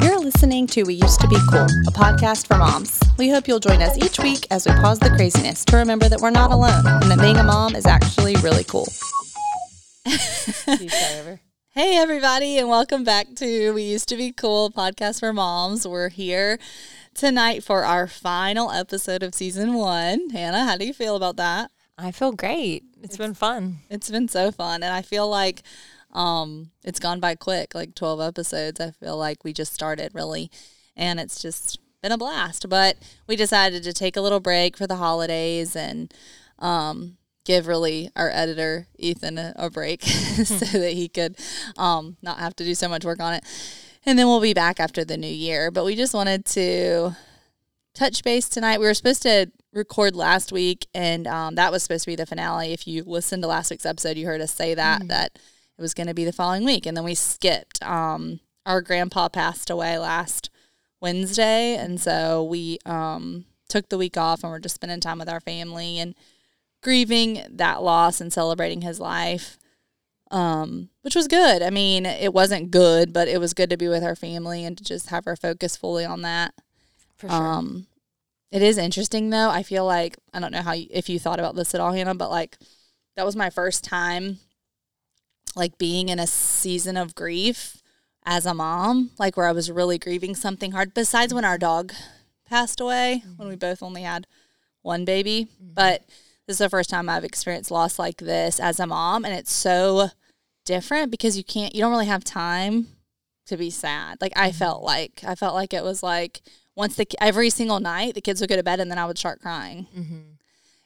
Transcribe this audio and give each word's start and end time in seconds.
You're 0.00 0.20
listening 0.20 0.66
to 0.68 0.84
We 0.84 0.94
Used 0.94 1.20
to 1.20 1.28
Be 1.28 1.36
Cool, 1.50 1.66
a 1.86 1.92
podcast 1.92 2.46
for 2.46 2.56
moms. 2.56 3.00
We 3.18 3.28
hope 3.30 3.48
you'll 3.48 3.60
join 3.60 3.82
us 3.82 3.96
each 3.98 4.18
week 4.18 4.46
as 4.50 4.66
we 4.66 4.72
pause 4.74 4.98
the 4.98 5.10
craziness 5.10 5.64
to 5.66 5.76
remember 5.76 6.08
that 6.08 6.20
we're 6.20 6.30
not 6.30 6.52
alone 6.52 6.86
and 6.86 7.10
that 7.10 7.20
being 7.20 7.36
a 7.36 7.44
mom 7.44 7.74
is 7.74 7.86
actually 7.86 8.36
really 8.36 8.64
cool. 8.64 8.86
Hey, 11.70 11.96
everybody, 11.96 12.58
and 12.58 12.68
welcome 12.68 13.04
back 13.04 13.28
to 13.36 13.72
We 13.72 13.82
Used 13.84 14.08
to 14.08 14.16
Be 14.16 14.32
Cool 14.32 14.70
podcast 14.70 15.20
for 15.20 15.32
moms. 15.32 15.86
We're 15.86 16.08
here 16.08 16.58
tonight 17.18 17.64
for 17.64 17.84
our 17.84 18.06
final 18.06 18.70
episode 18.70 19.24
of 19.24 19.34
season 19.34 19.74
one. 19.74 20.30
Hannah, 20.30 20.64
how 20.64 20.76
do 20.76 20.86
you 20.86 20.94
feel 20.94 21.16
about 21.16 21.34
that? 21.36 21.72
I 21.98 22.12
feel 22.12 22.30
great. 22.30 22.84
it's 23.02 23.16
been 23.16 23.34
fun. 23.34 23.78
It's 23.90 24.08
been 24.08 24.28
so 24.28 24.52
fun, 24.52 24.84
and 24.84 24.94
I 24.94 25.02
feel 25.02 25.28
like 25.28 25.62
um, 26.12 26.70
it's 26.84 27.00
gone 27.00 27.18
by 27.18 27.34
quick. 27.34 27.74
Like 27.74 27.96
twelve 27.96 28.20
episodes. 28.20 28.80
I 28.80 28.92
feel 28.92 29.16
like 29.16 29.42
we 29.42 29.52
just 29.52 29.74
started 29.74 30.14
really, 30.14 30.48
and 30.96 31.18
it's 31.18 31.42
just 31.42 31.80
been 32.02 32.12
a 32.12 32.18
blast. 32.18 32.68
But 32.68 32.98
we 33.26 33.34
decided 33.34 33.82
to 33.82 33.92
take 33.92 34.16
a 34.16 34.20
little 34.20 34.38
break 34.38 34.76
for 34.76 34.86
the 34.86 34.96
holidays 34.96 35.74
and 35.74 36.14
um, 36.60 37.16
give 37.44 37.66
really 37.66 38.12
our 38.14 38.30
editor 38.30 38.86
Ethan 38.96 39.38
a, 39.38 39.54
a 39.56 39.70
break 39.70 40.02
so 40.04 40.78
that 40.78 40.92
he 40.92 41.08
could 41.08 41.36
um, 41.76 42.16
not 42.22 42.38
have 42.38 42.54
to 42.54 42.64
do 42.64 42.76
so 42.76 42.88
much 42.88 43.04
work 43.04 43.20
on 43.20 43.34
it. 43.34 43.44
And 44.08 44.18
then 44.18 44.26
we'll 44.26 44.40
be 44.40 44.54
back 44.54 44.80
after 44.80 45.04
the 45.04 45.18
new 45.18 45.26
year. 45.26 45.70
But 45.70 45.84
we 45.84 45.94
just 45.94 46.14
wanted 46.14 46.46
to 46.46 47.14
touch 47.92 48.24
base 48.24 48.48
tonight. 48.48 48.80
We 48.80 48.86
were 48.86 48.94
supposed 48.94 49.20
to 49.24 49.50
record 49.74 50.16
last 50.16 50.50
week, 50.50 50.86
and 50.94 51.26
um, 51.26 51.56
that 51.56 51.70
was 51.70 51.82
supposed 51.82 52.04
to 52.04 52.12
be 52.12 52.16
the 52.16 52.24
finale. 52.24 52.72
If 52.72 52.88
you 52.88 53.04
listened 53.04 53.42
to 53.42 53.48
last 53.48 53.70
week's 53.70 53.84
episode, 53.84 54.16
you 54.16 54.24
heard 54.24 54.40
us 54.40 54.54
say 54.54 54.72
that 54.72 55.06
that 55.08 55.32
it 55.34 55.82
was 55.82 55.92
going 55.92 56.06
to 56.06 56.14
be 56.14 56.24
the 56.24 56.32
following 56.32 56.64
week, 56.64 56.86
and 56.86 56.96
then 56.96 57.04
we 57.04 57.14
skipped. 57.14 57.82
Um, 57.82 58.40
our 58.64 58.80
grandpa 58.80 59.28
passed 59.28 59.68
away 59.68 59.98
last 59.98 60.48
Wednesday, 61.02 61.76
and 61.76 62.00
so 62.00 62.42
we 62.42 62.78
um, 62.86 63.44
took 63.68 63.90
the 63.90 63.98
week 63.98 64.16
off, 64.16 64.42
and 64.42 64.50
we're 64.50 64.58
just 64.58 64.76
spending 64.76 65.00
time 65.00 65.18
with 65.18 65.28
our 65.28 65.40
family 65.40 65.98
and 65.98 66.14
grieving 66.82 67.42
that 67.50 67.82
loss 67.82 68.22
and 68.22 68.32
celebrating 68.32 68.80
his 68.80 69.00
life. 69.00 69.58
Um, 70.30 70.90
which 71.02 71.14
was 71.14 71.26
good. 71.26 71.62
I 71.62 71.70
mean, 71.70 72.04
it 72.04 72.34
wasn't 72.34 72.70
good, 72.70 73.12
but 73.14 73.28
it 73.28 73.40
was 73.40 73.54
good 73.54 73.70
to 73.70 73.78
be 73.78 73.88
with 73.88 74.04
our 74.04 74.16
family 74.16 74.64
and 74.64 74.76
to 74.76 74.84
just 74.84 75.08
have 75.08 75.26
our 75.26 75.36
focus 75.36 75.76
fully 75.76 76.04
on 76.04 76.22
that. 76.22 76.52
For 77.16 77.28
sure. 77.28 77.36
Um, 77.36 77.86
it 78.50 78.62
is 78.62 78.78
interesting 78.78 79.30
though. 79.30 79.50
I 79.50 79.62
feel 79.62 79.84
like 79.84 80.16
I 80.32 80.40
don't 80.40 80.52
know 80.52 80.62
how 80.62 80.72
you, 80.72 80.86
if 80.90 81.08
you 81.08 81.18
thought 81.18 81.38
about 81.38 81.54
this 81.54 81.74
at 81.74 81.80
all, 81.80 81.92
Hannah, 81.92 82.14
but 82.14 82.30
like 82.30 82.58
that 83.16 83.26
was 83.26 83.36
my 83.36 83.50
first 83.50 83.84
time 83.84 84.38
like 85.56 85.78
being 85.78 86.08
in 86.08 86.18
a 86.18 86.26
season 86.26 86.96
of 86.96 87.14
grief 87.14 87.82
as 88.24 88.46
a 88.46 88.54
mom, 88.54 89.10
like 89.18 89.36
where 89.36 89.46
I 89.46 89.52
was 89.52 89.70
really 89.70 89.98
grieving 89.98 90.34
something 90.34 90.72
hard. 90.72 90.94
Besides 90.94 91.34
when 91.34 91.44
our 91.44 91.58
dog 91.58 91.92
passed 92.46 92.80
away, 92.80 93.22
when 93.36 93.48
we 93.48 93.56
both 93.56 93.82
only 93.82 94.02
had 94.02 94.26
one 94.82 95.04
baby, 95.04 95.48
but 95.60 96.04
this 96.48 96.54
is 96.54 96.58
the 96.58 96.70
first 96.70 96.88
time 96.88 97.10
I've 97.10 97.24
experienced 97.24 97.70
loss 97.70 97.98
like 97.98 98.16
this 98.16 98.58
as 98.58 98.80
a 98.80 98.86
mom, 98.86 99.26
and 99.26 99.34
it's 99.34 99.52
so 99.52 100.08
different 100.64 101.10
because 101.10 101.36
you 101.36 101.44
can't, 101.44 101.74
you 101.74 101.82
don't 101.82 101.90
really 101.90 102.06
have 102.06 102.24
time 102.24 102.88
to 103.48 103.58
be 103.58 103.68
sad. 103.68 104.16
Like 104.22 104.32
I 104.34 104.48
mm-hmm. 104.48 104.58
felt 104.58 104.82
like 104.82 105.20
I 105.26 105.34
felt 105.34 105.54
like 105.54 105.74
it 105.74 105.84
was 105.84 106.02
like 106.02 106.40
once 106.74 106.96
the 106.96 107.06
every 107.20 107.50
single 107.50 107.80
night 107.80 108.14
the 108.14 108.22
kids 108.22 108.40
would 108.40 108.48
go 108.48 108.56
to 108.56 108.62
bed 108.62 108.80
and 108.80 108.90
then 108.90 108.98
I 108.98 109.04
would 109.04 109.18
start 109.18 109.40
crying. 109.40 109.88
Mm-hmm. 109.94 110.20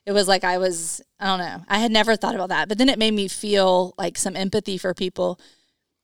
It 0.04 0.12
was 0.12 0.26
like 0.26 0.42
I 0.42 0.58
was 0.58 1.00
I 1.20 1.26
don't 1.26 1.38
know. 1.38 1.64
I 1.68 1.78
had 1.78 1.92
never 1.92 2.16
thought 2.16 2.34
about 2.34 2.48
that, 2.48 2.68
but 2.68 2.76
then 2.76 2.88
it 2.88 2.98
made 2.98 3.14
me 3.14 3.28
feel 3.28 3.94
like 3.96 4.18
some 4.18 4.34
empathy 4.34 4.78
for 4.78 4.94
people 4.94 5.38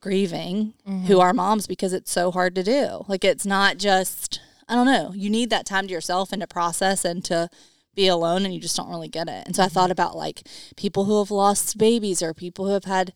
grieving 0.01 0.75
who 0.85 0.93
mm-hmm. 0.93 1.21
are 1.21 1.33
moms 1.33 1.67
because 1.67 1.93
it's 1.93 2.13
so 2.13 2.31
hard 2.31 2.55
to 2.55 2.63
do. 2.63 3.05
Like 3.09 3.25
it's 3.25 3.45
not 3.45 3.77
just 3.77 4.41
I 4.69 4.77
don't 4.77 4.87
know. 4.87 5.13
You 5.17 5.31
need 5.31 5.51
that 5.51 5.67
time 5.67 5.89
to 5.89 5.93
yourself 5.93 6.31
and 6.31 6.43
to 6.43 6.47
process 6.47 7.05
and 7.05 7.25
to 7.25 7.49
be 7.99 8.09
alone 8.09 8.45
and 8.45 8.55
you 8.55 8.61
just 8.61 8.77
don't 8.77 8.89
really 8.89 9.09
get 9.09 9.29
it. 9.29 9.43
And 9.47 9.55
so 9.57 9.63
I 9.65 9.69
thought 9.69 9.91
about 9.91 10.17
like 10.17 10.43
people 10.77 11.05
who 11.05 11.19
have 11.19 11.31
lost 11.33 11.77
babies 11.77 12.23
or 12.23 12.33
people 12.33 12.67
who 12.67 12.73
have 12.73 12.85
had 12.85 13.13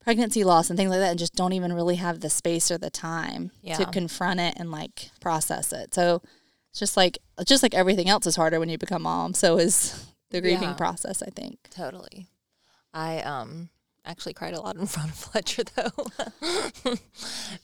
pregnancy 0.00 0.44
loss 0.44 0.68
and 0.70 0.78
things 0.78 0.90
like 0.90 1.00
that 1.00 1.10
and 1.10 1.18
just 1.18 1.34
don't 1.34 1.52
even 1.54 1.72
really 1.72 1.96
have 1.96 2.20
the 2.20 2.30
space 2.30 2.70
or 2.70 2.76
the 2.78 2.90
time 2.90 3.50
to 3.78 3.86
confront 3.86 4.38
it 4.40 4.54
and 4.58 4.70
like 4.70 5.10
process 5.20 5.72
it. 5.72 5.94
So 5.94 6.22
it's 6.70 6.78
just 6.78 6.96
like 6.96 7.18
just 7.46 7.62
like 7.62 7.74
everything 7.74 8.08
else 8.08 8.26
is 8.26 8.36
harder 8.36 8.60
when 8.60 8.68
you 8.68 8.76
become 8.78 9.02
mom. 9.02 9.32
So 9.34 9.58
is 9.58 10.06
the 10.30 10.40
grieving 10.42 10.68
Yeah. 10.70 10.74
process, 10.74 11.22
I 11.22 11.30
think. 11.34 11.58
Totally. 11.70 12.26
I 12.92 13.20
um 13.22 13.70
actually 14.04 14.34
cried 14.34 14.54
a 14.54 14.60
lot 14.60 14.76
in 14.76 14.86
front 14.94 15.10
of 15.10 15.16
Fletcher 15.16 15.62
though. 15.74 16.06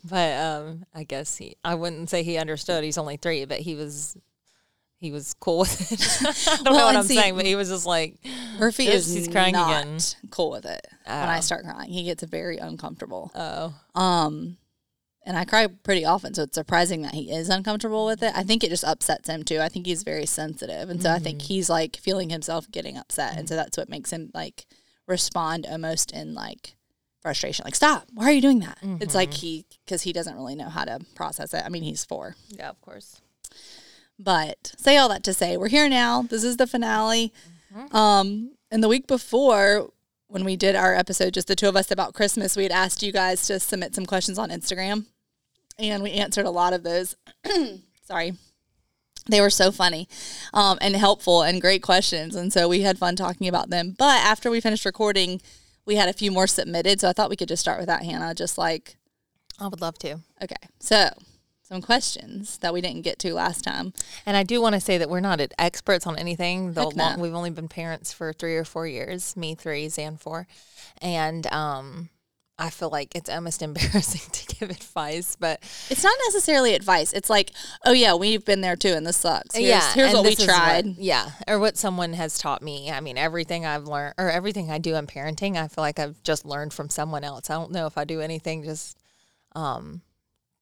but 0.05 0.33
um 0.41 0.85
I 0.95 1.05
guess 1.05 1.37
he 1.37 1.57
I 1.65 1.75
wouldn't 1.75 2.09
say 2.11 2.23
he 2.23 2.39
understood. 2.39 2.85
He's 2.85 2.99
only 2.99 3.17
3, 3.19 3.45
but 3.45 3.61
he 3.61 3.75
was 3.75 4.17
he 5.05 5.13
was 5.13 5.35
cool 5.35 5.61
with 5.61 5.93
it. 5.93 6.01
I 6.49 6.57
don't 6.63 6.65
Well, 6.65 6.75
know 6.81 6.87
what 6.87 6.97
I'm 6.97 7.05
see- 7.05 7.17
saying, 7.17 7.37
but 7.37 7.47
he 7.47 7.55
was 7.57 7.69
just 7.69 7.87
like 7.87 8.17
Murphy 8.59 8.87
is 8.89 9.13
he's 9.13 9.29
crying 9.29 9.53
not 9.53 9.83
again. 9.83 9.99
cool 10.31 10.51
with 10.51 10.65
it. 10.65 10.87
When 11.07 11.15
I 11.17 11.39
Oh. 11.39 11.41
start 11.41 11.65
crying, 11.65 11.91
he 11.91 12.05
gets 12.05 12.23
very 12.25 12.59
uncomfortable. 12.59 13.31
oh 13.35 13.75
Um, 13.95 14.57
and 15.27 15.37
I 15.39 15.45
cry 15.45 15.67
pretty 15.69 16.05
often, 16.05 16.35
so 16.35 16.43
it's 16.43 16.55
surprising 16.55 17.03
that 17.03 17.15
he 17.15 17.31
is 17.31 17.49
uncomfortable 17.49 18.05
with 18.07 18.23
it. 18.23 18.33
I 18.37 18.43
think 18.43 18.63
it 18.65 18.69
just 18.71 18.85
upsets 18.85 19.29
him 19.29 19.43
too. 19.43 19.61
I 19.61 19.69
think 19.69 19.87
he's 19.87 20.03
very 20.03 20.27
sensitive, 20.27 20.91
and 20.91 21.03
so 21.03 21.11
I 21.11 21.19
think 21.19 21.43
he's 21.43 21.71
like 21.71 21.97
feeling 21.97 22.31
himself 22.31 22.71
getting 22.71 22.97
upset, 22.99 23.37
and 23.39 23.49
so 23.49 23.57
that's 23.57 23.77
what 23.79 23.89
makes 23.89 24.11
him 24.13 24.31
like 24.35 24.67
respond 25.07 25.67
almost 25.67 26.11
in 26.13 26.35
like 26.35 26.77
frustration, 27.23 27.65
like 27.65 27.75
"Stop! 27.75 28.07
Why 28.13 28.27
are 28.27 28.33
you 28.33 28.43
doing 28.43 28.59
that?" 28.61 28.77
It's 29.01 29.15
like 29.15 29.33
he 29.33 29.65
because 29.87 30.03
he 30.03 30.13
doesn't 30.13 30.35
really 30.37 30.55
know 30.57 30.69
how 30.69 30.85
to 30.85 31.01
process 31.15 31.55
it. 31.55 31.63
I 31.65 31.71
mean, 31.71 31.83
he's 31.85 32.05
four, 32.05 32.37
yeah, 32.49 32.69
of 32.69 32.79
course. 32.83 33.21
But 34.19 34.75
say 34.77 34.97
all 34.97 35.09
that 35.09 35.25
to 35.25 35.35
say 35.35 35.57
we're 35.57 35.69
here 35.69 35.89
now. 35.89 36.23
This 36.23 36.45
is 36.45 36.57
the 36.57 36.67
finale. 36.67 37.33
Um, 37.93 38.53
and 38.71 38.83
the 38.83 38.89
week 38.89 39.07
before, 39.07 39.91
when 40.29 40.45
we 40.45 40.57
did 40.57 40.77
our 40.77 40.95
episode, 40.95 41.35
just 41.35 41.49
the 41.49 41.57
two 41.57 41.69
of 41.69 41.77
us 41.77 41.91
about 41.91 42.15
Christmas, 42.15 42.57
we 42.57 42.63
had 42.65 42.73
asked 42.73 43.03
you 43.03 43.13
guys 43.13 43.47
to 43.47 43.59
submit 43.61 43.95
some 43.95 44.07
questions 44.07 44.39
on 44.39 44.51
Instagram, 44.51 45.07
and 45.79 46.03
we 46.03 46.13
answered 46.13 46.47
a 46.47 46.51
lot 46.51 46.73
of 46.73 46.83
those. 46.83 47.17
Sorry. 48.03 48.35
They 49.27 49.41
were 49.41 49.51
so 49.51 49.73
funny 49.73 50.07
um, 50.53 50.77
and 50.83 50.95
helpful 50.95 51.43
and 51.43 51.61
great 51.61 51.83
questions. 51.83 52.35
And 52.35 52.53
so 52.53 52.69
we 52.69 52.83
had 52.83 52.99
fun 52.99 53.17
talking 53.17 53.49
about 53.49 53.71
them. 53.71 53.95
But 53.97 54.23
after 54.23 54.51
we 54.51 54.61
finished 54.61 54.85
recording, 54.85 55.41
we 55.87 55.97
had 55.97 56.11
a 56.11 56.13
few 56.13 56.31
more 56.31 56.47
submitted. 56.47 57.01
So 57.01 57.09
I 57.09 57.13
thought 57.15 57.31
we 57.31 57.37
could 57.37 57.49
just 57.49 57.63
start 57.63 57.79
with 57.79 57.87
that, 57.87 58.05
Hannah. 58.05 58.35
Just 58.35 58.59
like, 58.59 58.97
I 59.59 59.67
would 59.67 59.81
love 59.81 59.99
to. 60.01 60.21
okay. 60.43 60.57
So 60.79 61.09
some 61.75 61.83
questions 61.83 62.59
that 62.59 62.73
we 62.73 62.81
didn't 62.81 63.03
get 63.03 63.19
to 63.19 63.35
last 63.35 63.65
time. 63.65 63.93
And 64.27 64.37
I 64.37 64.45
do 64.45 64.61
want 64.61 64.75
to 64.75 64.81
say 64.81 64.99
that 64.99 65.11
we're 65.11 65.21
not 65.21 65.41
experts 65.59 66.07
on 66.07 66.17
anything. 66.17 66.73
The 66.73 66.83
no. 66.83 66.89
long, 66.91 67.21
we've 67.21 67.35
only 67.35 67.51
been 67.51 67.69
parents 67.69 68.13
for 68.13 68.33
three 68.33 68.57
or 68.57 68.65
four 68.65 68.87
years. 68.87 69.37
Me 69.37 69.55
three, 69.55 69.87
Xan 69.87 70.19
four, 70.19 70.47
and 71.03 71.47
um, 71.49 72.11
I 72.57 72.71
feel 72.71 72.91
like 72.91 73.17
it's 73.17 73.29
almost 73.29 73.61
embarrassing 73.69 74.31
to 74.31 74.55
give 74.55 74.71
advice, 74.71 75.37
but 75.37 75.61
It's 75.91 76.05
not 76.05 76.17
necessarily 76.27 76.75
advice. 76.75 77.13
It's 77.13 77.29
like, 77.29 77.51
oh 77.85 77.93
yeah, 77.93 78.15
we've 78.15 78.45
been 78.45 78.61
there 78.61 78.77
too, 78.77 78.93
and 78.93 79.05
this 79.05 79.17
sucks. 79.17 79.57
Here's, 79.57 79.93
here's 79.95 80.15
what 80.15 80.25
we 80.25 80.37
tried. 80.37 80.97
yeah, 80.97 81.31
or 81.49 81.59
what 81.59 81.77
someone 81.77 82.13
has 82.13 82.39
taught 82.39 82.63
me. 82.63 82.93
I 82.93 83.01
mean, 83.01 83.19
everything 83.19 83.67
I've 83.67 83.89
learned 83.89 84.15
or 84.17 84.31
everything 84.31 84.71
I 84.71 84.79
do 84.79 84.95
in 84.95 85.09
parenting, 85.09 85.57
I 85.57 85.67
feel 85.67 85.83
like 85.83 85.99
I've 85.99 86.23
just 86.23 86.45
learned 86.45 86.73
from 86.73 86.89
someone 86.89 87.25
else. 87.25 87.51
I 87.51 87.55
don't 87.55 87.73
know 87.73 87.87
if 87.87 87.99
I 87.99 88.05
do 88.05 88.21
anything 88.21 88.63
just. 88.63 88.97
Um, 89.57 90.03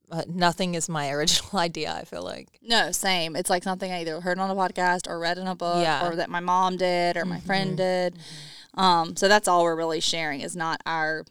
but 0.09 0.29
nothing 0.29 0.75
is 0.75 0.89
my 0.89 1.11
original 1.13 1.59
idea. 1.59 1.93
I 1.93 2.05
feel 2.05 2.23
like. 2.23 2.49
no, 2.63 2.93
same. 2.93 3.37
It's 3.37 3.51
like 3.51 3.63
something 3.63 3.91
I 3.91 4.01
either 4.01 4.21
heard 4.21 4.39
on 4.39 4.51
a 4.51 4.55
podcast 4.55 5.09
or 5.09 5.19
read 5.19 5.39
in 5.39 5.47
a 5.47 5.55
book, 5.55 5.83
Yeah. 5.83 6.07
or 6.07 6.17
that 6.17 6.31
my 6.31 6.41
mom 6.41 6.77
did 6.77 7.17
or 7.17 7.25
my 7.25 7.37
mm-hmm. 7.37 7.47
friend 7.47 7.77
did. 7.77 8.15
Mm-hmm. 8.15 8.81
Um, 8.81 9.17
so 9.17 9.29
that's 9.29 9.49
all 9.49 9.65
we're 9.65 9.77
really 9.77 10.01
sharing 10.01 10.41
is 10.41 10.57
not 10.57 10.81
our 10.87 11.25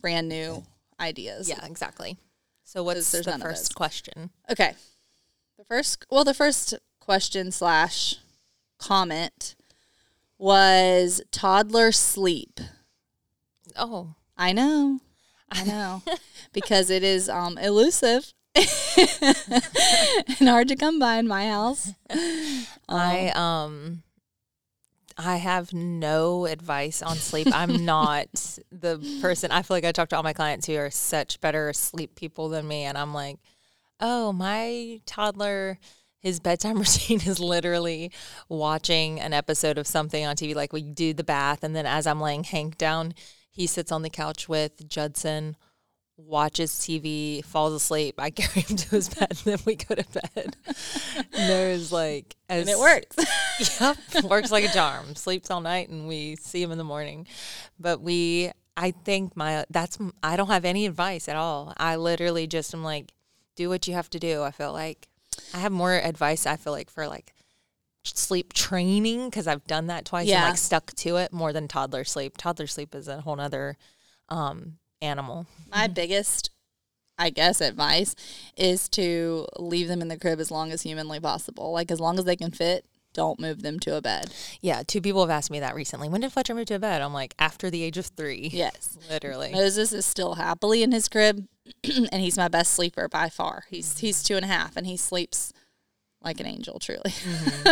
brand 0.00 0.28
new 0.28 0.64
ideas. 1.00 1.48
Yeah, 1.48 1.64
exactly. 1.64 2.18
So 2.64 2.82
what's 2.82 3.10
the 3.12 3.22
none 3.22 3.36
of 3.36 3.40
those. 3.40 3.50
first 3.50 3.74
question? 3.74 4.30
Okay. 4.50 4.74
The 5.56 5.64
first, 5.64 6.04
well, 6.10 6.24
the 6.24 6.34
first 6.34 6.74
question 7.00 7.50
slash 7.50 8.16
comment 8.78 9.56
was 10.36 11.20
toddler 11.32 11.92
sleep. 11.92 12.60
Oh, 13.76 14.14
I 14.36 14.52
know. 14.52 15.00
I 15.50 15.64
know. 15.64 16.02
because 16.52 16.90
it 16.90 17.02
is 17.02 17.28
um, 17.28 17.58
elusive 17.58 18.32
and 18.54 20.48
hard 20.48 20.68
to 20.68 20.76
come 20.76 20.98
by 20.98 21.16
in 21.16 21.28
my 21.28 21.48
house. 21.48 21.92
I 22.88 23.32
um 23.34 24.02
I 25.16 25.36
have 25.36 25.72
no 25.72 26.46
advice 26.46 27.02
on 27.02 27.16
sleep. 27.16 27.48
I'm 27.52 27.84
not 27.84 28.58
the 28.70 29.18
person. 29.20 29.50
I 29.50 29.62
feel 29.62 29.76
like 29.76 29.84
I 29.84 29.92
talk 29.92 30.08
to 30.10 30.16
all 30.16 30.22
my 30.22 30.32
clients 30.32 30.66
who 30.66 30.76
are 30.76 30.90
such 30.90 31.40
better 31.40 31.72
sleep 31.72 32.14
people 32.14 32.48
than 32.48 32.66
me 32.66 32.84
and 32.84 32.96
I'm 32.96 33.14
like, 33.14 33.38
"Oh, 34.00 34.32
my 34.32 35.00
toddler 35.06 35.78
his 36.20 36.40
bedtime 36.40 36.78
routine 36.78 37.20
is 37.20 37.40
literally 37.40 38.10
watching 38.48 39.20
an 39.20 39.32
episode 39.32 39.78
of 39.78 39.86
something 39.86 40.24
on 40.26 40.36
TV. 40.36 40.54
Like 40.54 40.72
we 40.72 40.82
do 40.82 41.14
the 41.14 41.24
bath, 41.24 41.62
and 41.62 41.74
then 41.74 41.86
as 41.86 42.06
I'm 42.06 42.20
laying 42.20 42.44
Hank 42.44 42.76
down, 42.78 43.14
he 43.58 43.66
sits 43.66 43.90
on 43.90 44.02
the 44.02 44.08
couch 44.08 44.48
with 44.48 44.88
Judson, 44.88 45.56
watches 46.16 46.70
TV, 46.70 47.44
falls 47.44 47.72
asleep. 47.72 48.14
I 48.16 48.30
carry 48.30 48.62
him 48.62 48.76
to 48.76 48.90
his 48.90 49.08
bed, 49.08 49.30
and 49.30 49.38
then 49.38 49.58
we 49.66 49.74
go 49.74 49.96
to 49.96 50.04
bed. 50.04 50.56
and 51.16 51.50
there's 51.50 51.90
like, 51.90 52.36
as, 52.48 52.60
And 52.68 52.70
it 52.70 52.78
works. 52.78 53.16
yep, 53.80 54.24
works 54.24 54.52
like 54.52 54.62
a 54.62 54.68
charm. 54.68 55.16
Sleeps 55.16 55.50
all 55.50 55.60
night, 55.60 55.88
and 55.88 56.06
we 56.06 56.36
see 56.36 56.62
him 56.62 56.70
in 56.70 56.78
the 56.78 56.84
morning. 56.84 57.26
But 57.80 58.00
we, 58.00 58.52
I 58.76 58.92
think 58.92 59.36
my 59.36 59.64
that's 59.70 59.98
I 60.22 60.36
don't 60.36 60.50
have 60.50 60.64
any 60.64 60.86
advice 60.86 61.28
at 61.28 61.34
all. 61.34 61.74
I 61.78 61.96
literally 61.96 62.46
just 62.46 62.72
am 62.74 62.84
like, 62.84 63.12
do 63.56 63.68
what 63.68 63.88
you 63.88 63.94
have 63.94 64.08
to 64.10 64.20
do. 64.20 64.44
I 64.44 64.52
feel 64.52 64.72
like 64.72 65.08
I 65.52 65.58
have 65.58 65.72
more 65.72 65.94
advice. 65.94 66.46
I 66.46 66.54
feel 66.54 66.72
like 66.72 66.90
for 66.90 67.08
like 67.08 67.34
sleep 68.16 68.52
training 68.52 69.28
because 69.28 69.46
I've 69.46 69.66
done 69.66 69.88
that 69.88 70.04
twice 70.04 70.22
and 70.22 70.30
Yeah. 70.30 70.48
like 70.48 70.58
stuck 70.58 70.92
to 70.94 71.16
it 71.16 71.32
more 71.32 71.52
than 71.52 71.68
toddler 71.68 72.04
sleep. 72.04 72.36
Toddler 72.38 72.66
sleep 72.66 72.94
is 72.94 73.08
a 73.08 73.20
whole 73.20 73.36
nother 73.36 73.76
um, 74.28 74.78
animal. 75.02 75.46
My 75.70 75.86
biggest, 75.88 76.50
I 77.18 77.30
guess, 77.30 77.60
advice 77.60 78.14
is 78.56 78.88
to 78.90 79.46
leave 79.58 79.88
them 79.88 80.00
in 80.00 80.08
the 80.08 80.18
crib 80.18 80.40
as 80.40 80.50
long 80.50 80.70
as 80.70 80.82
humanly 80.82 81.20
possible. 81.20 81.72
Like 81.72 81.90
as 81.90 82.00
long 82.00 82.18
as 82.18 82.24
they 82.24 82.36
can 82.36 82.50
fit, 82.52 82.84
don't 83.14 83.40
move 83.40 83.62
them 83.62 83.80
to 83.80 83.96
a 83.96 84.02
bed. 84.02 84.32
Yeah, 84.60 84.82
two 84.86 85.00
people 85.00 85.22
have 85.22 85.30
asked 85.30 85.50
me 85.50 85.58
that 85.60 85.74
recently. 85.74 86.08
When 86.08 86.20
did 86.20 86.30
Fletcher 86.32 86.54
move 86.54 86.66
to 86.66 86.74
a 86.74 86.78
bed? 86.78 87.00
I'm 87.02 87.12
like 87.14 87.34
after 87.38 87.70
the 87.70 87.82
age 87.82 87.98
of 87.98 88.06
three. 88.06 88.50
Yes. 88.52 88.96
literally. 89.10 89.50
Moses 89.50 89.92
is 89.92 90.06
still 90.06 90.34
happily 90.34 90.82
in 90.82 90.92
his 90.92 91.08
crib, 91.08 91.48
and 91.84 92.20
he's 92.22 92.36
my 92.36 92.48
best 92.48 92.74
sleeper 92.74 93.08
by 93.08 93.28
far. 93.28 93.64
He's 93.70 93.98
he's 93.98 94.22
two 94.22 94.36
and 94.36 94.44
a 94.44 94.48
half, 94.48 94.76
and 94.76 94.86
he 94.86 94.96
sleeps 94.96 95.52
like 96.22 96.40
an 96.40 96.46
angel, 96.46 96.78
truly. 96.78 97.12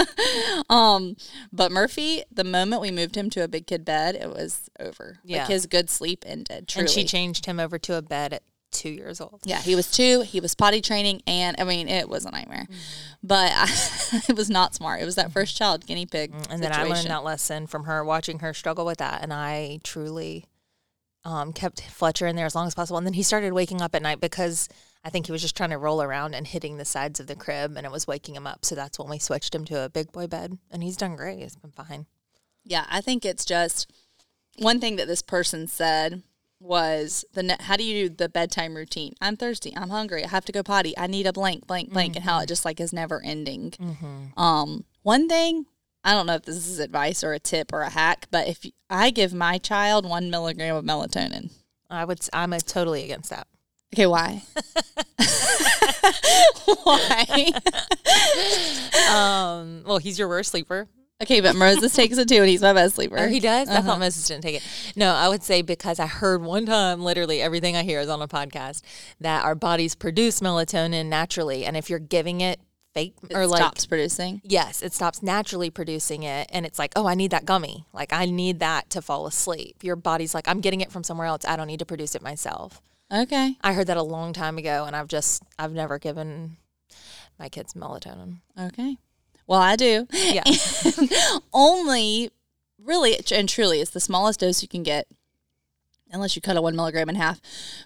um, 0.70 1.16
but 1.52 1.72
Murphy, 1.72 2.22
the 2.30 2.44
moment 2.44 2.80
we 2.80 2.90
moved 2.90 3.16
him 3.16 3.28
to 3.30 3.42
a 3.42 3.48
big 3.48 3.66
kid 3.66 3.84
bed, 3.84 4.14
it 4.14 4.30
was 4.30 4.70
over. 4.78 5.18
Yeah. 5.24 5.40
like 5.40 5.48
his 5.48 5.66
good 5.66 5.90
sleep 5.90 6.24
ended. 6.26 6.68
Truly. 6.68 6.82
And 6.84 6.90
she 6.90 7.04
changed 7.04 7.46
him 7.46 7.58
over 7.58 7.78
to 7.78 7.96
a 7.96 8.02
bed 8.02 8.32
at 8.32 8.42
two 8.70 8.90
years 8.90 9.20
old. 9.20 9.40
Yeah, 9.44 9.60
he 9.60 9.74
was 9.74 9.90
two. 9.90 10.20
He 10.20 10.40
was 10.40 10.54
potty 10.54 10.80
training, 10.80 11.22
and 11.26 11.56
I 11.58 11.64
mean, 11.64 11.88
it 11.88 12.08
was 12.08 12.24
a 12.24 12.30
nightmare. 12.30 12.66
But 13.22 13.52
I, 13.54 13.64
it 14.28 14.36
was 14.36 14.50
not 14.50 14.74
smart. 14.74 15.02
It 15.02 15.06
was 15.06 15.16
that 15.16 15.32
first 15.32 15.56
child 15.56 15.86
guinea 15.86 16.06
pig. 16.06 16.32
And 16.50 16.62
then 16.62 16.72
I 16.72 16.84
learned 16.84 17.08
that 17.08 17.24
lesson 17.24 17.66
from 17.66 17.84
her, 17.84 18.04
watching 18.04 18.40
her 18.40 18.54
struggle 18.54 18.86
with 18.86 18.98
that. 18.98 19.22
And 19.22 19.32
I 19.32 19.80
truly 19.82 20.44
um, 21.24 21.52
kept 21.52 21.80
Fletcher 21.82 22.26
in 22.26 22.36
there 22.36 22.46
as 22.46 22.54
long 22.54 22.66
as 22.66 22.74
possible. 22.74 22.98
And 22.98 23.06
then 23.06 23.14
he 23.14 23.22
started 23.22 23.52
waking 23.52 23.82
up 23.82 23.94
at 23.94 24.02
night 24.02 24.20
because 24.20 24.68
I 25.06 25.08
think 25.08 25.26
he 25.26 25.32
was 25.32 25.40
just 25.40 25.56
trying 25.56 25.70
to 25.70 25.78
roll 25.78 26.02
around 26.02 26.34
and 26.34 26.48
hitting 26.48 26.78
the 26.78 26.84
sides 26.84 27.20
of 27.20 27.28
the 27.28 27.36
crib, 27.36 27.76
and 27.76 27.86
it 27.86 27.92
was 27.92 28.08
waking 28.08 28.34
him 28.34 28.44
up. 28.44 28.64
So 28.64 28.74
that's 28.74 28.98
when 28.98 29.08
we 29.08 29.20
switched 29.20 29.54
him 29.54 29.64
to 29.66 29.82
a 29.84 29.88
big 29.88 30.10
boy 30.10 30.26
bed, 30.26 30.58
and 30.68 30.82
he's 30.82 30.96
done 30.96 31.14
great. 31.14 31.38
He's 31.38 31.54
been 31.54 31.70
fine. 31.70 32.06
Yeah, 32.64 32.86
I 32.90 33.00
think 33.00 33.24
it's 33.24 33.44
just 33.44 33.88
one 34.58 34.80
thing 34.80 34.96
that 34.96 35.06
this 35.06 35.22
person 35.22 35.68
said 35.68 36.24
was 36.58 37.24
the 37.34 37.44
ne- 37.44 37.56
how 37.60 37.76
do 37.76 37.84
you 37.84 38.08
do 38.08 38.14
the 38.16 38.28
bedtime 38.28 38.74
routine? 38.74 39.14
I'm 39.20 39.36
thirsty. 39.36 39.72
I'm 39.76 39.90
hungry. 39.90 40.24
I 40.24 40.28
have 40.28 40.44
to 40.46 40.52
go 40.52 40.64
potty. 40.64 40.98
I 40.98 41.06
need 41.06 41.26
a 41.28 41.32
blank, 41.32 41.68
blank, 41.68 41.92
blank, 41.92 42.16
and 42.16 42.24
how 42.24 42.40
it 42.40 42.48
just 42.48 42.64
like 42.64 42.80
is 42.80 42.92
never 42.92 43.22
ending. 43.24 43.74
Um, 44.36 44.86
one 45.02 45.28
thing 45.28 45.66
I 46.02 46.14
don't 46.14 46.26
know 46.26 46.34
if 46.34 46.42
this 46.42 46.66
is 46.66 46.80
advice 46.80 47.22
or 47.22 47.32
a 47.32 47.38
tip 47.38 47.72
or 47.72 47.82
a 47.82 47.90
hack, 47.90 48.26
but 48.32 48.48
if 48.48 48.64
I 48.90 49.10
give 49.10 49.32
my 49.32 49.58
child 49.58 50.04
one 50.08 50.30
milligram 50.30 50.74
of 50.74 50.84
melatonin, 50.84 51.52
I 51.88 52.04
would. 52.04 52.20
I'm 52.32 52.52
a 52.52 52.60
totally 52.60 53.04
against 53.04 53.30
that. 53.30 53.46
Okay, 53.96 54.06
why? 54.06 54.42
why? 56.82 57.50
Um, 59.10 59.82
well, 59.86 59.98
he's 59.98 60.18
your 60.18 60.28
worst 60.28 60.50
sleeper. 60.50 60.86
Okay, 61.22 61.40
but 61.40 61.56
Moses 61.56 61.94
takes 61.94 62.18
it 62.18 62.28
too, 62.28 62.36
and 62.36 62.46
he's 62.48 62.60
my 62.60 62.74
best 62.74 62.96
sleeper. 62.96 63.16
Oh, 63.18 63.28
he 63.28 63.40
does? 63.40 63.70
I 63.70 63.76
Uh-huh. 63.76 63.82
thought 63.88 64.00
Moses 64.00 64.26
didn't 64.28 64.42
take 64.42 64.56
it. 64.56 64.62
No, 64.96 65.14
I 65.14 65.28
would 65.28 65.42
say 65.42 65.62
because 65.62 65.98
I 65.98 66.06
heard 66.06 66.42
one 66.42 66.66
time, 66.66 67.00
literally 67.02 67.40
everything 67.40 67.74
I 67.74 67.84
hear 67.84 68.00
is 68.00 68.10
on 68.10 68.20
a 68.20 68.28
podcast, 68.28 68.82
that 69.20 69.42
our 69.44 69.54
bodies 69.54 69.94
produce 69.94 70.40
melatonin 70.40 71.06
naturally. 71.06 71.64
And 71.64 71.74
if 71.74 71.88
you're 71.88 71.98
giving 71.98 72.42
it 72.42 72.60
fake 72.92 73.14
It 73.30 73.34
or 73.34 73.46
like, 73.46 73.60
stops 73.60 73.86
producing. 73.86 74.42
yes, 74.44 74.82
it 74.82 74.92
stops 74.92 75.22
naturally 75.22 75.70
producing 75.70 76.22
it. 76.22 76.50
And 76.52 76.66
it's 76.66 76.78
like, 76.78 76.92
oh, 76.96 77.06
I 77.06 77.14
need 77.14 77.30
that 77.30 77.46
gummy. 77.46 77.86
Like, 77.94 78.12
I 78.12 78.26
need 78.26 78.60
that 78.60 78.90
to 78.90 79.00
fall 79.00 79.26
asleep. 79.26 79.76
Your 79.82 79.96
body's 79.96 80.34
like, 80.34 80.46
I'm 80.46 80.60
getting 80.60 80.82
it 80.82 80.92
from 80.92 81.02
somewhere 81.02 81.28
else. 81.28 81.46
I 81.46 81.56
don't 81.56 81.66
need 81.66 81.78
to 81.78 81.86
produce 81.86 82.14
it 82.14 82.20
myself. 82.20 82.82
Okay, 83.12 83.56
I 83.62 83.72
heard 83.72 83.86
that 83.86 83.96
a 83.96 84.02
long 84.02 84.32
time 84.32 84.58
ago, 84.58 84.84
and 84.84 84.96
I've 84.96 85.08
just, 85.08 85.42
I've 85.58 85.72
never 85.72 85.98
given 85.98 86.56
my 87.38 87.48
kids 87.48 87.74
melatonin. 87.74 88.38
okay. 88.58 88.96
Well, 89.46 89.60
I 89.60 89.76
do. 89.76 90.08
Yeah. 90.10 90.42
only 91.52 92.32
really 92.86 93.18
and 93.32 93.48
truly 93.48 93.80
it's 93.80 93.90
the 93.90 94.00
smallest 94.00 94.40
dose 94.40 94.62
you 94.62 94.68
can 94.68 94.82
get 94.82 95.06
unless 96.12 96.36
you 96.36 96.42
cut 96.42 96.56
a 96.56 96.62
one 96.62 96.76
milligram 96.76 97.08
in 97.08 97.16
half 97.16 97.40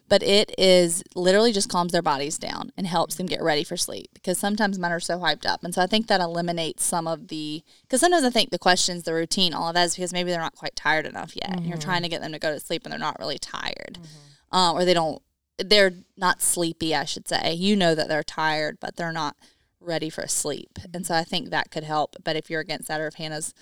but 0.09 0.23
it 0.23 0.55
is 0.59 1.03
literally 1.15 1.53
just 1.53 1.71
calms 1.71 1.91
their 1.91 2.03
bodies 2.03 2.37
down 2.39 2.71
and 2.77 2.87
helps 2.87 3.15
them 3.15 3.27
get 3.27 3.43
ready 3.43 3.65
for 3.65 3.79
sleep 3.79 4.11
because 4.13 4.37
sometimes 4.37 4.79
men 4.79 4.93
are 4.93 5.01
so 5.01 5.19
hyped 5.19 5.47
up 5.47 5.65
and 5.65 5.75
so 5.75 5.81
i 5.81 5.87
think 5.87 6.07
that 6.07 6.21
eliminates 6.21 6.85
some 6.85 7.07
of 7.07 7.29
the 7.29 7.63
because 7.83 8.01
sometimes 8.01 8.25
i 8.25 8.31
think 8.31 8.51
the 8.51 8.59
questions 8.59 9.05
the 9.05 9.15
routine 9.15 9.55
all 9.55 9.69
of 9.69 9.75
that 9.75 9.85
is 9.85 9.97
because 9.97 10.13
maybe 10.13 10.31
they're 10.31 10.41
not 10.41 10.55
quite 10.55 10.77
tired 10.77 11.07
enough 11.07 11.35
yet 11.35 11.51
and 11.51 11.65
you're 11.65 11.79
mm-hmm. 11.79 11.89
trying 11.89 12.03
to 12.03 12.09
get 12.09 12.21
them 12.21 12.33
to 12.33 12.39
go 12.39 12.53
to 12.53 12.61
sleep 12.61 12.83
and 12.85 12.93
they're 12.93 12.99
not 12.99 13.19
really 13.19 13.39
tired 13.39 13.95
mm-hmm. 13.95 14.30
Um, 14.53 14.77
or 14.77 14.85
they 14.85 14.95
don't 14.95 15.23
they're 15.59 15.93
not 16.17 16.41
sleepy 16.41 16.95
i 16.95 17.05
should 17.05 17.29
say 17.29 17.53
you 17.53 17.77
know 17.77 17.95
that 17.95 18.09
they're 18.09 18.23
tired 18.23 18.79
but 18.81 18.97
they're 18.97 19.13
not 19.13 19.37
ready 19.81 20.09
for 20.11 20.27
sleep 20.27 20.79
and 20.95 21.07
so 21.07 21.15
i 21.15 21.23
think 21.25 21.51
that 21.51 21.71
could 21.71 21.85
help 21.85 22.17
but 22.25 22.37
if 22.37 22.49
you're 22.51 22.61
against 22.61 22.89
that 22.89 23.01
or 23.01 23.07
if 23.07 23.15
hannah's 23.15 23.53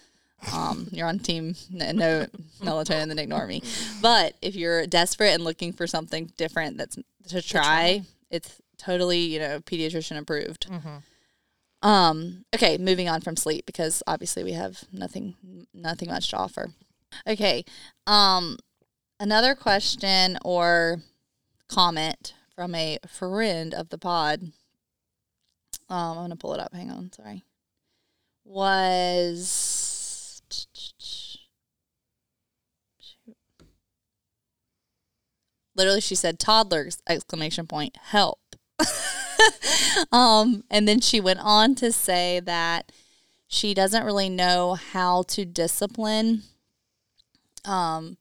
um, 0.53 0.87
you're 0.93 1.09
on 1.09 1.19
team 1.19 1.57
n- 1.75 1.97
no 1.97 2.27
melatonin, 2.63 3.09
then 3.09 3.19
ignore 3.19 3.45
me. 3.49 3.61
But 4.01 4.35
if 4.41 4.55
you're 4.55 4.87
desperate 4.87 5.35
and 5.35 5.43
looking 5.43 5.73
for 5.73 5.89
something 5.89 6.31
different 6.37 6.79
that's 6.79 6.97
to 7.27 7.43
try, 7.43 8.03
it's 8.31 8.61
totally 8.77 9.19
you 9.19 9.41
know 9.41 9.59
pediatrician 9.59 10.17
approved. 10.17 10.69
Um, 11.83 12.45
okay, 12.55 12.79
moving 12.79 13.09
on 13.09 13.21
from 13.21 13.37
sleep 13.37 13.67
because 13.67 14.01
obviously 14.07 14.45
we 14.45 14.53
have 14.53 14.85
nothing 14.93 15.35
nothing 15.75 16.09
much 16.09 16.29
to 16.31 16.37
offer. 16.37 16.71
Okay, 17.27 17.65
um, 18.07 18.59
another 19.21 19.55
question 19.55 20.39
or 20.45 21.03
comment 21.69 22.35
from 22.55 22.75
a 22.75 22.99
friend 23.07 23.75
of 23.75 23.91
the 23.91 23.99
pod. 23.99 24.53
Um, 25.91 26.19
I'm 26.19 26.25
gonna 26.25 26.37
pull 26.37 26.55
it 26.55 26.61
up. 26.61 26.75
Hang 26.75 26.91
on, 26.91 27.13
sorry. 27.13 27.45
Was 28.45 29.69
literally 35.79 36.01
she 36.01 36.15
said 36.15 36.39
toddlers 36.39 36.99
exclamation 37.09 37.67
point 37.67 37.97
help 38.03 38.41
um 40.13 40.65
and 40.71 40.89
then 40.89 41.01
she 41.01 41.21
went 41.21 41.39
on 41.41 41.75
to 41.75 41.93
say 41.93 42.41
that 42.41 42.91
she 43.47 43.73
doesn't 43.75 44.05
really 44.05 44.29
know 44.29 44.75
how 44.75 45.23
to 45.23 45.45
discipline 45.45 46.43
um 47.65 48.17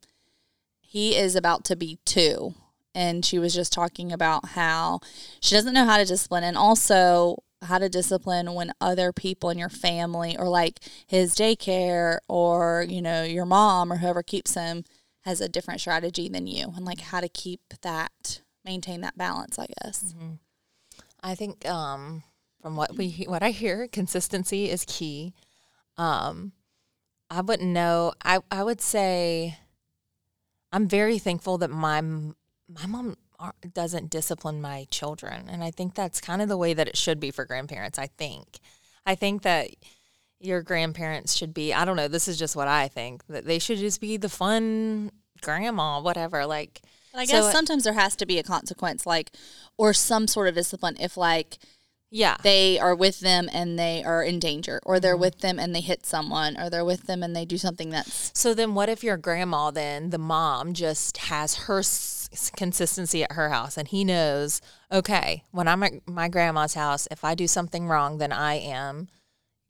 he 0.98 1.16
is 1.16 1.36
about 1.36 1.63
to 1.66 1.75
be 1.75 2.00
2 2.06 2.56
and 2.96 3.24
she 3.24 3.38
was 3.38 3.54
just 3.54 3.72
talking 3.72 4.12
about 4.12 4.50
how 4.50 5.00
she 5.39 5.54
doesn't 5.54 5.74
know 5.74 5.86
how 5.86 5.98
to 5.98 6.06
discipline 6.06 6.44
and 6.44 6.58
also 6.58 7.44
how 7.62 7.77
to 7.77 7.88
discipline 7.88 8.54
when 8.56 8.74
other 8.82 9.13
people 9.13 9.51
in 9.51 9.60
your 9.60 9.70
family 9.70 10.36
or 10.38 10.48
like 10.48 10.80
his 11.06 11.36
daycare 11.36 12.18
or 12.27 12.86
you 12.88 13.01
know 13.01 13.22
your 13.24 13.46
mom 13.46 13.92
or 13.92 13.98
whoever 13.98 14.24
keeps 14.24 14.56
him 14.56 14.84
has 15.22 15.39
a 15.39 15.50
different 15.50 15.80
strategy 15.80 16.27
than 16.30 16.48
you 16.48 16.74
and 16.75 16.86
like 16.86 17.01
how 17.01 17.20
to 17.20 17.30
keep 17.30 17.62
that 17.84 18.42
maintain 18.66 19.01
that 19.01 19.18
balance 19.18 19.60
i 19.60 19.68
guess 19.82 20.16
I 21.22 21.36
think 21.36 21.68
um, 21.68 22.24
from 22.62 22.75
what 22.75 22.96
we 22.96 23.25
what 23.27 23.44
I 23.44 23.50
hear, 23.50 23.88
consistency 23.88 24.70
is 24.70 24.86
key. 24.88 25.34
Um, 25.98 26.54
I 27.30 27.42
wouldn't 27.42 27.70
know. 27.70 28.13
I 28.24 28.39
I 28.51 28.63
would 28.63 28.82
say 28.82 29.58
I'm 30.71 30.88
very 30.88 31.19
thankful 31.19 31.57
that 31.59 31.69
my 31.69 32.01
my 32.01 32.86
mom 32.88 33.15
doesn't 33.74 34.09
discipline 34.09 34.62
my 34.62 34.86
children, 34.89 35.47
and 35.50 35.63
I 35.63 35.71
think 35.71 35.93
that's 35.95 36.19
kind 36.19 36.41
of 36.41 36.50
the 36.50 36.57
way 36.57 36.74
that 36.74 36.88
it 36.88 36.97
should 36.97 37.19
be 37.19 37.31
for 37.31 37.45
grandparents. 37.45 37.97
I 38.00 38.07
think. 38.07 38.59
I 39.05 39.15
think 39.15 39.43
that 39.43 39.69
your 40.39 40.62
grandparents 40.62 41.33
should 41.36 41.53
be. 41.53 41.74
I 41.74 41.86
don't 41.86 41.95
know. 41.95 42.07
This 42.07 42.27
is 42.27 42.38
just 42.38 42.55
what 42.55 42.67
I 42.67 42.88
think 42.89 43.25
that 43.27 43.45
they 43.45 43.59
should 43.59 43.77
just 43.79 44.01
be 44.01 44.17
the 44.17 44.29
fun 44.29 45.12
grandma, 45.41 46.01
whatever. 46.01 46.45
Like. 46.45 46.81
But 47.13 47.19
I 47.21 47.25
So 47.25 47.31
guess 47.33 47.45
it- 47.45 47.51
sometimes 47.53 47.83
there 47.86 47.93
has 47.93 48.15
to 48.17 48.25
be 48.25 48.38
a 48.38 48.43
consequence, 48.43 49.05
like, 49.05 49.31
or 49.77 49.93
some 49.93 50.27
sort 50.27 50.47
of 50.50 50.55
discipline 50.55 50.97
if, 51.00 51.15
like, 51.17 51.57
Yeah. 52.10 52.38
they 52.44 52.80
are 52.80 52.96
with 52.96 53.20
them 53.20 53.50
and 53.52 53.78
they 53.78 54.04
are 54.04 54.24
in 54.24 54.40
danger, 54.40 54.80
or 54.84 54.96
Mm-hmm. 54.96 55.02
they're 55.02 55.18
with 55.18 55.40
them 55.40 55.60
and 55.60 55.76
they 55.76 55.82
hit 55.82 56.06
someone, 56.06 56.58
or 56.60 56.70
they're 56.70 56.86
with 56.86 57.04
them 57.08 57.22
and 57.24 57.36
they 57.36 57.46
do 57.46 57.58
something 57.58 57.90
that's 57.90 58.32
So 58.34 58.54
then, 58.54 58.76
what 58.76 58.90
if 58.90 59.04
your 59.04 59.18
grandma, 59.18 59.72
then 59.72 60.10
the 60.12 60.18
mom, 60.18 60.74
just 60.74 61.18
has 61.18 61.56
her 61.68 61.80
s- 61.80 62.52
consistency 62.56 63.24
at 63.24 63.34
her 63.34 63.50
house, 63.50 63.78
and 63.78 63.88
he 63.88 64.04
knows, 64.06 64.62
okay, 64.92 65.44
when 65.52 65.68
I'm 65.68 65.84
at 65.84 66.08
my 66.08 66.28
grandma's 66.30 66.74
house, 66.76 67.08
if 67.12 67.24
I 67.24 67.36
do 67.36 67.48
something 67.48 67.88
wrong, 67.88 68.18
then 68.20 68.32
I 68.32 68.56
am 68.56 69.08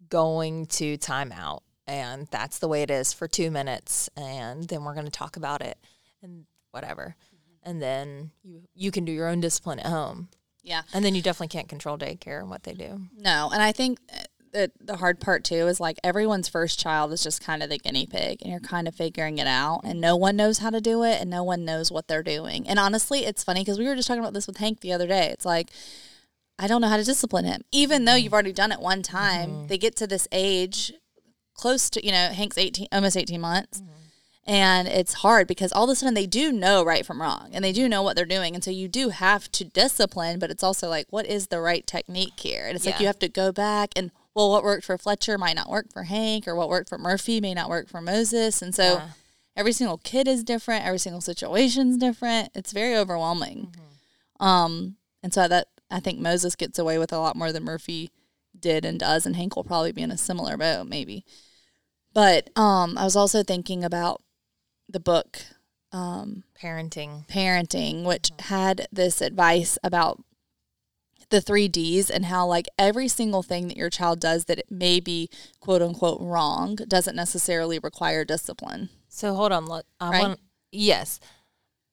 going 0.10 0.65
to 0.67 0.98
time 0.98 1.32
out, 1.32 1.63
and 1.86 2.27
that's 2.32 2.60
the 2.60 2.67
way 2.67 2.82
it 2.84 2.91
is 2.91 3.13
for 3.13 3.27
two 3.27 3.50
minutes, 3.51 4.10
and 4.15 4.63
then 4.65 4.84
we're 4.84 4.94
going 4.94 5.06
to 5.06 5.12
talk 5.12 5.38
about 5.38 5.62
it, 5.62 5.77
and 6.22 6.46
whatever, 6.72 7.15
and 7.63 7.82
then 7.82 8.32
you 8.44 8.62
you 8.74 8.91
can 8.91 9.06
do 9.06 9.12
your 9.12 9.27
own 9.27 9.41
discipline 9.41 9.79
at 9.79 9.88
home, 9.88 10.29
yeah. 10.67 10.81
and 10.93 11.03
then 11.03 11.15
you 11.15 11.21
definitely 11.21 11.47
can't 11.47 11.69
control 11.69 11.97
daycare 11.97 12.39
and 12.39 12.50
what 12.50 12.63
they 12.63 12.74
do. 12.74 13.01
No, 13.17 13.50
and 13.51 13.62
I 13.63 13.71
think 13.71 14.00
uh, 14.13 14.24
that 14.51 14.71
the 14.79 14.97
hard 14.97 15.19
part 15.19 15.43
too 15.43 15.67
is 15.67 15.79
like 15.79 15.97
everyone's 16.03 16.47
first 16.47 16.79
child 16.79 17.13
is 17.13 17.24
just 17.24 17.41
kind 17.41 17.63
of 17.63 17.69
the 17.69 17.77
guinea 17.77 18.05
pig, 18.05 18.41
and 18.41 18.51
you're 18.51 18.59
kind 18.59 18.88
of 18.88 18.95
figuring 18.95 19.38
it 19.38 19.47
out, 19.47 19.81
and 19.83 20.01
no 20.01 20.15
one 20.15 20.36
knows 20.36 20.59
how 20.59 20.69
to 20.69 20.81
do 20.81 21.03
it, 21.03 21.21
and 21.21 21.29
no 21.29 21.43
one 21.43 21.63
knows 21.63 21.91
what 21.91 22.07
they're 22.07 22.24
doing. 22.24 22.67
And 22.67 22.77
honestly, 22.77 23.25
it's 23.25 23.43
funny 23.43 23.62
because 23.62 23.79
we 23.79 23.88
were 23.88 23.95
just 23.95 24.07
talking 24.07 24.21
about 24.21 24.33
this 24.33 24.47
with 24.47 24.57
Hank 24.57 24.81
the 24.81 24.93
other 24.93 25.07
day. 25.07 25.29
It's 25.29 25.45
like 25.45 25.71
I 26.59 26.67
don't 26.67 26.81
know 26.81 26.89
how 26.89 26.97
to 26.97 27.03
discipline 27.03 27.45
him, 27.45 27.62
even 27.71 28.05
though 28.05 28.15
you've 28.15 28.33
already 28.33 28.53
done 28.53 28.71
it 28.71 28.79
one 28.79 29.03
time. 29.03 29.50
Mm-hmm. 29.50 29.67
They 29.67 29.77
get 29.77 29.95
to 29.97 30.07
this 30.07 30.27
age, 30.31 30.91
close 31.53 31.89
to 31.91 32.05
you 32.05 32.12
know 32.12 32.29
Hank's 32.29 32.57
eighteen, 32.57 32.88
almost 32.91 33.15
eighteen 33.15 33.41
months. 33.41 33.79
Mm-hmm. 33.79 33.91
And 34.49 34.87
it's 34.87 35.15
hard 35.15 35.45
because 35.45 35.73
all 35.73 35.83
of 35.83 35.89
a 35.89 35.95
sudden 35.95 36.13
they 36.13 36.25
do 36.25 36.53
know 36.53 36.81
right 36.85 37.05
from 37.05 37.21
wrong 37.21 37.49
and 37.51 37.65
they 37.65 37.73
do 37.73 37.89
know 37.89 38.01
what 38.01 38.15
they're 38.15 38.25
doing. 38.25 38.55
And 38.55 38.63
so 38.63 38.71
you 38.71 38.87
do 38.87 39.09
have 39.09 39.51
to 39.51 39.65
discipline, 39.65 40.39
but 40.39 40.49
it's 40.49 40.63
also 40.63 40.87
like, 40.87 41.07
what 41.09 41.25
is 41.25 41.47
the 41.47 41.59
right 41.59 41.85
technique 41.85 42.39
here? 42.39 42.65
And 42.65 42.75
it's 42.75 42.85
like 42.85 42.95
you 43.01 43.07
have 43.07 43.19
to 43.19 43.27
go 43.27 43.51
back 43.51 43.89
and, 43.97 44.09
well, 44.33 44.49
what 44.49 44.63
worked 44.63 44.85
for 44.85 44.97
Fletcher 44.97 45.37
might 45.37 45.57
not 45.57 45.69
work 45.69 45.91
for 45.91 46.03
Hank, 46.03 46.47
or 46.47 46.55
what 46.55 46.69
worked 46.69 46.87
for 46.87 46.97
Murphy 46.97 47.41
may 47.41 47.53
not 47.53 47.69
work 47.69 47.89
for 47.89 47.99
Moses. 47.99 48.61
And 48.61 48.73
so 48.73 48.83
Yeah. 48.95 49.07
every 49.57 49.73
single 49.73 49.97
kid 49.97 50.29
is 50.29 50.45
different, 50.45 50.85
every 50.85 50.99
single 50.99 51.19
situation 51.21 51.89
is 51.91 51.97
different. 51.97 52.51
It's 52.55 52.71
very 52.71 52.95
overwhelming. 52.95 53.75
Um, 54.39 54.95
and 55.23 55.33
so 55.33 55.49
that 55.49 55.67
I 55.91 55.99
think 55.99 56.19
Moses 56.19 56.55
gets 56.55 56.79
away 56.79 56.97
with 56.97 57.11
a 57.11 57.19
lot 57.19 57.35
more 57.35 57.51
than 57.51 57.63
Murphy 57.65 58.11
did 58.57 58.85
and 58.85 58.97
does, 58.97 59.25
and 59.25 59.35
Hank 59.35 59.57
will 59.57 59.63
probably 59.65 59.91
be 59.91 60.03
in 60.03 60.11
a 60.11 60.17
similar 60.17 60.55
boat, 60.55 60.87
maybe. 60.87 61.25
But 62.13 62.49
um, 62.57 62.97
I 62.97 63.03
was 63.03 63.15
also 63.17 63.43
thinking 63.43 63.83
about 63.83 64.21
the 64.89 65.00
book 65.00 65.39
um, 65.91 66.44
Parenting. 66.62 67.27
parenting, 67.27 68.03
which 68.03 68.32
had 68.39 68.88
this 68.91 69.22
advice 69.22 69.77
about 69.84 70.22
the 71.29 71.41
three 71.41 71.67
D's 71.67 72.10
and 72.10 72.25
how 72.25 72.46
like 72.48 72.67
every 72.77 73.08
single 73.08 73.44
thing 73.44 73.67
that 73.67 73.75
your 73.77 73.89
child 73.89 74.20
does 74.20 74.46
that 74.46 74.60
it 74.60 74.72
may 74.72 75.00
be 75.00 75.29
quote 75.60 75.82
unquote 75.82 76.22
wrong 76.22 76.75
doesn't 76.75 77.15
necessarily 77.15 77.79
require 77.79 78.24
discipline. 78.24 78.89
So 79.10 79.34
hold 79.34 79.51
on. 79.51 79.65
Look, 79.65 79.86
I 80.00 80.10
Right? 80.10 80.22
want 80.22 80.39
yes, 80.72 81.20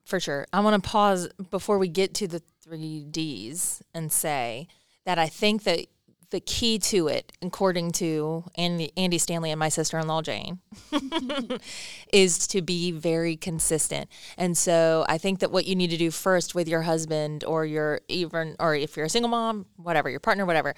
for 0.05 0.21
sure. 0.21 0.47
I 0.53 0.61
want 0.61 0.81
to 0.83 0.89
pause 0.89 1.29
before 1.51 1.79
we 1.79 1.89
get 1.89 2.15
to 2.15 2.29
the 2.29 2.43
three 2.63 3.05
Ds 3.11 3.83
and 3.93 4.13
say 4.13 4.69
that 5.05 5.19
I 5.19 5.27
think 5.29 5.65
that 5.65 5.87
the 6.31 6.40
key 6.40 6.78
to 6.78 7.09
it, 7.09 7.33
according 7.43 7.93
to 7.93 8.45
Andy, 8.57 8.93
Andy 8.97 9.19
Stanley 9.19 9.50
and 9.50 9.59
my 9.59 9.69
sister 9.69 9.99
in 9.99 10.07
law 10.07 10.23
Jane, 10.23 10.59
is 12.12 12.47
to 12.49 12.62
be 12.62 12.90
very 12.90 13.37
consistent. 13.37 14.09
And 14.37 14.57
so 14.57 15.04
I 15.09 15.19
think 15.19 15.40
that 15.40 15.50
what 15.50 15.66
you 15.66 15.76
need 15.76 15.90
to 15.90 15.97
do 15.97 16.11
first 16.11 16.54
with 16.54 16.69
your 16.69 16.83
husband 16.83 17.45
or 17.45 17.64
your 17.64 18.00
even 18.09 18.57
or 18.59 18.75
if 18.75 18.97
you're 18.97 19.07
a 19.07 19.11
single 19.11 19.31
mom, 19.31 19.66
whatever, 19.76 20.11
your 20.11 20.21
partner, 20.21 20.47
whatever, 20.47 20.75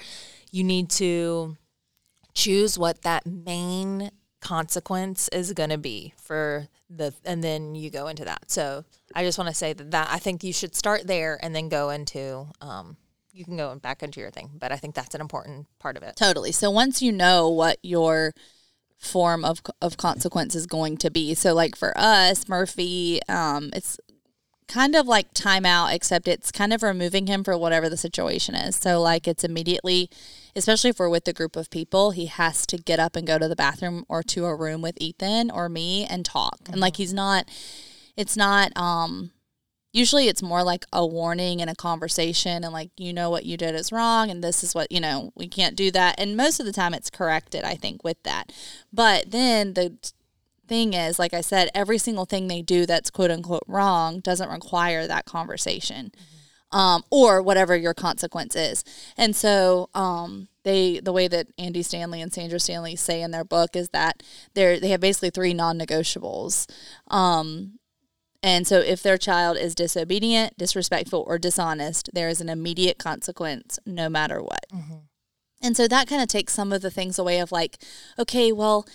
you 0.50 0.64
need 0.64 0.90
to 0.90 1.56
choose 2.34 2.78
what 2.78 3.02
that 3.02 3.26
main 3.26 4.10
consequence 4.40 5.28
is 5.28 5.52
going 5.54 5.70
to 5.70 5.78
be 5.78 6.12
for 6.16 6.68
the 6.90 7.12
and 7.24 7.42
then 7.42 7.74
you 7.74 7.90
go 7.90 8.06
into 8.06 8.24
that 8.24 8.48
so 8.48 8.84
i 9.14 9.24
just 9.24 9.38
want 9.38 9.48
to 9.48 9.54
say 9.54 9.72
that, 9.72 9.90
that 9.90 10.08
i 10.10 10.18
think 10.18 10.44
you 10.44 10.52
should 10.52 10.74
start 10.74 11.06
there 11.06 11.36
and 11.42 11.56
then 11.56 11.68
go 11.68 11.90
into 11.90 12.46
um, 12.60 12.96
you 13.36 13.44
can 13.44 13.56
go 13.56 13.74
back 13.76 14.02
into 14.02 14.18
your 14.18 14.30
thing 14.30 14.50
but 14.54 14.72
i 14.72 14.76
think 14.76 14.94
that's 14.94 15.14
an 15.14 15.20
important 15.20 15.66
part 15.78 15.96
of 15.96 16.02
it 16.02 16.16
Totally. 16.16 16.52
So 16.52 16.70
once 16.70 17.02
you 17.02 17.12
know 17.12 17.48
what 17.48 17.78
your 17.82 18.34
form 18.98 19.44
of 19.44 19.60
of 19.82 19.96
consequence 19.96 20.54
is 20.54 20.66
going 20.66 20.96
to 20.98 21.10
be, 21.10 21.34
so 21.34 21.54
like 21.54 21.76
for 21.76 21.92
us, 21.96 22.48
Murphy, 22.48 23.20
um, 23.28 23.70
it's 23.74 24.00
kind 24.68 24.96
of 24.96 25.06
like 25.06 25.32
timeout, 25.34 25.94
except 25.94 26.26
it's 26.26 26.50
kind 26.50 26.72
of 26.72 26.82
removing 26.82 27.26
him 27.26 27.44
for 27.44 27.56
whatever 27.56 27.88
the 27.88 27.96
situation 27.96 28.54
is. 28.54 28.74
So 28.74 29.00
like 29.00 29.28
it's 29.28 29.44
immediately, 29.44 30.10
especially 30.56 30.90
if 30.90 30.98
we're 30.98 31.08
with 31.08 31.28
a 31.28 31.32
group 31.32 31.54
of 31.54 31.70
people, 31.70 32.10
he 32.10 32.26
has 32.26 32.66
to 32.66 32.78
get 32.78 32.98
up 32.98 33.14
and 33.14 33.26
go 33.26 33.38
to 33.38 33.46
the 33.46 33.54
bathroom 33.54 34.04
or 34.08 34.22
to 34.24 34.46
a 34.46 34.56
room 34.56 34.82
with 34.82 34.96
Ethan 35.00 35.50
or 35.50 35.68
me 35.68 36.04
and 36.04 36.24
talk. 36.24 36.60
And 36.70 36.80
like 36.80 36.96
he's 36.96 37.14
not, 37.14 37.48
it's 38.16 38.36
not 38.36 38.76
um 38.76 39.30
usually 39.96 40.28
it's 40.28 40.42
more 40.42 40.62
like 40.62 40.84
a 40.92 41.06
warning 41.06 41.60
and 41.60 41.70
a 41.70 41.74
conversation 41.74 42.62
and 42.62 42.72
like 42.72 42.90
you 42.98 43.12
know 43.12 43.30
what 43.30 43.46
you 43.46 43.56
did 43.56 43.74
is 43.74 43.90
wrong 43.90 44.30
and 44.30 44.44
this 44.44 44.62
is 44.62 44.74
what 44.74 44.90
you 44.92 45.00
know 45.00 45.32
we 45.34 45.48
can't 45.48 45.74
do 45.74 45.90
that. 45.90 46.14
And 46.18 46.36
most 46.36 46.60
of 46.60 46.66
the 46.66 46.72
time 46.72 46.92
it's 46.94 47.10
corrected 47.10 47.64
i 47.64 47.74
think 47.74 48.04
with 48.04 48.22
that. 48.22 48.52
But 48.92 49.30
then 49.30 49.74
the 49.74 49.96
thing 50.68 50.94
is 50.94 51.18
like 51.18 51.32
i 51.32 51.40
said 51.40 51.70
every 51.74 51.96
single 51.96 52.24
thing 52.24 52.48
they 52.48 52.60
do 52.60 52.86
that's 52.86 53.08
quote 53.08 53.30
unquote 53.30 53.62
wrong 53.68 54.18
doesn't 54.18 54.50
require 54.50 55.06
that 55.06 55.24
conversation 55.24 56.10
um, 56.72 57.04
or 57.10 57.40
whatever 57.40 57.76
your 57.76 57.94
consequence 57.94 58.56
is. 58.56 58.82
And 59.16 59.36
so 59.36 59.88
um, 59.94 60.48
they 60.64 60.98
the 60.98 61.12
way 61.12 61.28
that 61.28 61.46
andy 61.58 61.82
stanley 61.82 62.20
and 62.20 62.32
sandra 62.32 62.58
stanley 62.58 62.96
say 62.96 63.22
in 63.22 63.30
their 63.30 63.44
book 63.44 63.76
is 63.76 63.90
that 63.90 64.22
they're 64.54 64.80
they 64.80 64.88
have 64.88 65.00
basically 65.00 65.30
three 65.30 65.54
non-negotiables 65.54 66.68
um, 67.08 67.78
and 68.46 68.64
so, 68.64 68.78
if 68.78 69.02
their 69.02 69.18
child 69.18 69.56
is 69.56 69.74
disobedient, 69.74 70.56
disrespectful, 70.56 71.24
or 71.26 71.36
dishonest, 71.36 72.10
there 72.12 72.28
is 72.28 72.40
an 72.40 72.48
immediate 72.48 72.96
consequence 72.96 73.80
no 73.84 74.08
matter 74.08 74.40
what. 74.40 74.66
Mm-hmm. 74.72 74.98
And 75.60 75.76
so, 75.76 75.88
that 75.88 76.06
kind 76.06 76.22
of 76.22 76.28
takes 76.28 76.52
some 76.52 76.72
of 76.72 76.80
the 76.80 76.90
things 76.92 77.18
away 77.18 77.40
of 77.40 77.50
like, 77.50 77.76
okay, 78.16 78.52
well, 78.52 78.86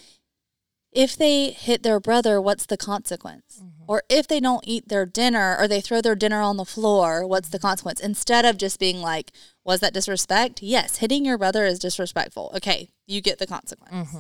if 0.94 1.18
they 1.18 1.50
hit 1.50 1.84
their 1.84 2.00
brother, 2.00 2.40
what's 2.40 2.66
the 2.66 2.78
consequence? 2.78 3.60
Mm-hmm. 3.62 3.84
Or 3.90 4.04
if 4.08 4.26
they 4.26 4.40
don't 4.40 4.64
eat 4.66 4.88
their 4.88 5.06
dinner 5.06 5.58
or 5.60 5.68
they 5.68 5.82
throw 5.82 6.00
their 6.00 6.16
dinner 6.16 6.40
on 6.40 6.56
the 6.56 6.64
floor, 6.64 7.28
what's 7.28 7.50
the 7.50 7.58
mm-hmm. 7.58 7.68
consequence? 7.68 8.00
Instead 8.00 8.46
of 8.46 8.58
just 8.58 8.80
being 8.80 9.02
like, 9.02 9.34
was 9.66 9.82
that 9.82 9.94
disrespect? 9.94 10.62
Yes, 10.64 10.98
hitting 10.98 11.26
your 11.26 11.38
brother 11.38 11.66
is 11.66 11.78
disrespectful. 11.78 12.54
Okay, 12.56 12.92
you 13.06 13.20
get 13.20 13.38
the 13.38 13.48
consequence. 13.48 14.14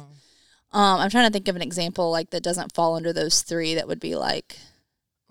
Um, 0.74 1.00
I'm 1.00 1.10
trying 1.10 1.28
to 1.28 1.32
think 1.32 1.48
of 1.48 1.56
an 1.56 1.62
example 1.62 2.12
like 2.12 2.32
that 2.32 2.44
doesn't 2.44 2.74
fall 2.74 2.96
under 2.98 3.14
those 3.14 3.44
three 3.44 3.76
that 3.76 3.88
would 3.88 4.02
be 4.02 4.16
like, 4.16 4.58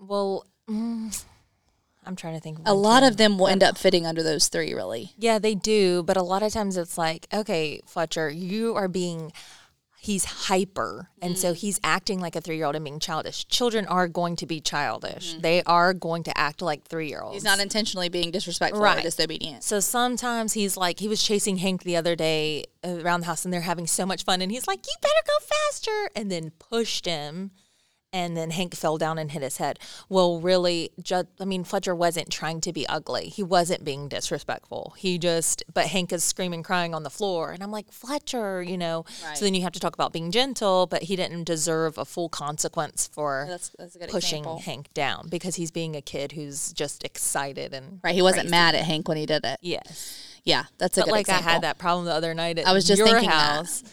well 0.01 0.45
mm, 0.69 1.23
i'm 2.05 2.15
trying 2.15 2.33
to 2.33 2.39
think 2.39 2.57
a 2.65 2.73
lot 2.73 3.03
of 3.03 3.17
them 3.17 3.37
will 3.37 3.47
end 3.47 3.63
up 3.63 3.77
fitting 3.77 4.05
under 4.05 4.23
those 4.23 4.47
three 4.47 4.73
really 4.73 5.11
yeah 5.17 5.37
they 5.39 5.55
do 5.55 6.03
but 6.03 6.17
a 6.17 6.23
lot 6.23 6.43
of 6.43 6.51
times 6.51 6.75
it's 6.77 6.97
like 6.97 7.27
okay 7.33 7.79
fletcher 7.85 8.29
you 8.29 8.75
are 8.75 8.87
being 8.87 9.31
he's 10.03 10.25
hyper 10.25 11.09
and 11.21 11.35
Mm. 11.35 11.37
so 11.37 11.53
he's 11.53 11.79
acting 11.83 12.19
like 12.19 12.35
a 12.35 12.41
three-year-old 12.41 12.75
and 12.75 12.83
being 12.83 12.97
childish 12.99 13.45
children 13.49 13.85
are 13.85 14.07
going 14.07 14.35
to 14.37 14.47
be 14.47 14.59
childish 14.59 15.33
Mm-hmm. 15.33 15.41
they 15.41 15.61
are 15.63 15.93
going 15.93 16.23
to 16.23 16.35
act 16.35 16.63
like 16.63 16.83
three-year-olds 16.85 17.35
he's 17.35 17.43
not 17.43 17.59
intentionally 17.59 18.09
being 18.09 18.31
disrespectful 18.31 18.83
or 18.83 18.99
disobedient 19.01 19.63
So 19.63 19.79
sometimes 19.79 20.53
he's 20.53 20.75
like, 20.75 20.99
he 20.99 21.07
was 21.07 21.21
chasing 21.21 21.57
Hank 21.57 21.83
the 21.83 21.95
other 21.97 22.15
day 22.15 22.63
around 22.83 23.19
the 23.19 23.25
house 23.27 23.45
and 23.45 23.53
they're 23.53 23.61
having 23.61 23.85
so 23.85 24.07
much 24.07 24.23
fun. 24.23 24.41
And 24.41 24.51
he's 24.51 24.65
like, 24.65 24.79
you 24.87 24.93
better 25.03 25.13
go 25.27 25.45
faster. 25.45 26.09
And 26.15 26.31
then 26.31 26.49
pushed 26.57 27.05
him. 27.05 27.51
And 28.13 28.35
then 28.35 28.51
Hank 28.51 28.75
fell 28.75 28.97
down 28.97 29.17
and 29.17 29.31
hit 29.31 29.41
his 29.41 29.55
head. 29.55 29.79
Well, 30.09 30.41
really, 30.41 30.89
ju- 31.01 31.27
I 31.39 31.45
mean, 31.45 31.63
Fletcher 31.63 31.95
wasn't 31.95 32.29
trying 32.29 32.59
to 32.61 32.73
be 32.73 32.85
ugly. 32.89 33.29
He 33.29 33.41
wasn't 33.41 33.85
being 33.85 34.09
disrespectful. 34.09 34.93
He 34.97 35.17
just, 35.17 35.63
but 35.73 35.85
Hank 35.87 36.11
is 36.11 36.21
screaming, 36.21 36.61
crying 36.61 36.93
on 36.93 37.03
the 37.03 37.09
floor. 37.09 37.51
And 37.51 37.63
I'm 37.63 37.71
like, 37.71 37.89
Fletcher, 37.89 38.61
you 38.61 38.77
know. 38.77 39.05
Right. 39.25 39.37
So 39.37 39.45
then 39.45 39.53
you 39.53 39.61
have 39.61 39.71
to 39.71 39.79
talk 39.79 39.93
about 39.93 40.11
being 40.11 40.29
gentle, 40.31 40.87
but 40.87 41.03
he 41.03 41.15
didn't 41.15 41.45
deserve 41.45 41.97
a 41.97 42.03
full 42.03 42.27
consequence 42.27 43.07
for 43.07 43.45
that's, 43.47 43.71
that's 43.79 43.95
pushing 44.09 44.39
example 44.39 44.59
Hank 44.59 44.93
down 44.93 45.27
because 45.29 45.55
he's 45.55 45.71
being 45.71 45.95
a 45.95 46.01
kid 46.01 46.33
who's 46.33 46.73
just 46.73 47.05
excited 47.05 47.73
and. 47.73 48.01
right 48.03 48.13
he 48.13 48.21
wasn't 48.21 48.41
crazy. 48.43 48.51
mad 48.51 48.75
at 48.75 48.83
hank 48.83 49.07
when 49.07 49.17
he 49.17 49.25
did 49.25 49.45
it 49.45 49.57
Yes. 49.61 50.37
yeah 50.43 50.65
that's 50.77 50.97
a 50.97 51.01
But 51.01 51.05
good 51.05 51.11
like 51.11 51.21
example 51.21 51.47
I 51.49 51.51
had 51.53 51.61
that 51.63 51.77
problem 51.77 52.05
the 52.05 52.13
other 52.13 52.33
night 52.33 52.57
at 52.59 52.67
I 52.67 52.73
was 52.73 52.85
just 52.85 52.97
your 52.99 53.07
thinking 53.07 53.29
that. 53.29 53.55
house 53.55 53.83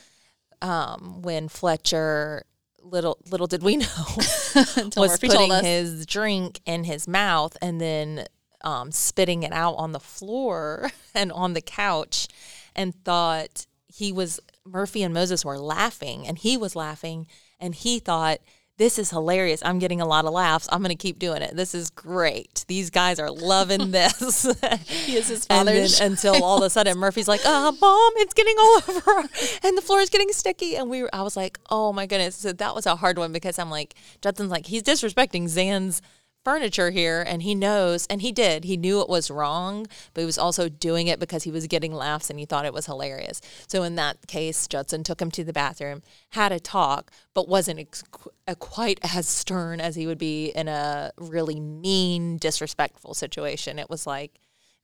um, 0.61 1.23
when 1.23 1.49
Fletcher 1.49 2.45
little 2.83 3.19
little 3.31 3.47
did 3.47 3.63
we 3.63 3.77
know 3.77 3.87
Until 4.77 5.03
was 5.03 5.13
Murphy 5.13 5.29
putting 5.29 5.65
his 5.65 6.07
drink 6.07 6.61
in 6.67 6.85
his 6.85 7.07
mouth 7.09 7.57
and 7.61 7.81
then 7.81 8.27
um, 8.63 8.91
spitting 8.91 9.43
it 9.45 9.53
out 9.53 9.75
on 9.75 9.93
the 9.93 10.01
floor 10.01 10.91
and 11.15 11.31
on 11.33 11.53
the 11.53 11.61
couch 11.61 12.29
and 12.75 12.95
thought 13.05 13.67
he 13.87 14.13
was 14.13 14.41
Murphy 14.65 15.03
and 15.03 15.15
Moses 15.15 15.45
were 15.45 15.59
laughing 15.59 16.27
and 16.27 16.39
he 16.39 16.57
was 16.57 16.77
laughing 16.77 17.27
and 17.61 17.75
he 17.75 17.99
thought 17.99 18.41
this 18.79 18.99
is 18.99 19.11
hilarious. 19.11 19.61
I'm 19.65 19.81
getting 19.81 20.01
a 20.01 20.07
lot 20.07 20.25
of 20.25 20.33
laughs. 20.33 20.69
I'm 20.71 20.81
going 20.81 20.91
to 20.91 20.95
keep 20.95 21.19
doing 21.19 21.43
it. 21.43 21.55
This 21.55 21.75
is 21.75 21.91
great. 21.91 22.65
These 22.69 22.91
guys 22.91 23.19
are 23.19 23.31
loving 23.31 23.91
this. 23.91 24.47
He 24.87 25.17
is 25.17 25.29
his 25.29 25.45
father's 25.47 26.01
until 26.01 26.43
all 26.43 26.59
of 26.59 26.65
a 26.65 26.71
sudden 26.71 26.97
Murphy's 26.99 27.29
like, 27.29 27.45
"Uh, 27.45 27.73
mom, 27.81 28.13
it's 28.17 28.35
getting 28.35 28.57
all 28.59 28.83
over, 28.89 29.29
and 29.65 29.77
the 29.77 29.83
floor 29.83 30.01
is 30.01 30.09
getting 30.09 30.33
sticky." 30.33 30.77
And 30.77 30.89
we, 30.89 31.03
were, 31.03 31.11
I 31.13 31.23
was 31.23 31.37
like, 31.37 31.59
"Oh 31.71 31.93
my 31.93 32.07
goodness!" 32.07 32.37
So 32.37 32.53
that 32.53 32.75
was 32.75 32.87
a 32.87 32.97
hard 32.97 33.19
one 33.19 33.33
because 33.33 33.59
I'm 33.59 33.71
like, 33.71 33.95
Judson's 34.23 34.51
like, 34.51 34.67
he's 34.67 34.83
disrespecting 34.83 35.49
Xan's 35.49 36.01
furniture 36.45 36.91
here, 36.91 37.23
and 37.27 37.43
he 37.43 37.55
knows, 37.55 38.07
and 38.07 38.23
he 38.23 38.33
did. 38.33 38.65
He 38.65 38.77
knew 38.77 39.01
it 39.01 39.09
was 39.09 39.31
wrong, 39.31 39.87
but 40.15 40.23
he 40.23 40.27
was 40.27 40.39
also 40.39 40.69
doing 40.69 41.07
it 41.07 41.21
because 41.21 41.43
he 41.43 41.51
was 41.51 41.67
getting 41.67 41.93
laughs 41.93 42.31
and 42.31 42.39
he 42.39 42.47
thought 42.47 42.65
it 42.65 42.73
was 42.73 42.87
hilarious. 42.87 43.41
So 43.67 43.83
in 43.83 43.97
that 43.97 44.27
case, 44.27 44.67
Judson 44.67 45.05
took 45.05 45.21
him 45.21 45.31
to 45.33 45.45
the 45.45 45.53
bathroom, 45.53 46.03
had 46.31 46.53
a 46.53 46.61
talk, 46.61 47.11
but 47.35 47.49
wasn't 47.49 47.81
ex- 47.81 48.05
uh, 48.47 48.55
quite 48.55 48.99
as 49.15 49.27
stern 49.29 49.81
as 49.81 49.97
he 49.97 50.07
would 50.07 50.19
be 50.19 50.49
in 50.49 50.69
a 50.69 51.13
really 51.19 51.61
mean, 51.61 52.39
disrespectful 52.39 53.15
situation. 53.15 53.79
It 53.79 53.91
was 53.91 54.07
like 54.07 54.39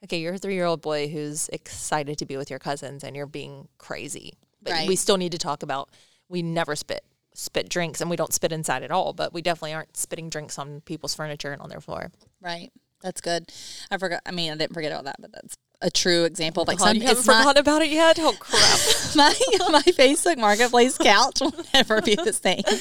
okay, 0.05 0.19
you're 0.19 0.35
a 0.35 0.39
three 0.39 0.55
year 0.55 0.67
old 0.67 0.83
boy 0.83 1.09
who's 1.09 1.49
excited 1.49 2.19
to 2.19 2.27
be 2.27 2.37
with 2.37 2.51
your 2.51 2.59
cousins 2.59 3.03
and 3.03 3.17
you're 3.17 3.27
being 3.27 3.69
crazy. 3.79 4.35
But 4.63 4.73
Right. 4.75 4.89
we 4.89 4.97
still 4.97 5.17
need 5.17 5.33
to 5.33 5.39
talk 5.39 5.63
about 5.63 5.89
we 6.29 6.43
never 6.43 6.77
spit 6.77 7.05
spit 7.35 7.69
drinks 7.69 8.01
and 8.01 8.09
we 8.09 8.17
don't 8.17 8.33
spit 8.33 8.53
inside 8.53 8.83
at 8.83 8.91
all, 8.91 9.13
but 9.13 9.33
we 9.33 9.43
definitely 9.43 9.75
aren't 9.75 9.97
spitting 9.97 10.31
drinks 10.31 10.59
on 10.59 10.81
people's 10.83 11.15
furniture 11.15 11.53
and 11.53 11.61
on 11.61 11.69
their 11.69 11.81
floor. 11.81 12.11
right. 12.41 12.71
That's 13.03 13.21
good. 13.21 13.53
I 13.91 13.99
forgot. 13.99 14.23
I 14.25 14.31
mean, 14.31 14.51
I 14.51 14.57
didn't 14.57 14.73
forget 14.73 14.91
about 14.91 15.05
that, 15.05 15.17
but 15.21 15.31
that's 15.31 15.59
a 15.83 15.91
true 15.91 16.25
example. 16.25 16.65
Like 16.67 16.79
God, 16.79 16.87
some, 16.87 16.97
you 16.97 17.03
haven't 17.03 17.19
it's 17.19 17.27
not 17.27 17.43
forgotten 17.43 17.61
about 17.61 17.83
it 17.83 17.91
yet? 17.91 18.19
Oh 18.19 18.35
crap. 18.39 18.63
my 19.15 19.35
my 19.71 19.83
Facebook 19.83 20.39
Marketplace 20.39 20.97
couch 20.97 21.41
will 21.43 21.53
never 21.75 22.01
be 22.01 22.17
the 22.17 22.33
same. 22.33 22.63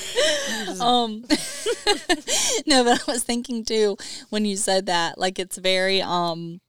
Um, 0.79 1.25
no, 2.65 2.83
but 2.83 3.07
I 3.07 3.11
was 3.11 3.23
thinking 3.23 3.63
too 3.63 3.97
when 4.29 4.45
you 4.45 4.55
said 4.55 4.85
that, 4.87 5.17
like 5.17 5.39
it's 5.39 5.57
very 5.57 6.01
um, 6.01 6.61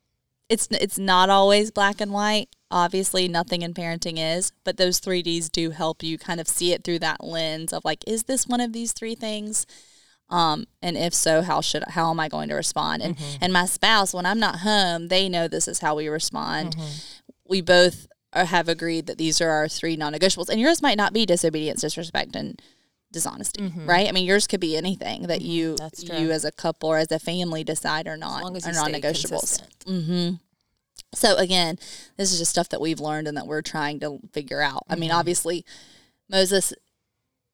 it's 0.49 0.69
it's 0.71 0.99
not 0.99 1.31
always 1.31 1.71
black 1.71 2.01
and 2.01 2.13
white. 2.13 2.49
Obviously, 2.75 3.29
nothing 3.29 3.63
in 3.63 3.73
parenting 3.73 4.17
is, 4.19 4.51
but 4.65 4.79
those 4.79 4.99
three 4.99 5.23
Ds 5.23 5.49
do 5.49 5.71
help 5.71 6.03
you 6.03 6.19
kind 6.19 6.41
of 6.41 6.49
see 6.49 6.73
it 6.73 6.83
through 6.83 6.99
that 6.99 7.23
lens 7.23 7.73
of 7.73 7.85
like, 7.85 8.03
is 8.05 8.25
this 8.25 8.49
one 8.49 8.61
of 8.61 8.73
these 8.73 8.93
three 8.93 9.15
things? 9.15 9.65
Um, 10.29 10.65
and 10.83 10.97
if 10.97 11.15
so, 11.15 11.43
how 11.43 11.61
should 11.61 11.85
how 11.91 12.11
am 12.11 12.19
I 12.19 12.29
going 12.29 12.49
to 12.49 12.57
respond? 12.57 13.01
And 13.01 13.17
mm-hmm. 13.17 13.37
and 13.41 13.53
my 13.53 13.67
spouse, 13.67 14.13
when 14.13 14.27
I'm 14.27 14.41
not 14.41 14.61
home, 14.61 15.07
they 15.07 15.29
know 15.29 15.47
this 15.47 15.69
is 15.69 15.79
how 15.79 15.95
we 15.95 16.09
respond. 16.09 16.75
Mm-hmm. 16.75 16.99
We 17.47 17.61
both 17.61 18.09
are, 18.33 18.47
have 18.47 18.69
agreed 18.69 19.07
that 19.07 19.19
these 19.19 19.41
are 19.41 19.51
our 19.51 19.69
three 19.69 19.95
non-negotiables, 19.95 20.49
and 20.49 20.61
yours 20.61 20.83
might 20.83 20.97
not 20.97 21.13
be 21.13 21.25
disobedience, 21.27 21.83
disrespect, 21.83 22.35
and 22.35 22.61
dishonesty, 23.13 23.63
mm-hmm. 23.63 23.87
right? 23.87 24.09
I 24.09 24.13
mean, 24.13 24.27
yours 24.27 24.49
could 24.49 24.59
be 24.59 24.77
anything 24.77 25.29
that 25.29 25.43
you 25.43 25.77
you 26.03 26.33
as 26.33 26.45
a 26.45 26.51
couple 26.51 26.89
or 26.89 26.99
as 26.99 27.13
a 27.13 27.21
family 27.21 27.63
decide 27.63 28.09
As 28.09 28.21
not 28.21 28.43
long 28.43 28.57
as 28.57 28.67
are 28.67 28.73
non-negotiables. 28.73 29.31
consistent. 29.31 29.87
So 31.15 31.37
again, 31.37 31.79
this 32.17 32.33
is 32.33 32.39
just 32.39 32.51
stuff 32.51 32.69
that 32.71 32.81
we've 32.81 33.01
learned 33.01 33.29
and 33.29 33.37
that 33.37 33.47
we're 33.47 33.63
trying 33.63 34.01
to 34.01 34.19
figure 34.33 34.61
out. 34.61 34.85
I 34.89 34.93
Mm-hmm. 34.95 35.01
mean, 35.01 35.11
obviously, 35.11 35.65
Moses 36.29 36.73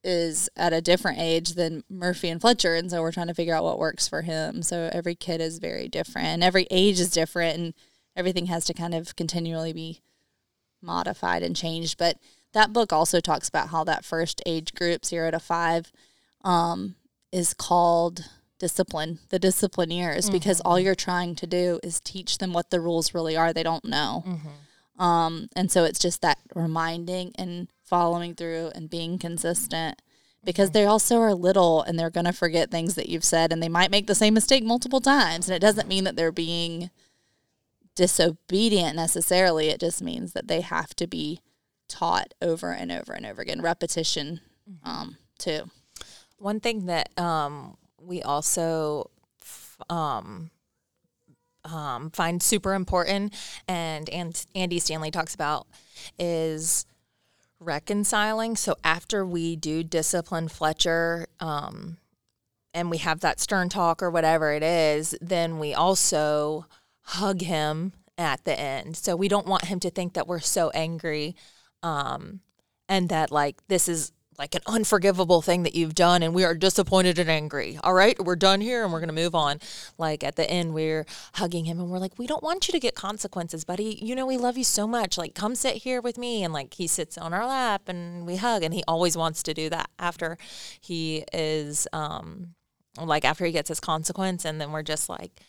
is 0.03 0.49
at 0.57 0.73
a 0.73 0.81
different 0.81 1.19
age 1.19 1.51
than 1.51 1.85
Murphy 1.91 2.29
and 2.31 2.41
Fletcher, 2.41 2.75
and 2.75 2.91
so 2.91 3.03
we're 3.03 3.13
trying 3.13 3.27
to 3.27 3.35
figure 3.35 3.55
out 3.55 3.65
what 3.65 3.79
works 3.79 4.09
for 4.09 4.23
him. 4.23 4.63
So 4.63 4.89
every 4.93 5.15
kid 5.15 5.41
is 5.41 5.59
very 5.59 5.89
different, 5.89 6.29
and 6.29 6.45
every 6.45 6.67
age 6.71 6.99
is 7.01 7.11
different, 7.11 7.59
and 7.59 7.75
everything 8.17 8.47
has 8.47 8.65
to 8.67 8.75
kind 8.75 8.95
of 8.95 9.15
continually 9.17 9.73
be 9.75 10.01
modified 10.81 11.43
and 11.43 11.55
changed. 11.55 11.99
But 11.99 12.17
that 12.55 12.73
book 12.73 12.93
also 12.93 13.21
talks 13.21 13.49
about 13.49 13.69
how 13.69 13.85
that 13.85 14.05
first 14.05 14.41
age 14.47 14.75
group, 14.75 15.05
zero 15.05 15.31
to 15.31 15.39
five, 15.39 15.93
um, 16.43 16.95
is 17.31 17.53
called 17.53 18.25
discipline, 18.61 19.19
the 19.31 19.39
discipline 19.41 19.91
years, 19.91 20.31
because 20.31 20.61
all 20.61 20.79
you're 20.79 20.95
trying 20.95 21.35
to 21.35 21.47
do 21.47 21.81
is 21.83 21.99
teach 22.01 22.39
them 22.39 22.53
what 22.53 22.71
the 22.71 22.79
rules 22.81 23.13
really 23.15 23.37
are. 23.37 23.53
They 23.53 23.65
don't 23.65 23.85
know. 23.85 24.23
Um, 25.03 25.49
and 25.57 25.73
so 25.73 25.85
it's 25.85 25.99
just 25.99 26.21
that 26.23 26.39
reminding 26.55 27.33
and 27.37 27.69
following 27.83 28.35
through 28.37 28.71
and 28.75 28.89
being 28.89 29.19
consistent 29.19 30.01
because 30.45 30.71
they 30.71 30.85
also 30.85 31.19
are 31.21 31.35
little 31.35 31.83
and 31.83 31.99
they're 31.99 32.11
going 32.11 32.27
to 32.27 32.33
forget 32.33 32.71
things 32.71 32.95
that 32.95 33.09
you've 33.09 33.25
said 33.25 33.53
and 33.53 33.63
they 33.63 33.69
might 33.69 33.91
make 33.91 34.07
the 34.07 34.15
same 34.15 34.35
mistake 34.35 34.63
multiple 34.63 35.01
times. 35.01 35.49
And 35.49 35.57
it 35.57 35.61
doesn't 35.61 35.89
mean 35.89 36.05
that 36.05 36.17
they're 36.17 36.31
being 36.33 36.91
disobedient 37.97 38.95
necessarily. 38.97 39.69
It 39.69 39.81
just 39.81 40.03
means 40.03 40.33
that 40.35 40.49
they 40.49 40.61
have 40.61 40.95
to 40.97 41.07
be 41.07 41.41
taught 41.89 42.35
over 42.41 42.73
and 42.73 42.93
over 42.93 43.13
and 43.13 43.27
over 43.27 43.43
again. 43.43 43.61
Repetition, 43.63 44.41
um, 44.85 45.17
too. 45.39 45.71
One 46.39 46.61
thing 46.61 46.87
that 46.87 47.19
um, 47.19 47.77
we 48.01 48.23
also 48.23 49.11
um, 49.89 50.51
um, 51.65 52.11
find 52.11 52.43
super 52.43 52.75
important, 52.75 53.35
and, 53.69 54.09
and 54.11 54.45
Andy 54.55 54.79
Stanley 54.79 55.11
talks 55.11 55.35
about, 55.35 55.67
is 56.19 56.87
reconciling. 57.59 58.57
So 58.57 58.77
after 58.83 59.25
we 59.25 59.57
do 59.57 59.83
discipline 59.83 60.49
Fletcher, 60.49 61.27
um, 61.39 61.99
and 62.73 62.91
we 62.91 62.99
have 62.99 63.21
that 63.21 63.41
stern 63.41 63.69
talk 63.69 64.03
or 64.03 64.11
whatever 64.11 64.53
it 64.53 64.63
is, 64.63 65.17
then 65.21 65.59
we 65.59 65.75
also 65.75 66.67
hug 67.03 67.43
him 67.43 67.93
at 68.17 68.45
the 68.45 68.59
end. 68.59 68.97
So 68.97 69.17
we 69.17 69.29
don't 69.29 69.47
want 69.47 69.65
him 69.65 69.81
to 69.81 69.91
think 69.91 70.15
that 70.15 70.29
we're 70.29 70.41
so 70.41 70.71
angry 70.71 71.35
um, 71.83 72.41
and 72.89 73.09
that 73.09 73.33
like 73.33 73.57
this 73.69 73.89
is 73.89 74.13
like 74.41 74.55
an 74.55 74.63
unforgivable 74.67 75.43
thing 75.43 75.65
that 75.65 75.75
you've 75.75 75.95
done 75.95 76.23
and 76.23 76.33
we 76.33 76.45
are 76.45 76.55
disappointed 76.55 77.19
and 77.19 77.29
angry. 77.29 77.79
All 77.85 77.93
right, 77.93 78.19
we're 78.19 78.37
done 78.37 78.63
here 78.63 78.83
and 78.83 78.91
we're 78.91 78.99
going 78.99 79.15
to 79.15 79.15
move 79.15 79.35
on. 79.35 79.61
Like 79.99 80.25
at 80.25 80.37
the 80.37 80.51
end 80.51 80.73
we're 80.73 81.05
hugging 81.35 81.67
him 81.67 81.79
and 81.79 81.91
we're 81.91 81.99
like 81.99 82.19
we 82.19 82.27
don't 82.27 82.43
want 82.43 82.67
you 82.67 82.73
to 82.73 82.81
get 82.81 82.95
consequences, 82.95 83.67
buddy. 83.67 83.99
You 84.01 84.15
know 84.15 84.27
we 84.27 84.39
love 84.39 84.57
you 84.57 84.65
so 84.65 84.87
much. 84.87 85.19
Like 85.19 85.35
come 85.35 85.55
sit 85.55 85.77
here 85.77 86.01
with 86.01 86.17
me 86.17 86.43
and 86.43 86.55
like 86.55 86.73
he 86.73 86.87
sits 86.87 87.19
on 87.19 87.35
our 87.35 87.47
lap 87.47 87.83
and 87.87 88.27
we 88.27 88.37
hug 88.37 88.63
and 88.63 88.73
he 88.73 88.83
always 88.89 89.15
wants 89.15 89.43
to 89.43 89.53
do 89.53 89.69
that 89.69 89.91
after 89.99 90.39
he 90.81 91.23
is 91.35 91.87
um 91.93 92.55
like 92.99 93.27
after 93.27 93.45
he 93.45 93.53
gets 93.53 93.69
his 93.69 93.79
consequence 93.79 94.47
and 94.47 94.59
then 94.59 94.73
we're 94.73 94.83
just 94.83 95.11
like 95.11 95.43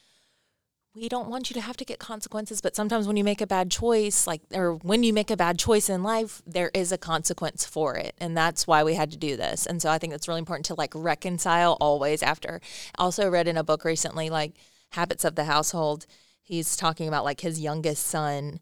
we 0.93 1.07
don't 1.07 1.29
want 1.29 1.49
you 1.49 1.53
to 1.53 1.61
have 1.61 1.77
to 1.77 1.85
get 1.85 1.99
consequences, 1.99 2.59
but 2.59 2.75
sometimes 2.75 3.07
when 3.07 3.15
you 3.15 3.23
make 3.23 3.39
a 3.39 3.47
bad 3.47 3.71
choice, 3.71 4.27
like, 4.27 4.41
or 4.53 4.75
when 4.75 5.03
you 5.03 5.13
make 5.13 5.31
a 5.31 5.37
bad 5.37 5.57
choice 5.57 5.89
in 5.89 6.03
life, 6.03 6.41
there 6.45 6.69
is 6.73 6.91
a 6.91 6.97
consequence 6.97 7.65
for 7.65 7.95
it. 7.95 8.13
And 8.17 8.35
that's 8.35 8.67
why 8.67 8.83
we 8.83 8.95
had 8.95 9.09
to 9.11 9.17
do 9.17 9.37
this. 9.37 9.65
And 9.65 9.81
so 9.81 9.89
I 9.89 9.97
think 9.97 10.13
it's 10.13 10.27
really 10.27 10.39
important 10.39 10.65
to 10.65 10.75
like 10.75 10.91
reconcile 10.93 11.77
always 11.79 12.21
after. 12.21 12.59
Also, 12.97 13.29
read 13.29 13.47
in 13.47 13.55
a 13.55 13.63
book 13.63 13.85
recently, 13.85 14.29
like 14.29 14.53
Habits 14.89 15.23
of 15.23 15.35
the 15.35 15.45
Household, 15.45 16.05
he's 16.41 16.75
talking 16.75 17.07
about 17.07 17.23
like 17.23 17.39
his 17.39 17.61
youngest 17.61 18.05
son. 18.05 18.59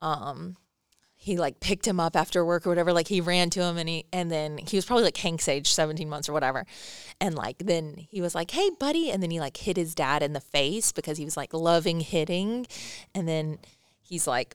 Um, 0.00 0.56
he 1.26 1.38
like 1.38 1.58
picked 1.58 1.88
him 1.88 1.98
up 1.98 2.14
after 2.14 2.44
work 2.44 2.64
or 2.64 2.70
whatever. 2.70 2.92
Like 2.92 3.08
he 3.08 3.20
ran 3.20 3.50
to 3.50 3.60
him 3.60 3.78
and 3.78 3.88
he, 3.88 4.06
and 4.12 4.30
then 4.30 4.58
he 4.58 4.76
was 4.76 4.84
probably 4.84 5.02
like 5.02 5.16
Hank's 5.16 5.48
age, 5.48 5.74
17 5.74 6.08
months 6.08 6.28
or 6.28 6.32
whatever. 6.32 6.64
And 7.20 7.34
like, 7.34 7.58
then 7.58 7.96
he 7.96 8.20
was 8.20 8.32
like, 8.32 8.52
Hey 8.52 8.70
buddy. 8.78 9.10
And 9.10 9.20
then 9.20 9.32
he 9.32 9.40
like 9.40 9.56
hit 9.56 9.76
his 9.76 9.92
dad 9.92 10.22
in 10.22 10.34
the 10.34 10.40
face 10.40 10.92
because 10.92 11.18
he 11.18 11.24
was 11.24 11.36
like 11.36 11.52
loving 11.52 11.98
hitting. 11.98 12.68
And 13.12 13.26
then 13.26 13.58
he's 14.02 14.28
like, 14.28 14.54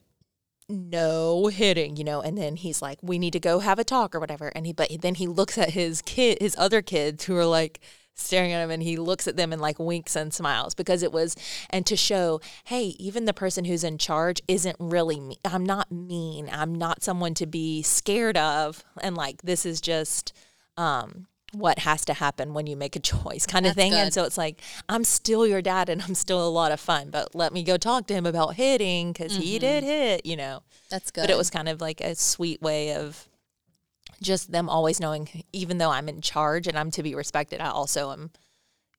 no 0.69 1.47
hitting, 1.47 1.97
you 1.97 2.05
know, 2.05 2.21
and 2.21 2.37
then 2.37 2.55
he's 2.55 2.81
like, 2.81 2.99
we 3.01 3.19
need 3.19 3.33
to 3.33 3.39
go 3.41 3.59
have 3.59 3.77
a 3.77 3.83
talk 3.83 4.15
or 4.15 4.21
whatever. 4.21 4.47
And 4.55 4.65
he, 4.65 4.71
but 4.71 4.89
then 5.01 5.15
he 5.15 5.27
looks 5.27 5.57
at 5.57 5.71
his 5.71 6.01
kid, 6.01 6.37
his 6.39 6.55
other 6.57 6.81
kids 6.81 7.25
who 7.25 7.35
are 7.35 7.45
like 7.45 7.81
staring 8.21 8.51
at 8.51 8.63
him 8.63 8.71
and 8.71 8.83
he 8.83 8.97
looks 8.97 9.27
at 9.27 9.37
them 9.37 9.51
and 9.51 9.61
like 9.61 9.79
winks 9.79 10.15
and 10.15 10.33
smiles 10.33 10.73
because 10.73 11.03
it 11.03 11.11
was, 11.11 11.35
and 11.69 11.85
to 11.85 11.95
show, 11.95 12.41
hey, 12.65 12.95
even 12.99 13.25
the 13.25 13.33
person 13.33 13.65
who's 13.65 13.83
in 13.83 13.97
charge 13.97 14.41
isn't 14.47 14.77
really 14.79 15.19
me. 15.19 15.37
I'm 15.45 15.65
not 15.65 15.91
mean. 15.91 16.49
I'm 16.51 16.73
not 16.73 17.03
someone 17.03 17.33
to 17.35 17.45
be 17.45 17.81
scared 17.81 18.37
of. 18.37 18.83
And 19.01 19.15
like, 19.15 19.41
this 19.41 19.65
is 19.65 19.81
just, 19.81 20.33
um, 20.77 21.27
what 21.53 21.79
has 21.79 22.05
to 22.05 22.13
happen 22.13 22.53
when 22.53 22.65
you 22.67 22.75
make 22.75 22.95
a 22.95 22.99
choice 23.13 23.45
kind 23.45 23.65
of 23.65 23.75
thing. 23.75 23.93
And 23.93 24.13
so 24.13 24.23
it's 24.23 24.37
like, 24.37 24.61
I'm 24.89 25.03
still 25.03 25.45
your 25.45 25.61
dad 25.61 25.89
and 25.89 26.01
I'm 26.01 26.15
still 26.15 26.45
a 26.45 26.49
lot 26.49 26.71
of 26.71 26.79
fun, 26.79 27.09
but 27.09 27.35
let 27.35 27.53
me 27.53 27.63
go 27.63 27.77
talk 27.77 28.07
to 28.07 28.13
him 28.13 28.25
about 28.25 28.55
hitting 28.55 29.11
because 29.11 29.35
he 29.35 29.59
did 29.59 29.83
hit, 29.83 30.25
you 30.25 30.35
know. 30.35 30.63
That's 30.89 31.11
good. 31.11 31.21
But 31.21 31.29
it 31.29 31.37
was 31.37 31.49
kind 31.49 31.69
of 31.69 31.81
like 31.81 32.01
a 32.01 32.15
sweet 32.15 32.61
way 32.61 32.93
of 32.93 33.27
just 34.21 34.51
them 34.51 34.69
always 34.69 34.99
knowing, 34.99 35.27
even 35.51 35.77
though 35.77 35.89
I'm 35.89 36.07
in 36.07 36.21
charge 36.21 36.67
and 36.67 36.77
I'm 36.77 36.91
to 36.91 37.03
be 37.03 37.15
respected, 37.15 37.59
I 37.59 37.69
also 37.69 38.11
am 38.11 38.31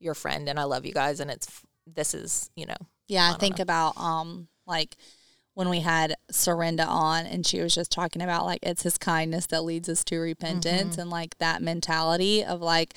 your 0.00 0.14
friend 0.14 0.48
and 0.48 0.58
I 0.58 0.64
love 0.64 0.84
you 0.84 0.92
guys. 0.92 1.20
And 1.20 1.30
it's, 1.30 1.62
this 1.86 2.14
is, 2.14 2.50
you 2.56 2.66
know, 2.66 2.76
Yeah, 3.06 3.26
I, 3.26 3.30
don't 3.30 3.40
think 3.40 3.58
about 3.58 3.96
um 3.96 4.48
like 4.66 4.96
when 5.54 5.68
we 5.68 5.80
had 5.80 6.14
Surrenda 6.30 6.86
on 6.86 7.26
and 7.26 7.46
she 7.46 7.60
was 7.60 7.74
just 7.74 7.92
talking 7.92 8.22
about 8.22 8.44
like 8.44 8.60
it's 8.62 8.82
his 8.82 8.98
kindness 8.98 9.46
that 9.46 9.64
leads 9.64 9.88
us 9.88 10.02
to 10.04 10.18
repentance 10.18 10.96
and 10.98 11.10
like 11.10 11.36
that 11.38 11.62
mentality 11.62 12.44
of 12.44 12.60
like 12.60 12.94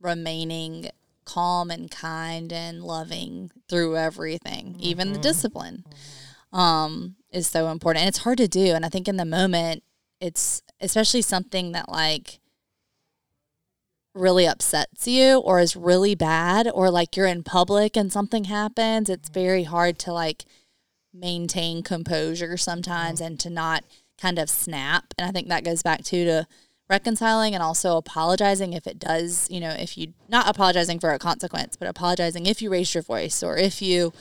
remaining 0.00 0.90
calm 1.24 1.70
and 1.70 1.90
kind 1.90 2.52
and 2.52 2.84
loving 2.84 3.50
through 3.68 3.96
everything, 3.96 4.76
even 4.78 5.12
the 5.12 5.18
discipline. 5.18 5.84
Um 6.52 7.16
is 7.30 7.48
so 7.48 7.68
important. 7.68 8.02
And 8.02 8.08
it's 8.08 8.18
hard 8.18 8.38
to 8.38 8.48
do 8.48 8.74
and 8.74 8.84
I 8.84 8.88
think 8.88 9.08
in 9.08 9.16
the 9.16 9.24
moment 9.24 9.82
it's 10.20 10.62
especially 10.80 11.22
something 11.22 11.72
that 11.72 11.88
like 11.88 12.40
really 14.14 14.46
upsets 14.46 15.06
you 15.06 15.38
or 15.38 15.60
is 15.60 15.76
really 15.76 16.14
bad 16.14 16.68
or 16.72 16.90
like 16.90 17.16
you're 17.16 17.26
in 17.26 17.42
public 17.42 17.96
and 17.96 18.12
something 18.12 18.44
happens, 18.44 19.10
it's 19.10 19.28
very 19.28 19.64
hard 19.64 19.98
to 19.98 20.12
like 20.12 20.44
maintain 21.12 21.82
composure 21.82 22.56
sometimes 22.56 23.20
and 23.20 23.38
to 23.40 23.50
not 23.50 23.84
kind 24.20 24.38
of 24.38 24.48
snap. 24.48 25.12
And 25.18 25.28
I 25.28 25.32
think 25.32 25.48
that 25.48 25.64
goes 25.64 25.82
back 25.82 26.02
to 26.04 26.24
to 26.24 26.46
reconciling 26.88 27.52
and 27.52 27.62
also 27.62 27.96
apologizing 27.96 28.72
if 28.72 28.86
it 28.86 28.98
does, 28.98 29.48
you 29.50 29.60
know, 29.60 29.70
if 29.70 29.98
you 29.98 30.14
not 30.28 30.48
apologizing 30.48 31.00
for 31.00 31.12
a 31.12 31.18
consequence, 31.18 31.76
but 31.76 31.88
apologizing 31.88 32.46
if 32.46 32.62
you 32.62 32.70
raised 32.70 32.94
your 32.94 33.02
voice 33.02 33.42
or 33.42 33.56
if 33.56 33.82
you 33.82 34.12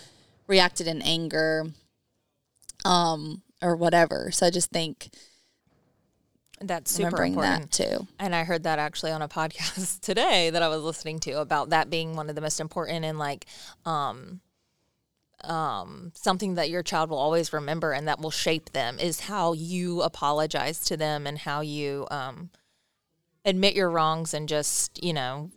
reacted 0.48 0.88
in 0.88 1.02
anger 1.02 1.68
um 2.84 3.44
or 3.62 3.76
whatever. 3.76 4.30
So 4.32 4.48
I 4.48 4.50
just 4.50 4.72
think 4.72 5.10
That's 6.62 6.92
super 6.92 7.06
remembering 7.06 7.34
important. 7.34 7.72
that 7.72 7.90
too. 7.90 8.08
And 8.20 8.34
I 8.34 8.44
heard 8.44 8.64
that 8.64 8.80
actually 8.80 9.12
on 9.12 9.22
a 9.22 9.28
podcast 9.30 10.02
today 10.02 10.50
that 10.50 10.64
I 10.64 10.68
was 10.68 10.82
listening 10.82 11.20
to 11.22 11.42
about 11.42 11.70
that 11.70 11.90
being 11.90 12.16
one 12.16 12.30
of 12.30 12.36
the 12.36 12.42
most 12.42 12.60
important 12.60 13.06
and 13.06 13.20
like 13.20 13.46
um 13.86 14.42
um 15.44 16.12
something 16.16 16.56
that 16.56 16.70
your 16.70 16.82
child 16.82 17.10
will 17.10 17.18
always 17.18 17.54
remember 17.54 17.92
and 17.92 18.08
that 18.08 18.20
will 18.20 18.32
shape 18.32 18.72
them 18.72 18.98
is 19.00 19.22
how 19.22 19.54
you 19.54 20.02
apologize 20.02 20.80
to 20.86 20.98
them 20.98 21.28
and 21.28 21.40
how 21.40 21.62
you 21.62 22.08
um 22.10 22.50
admit 23.46 23.76
your 23.76 23.90
wrongs 23.90 24.34
and 24.34 24.50
just, 24.50 25.02
you 25.04 25.14
know, 25.14 25.52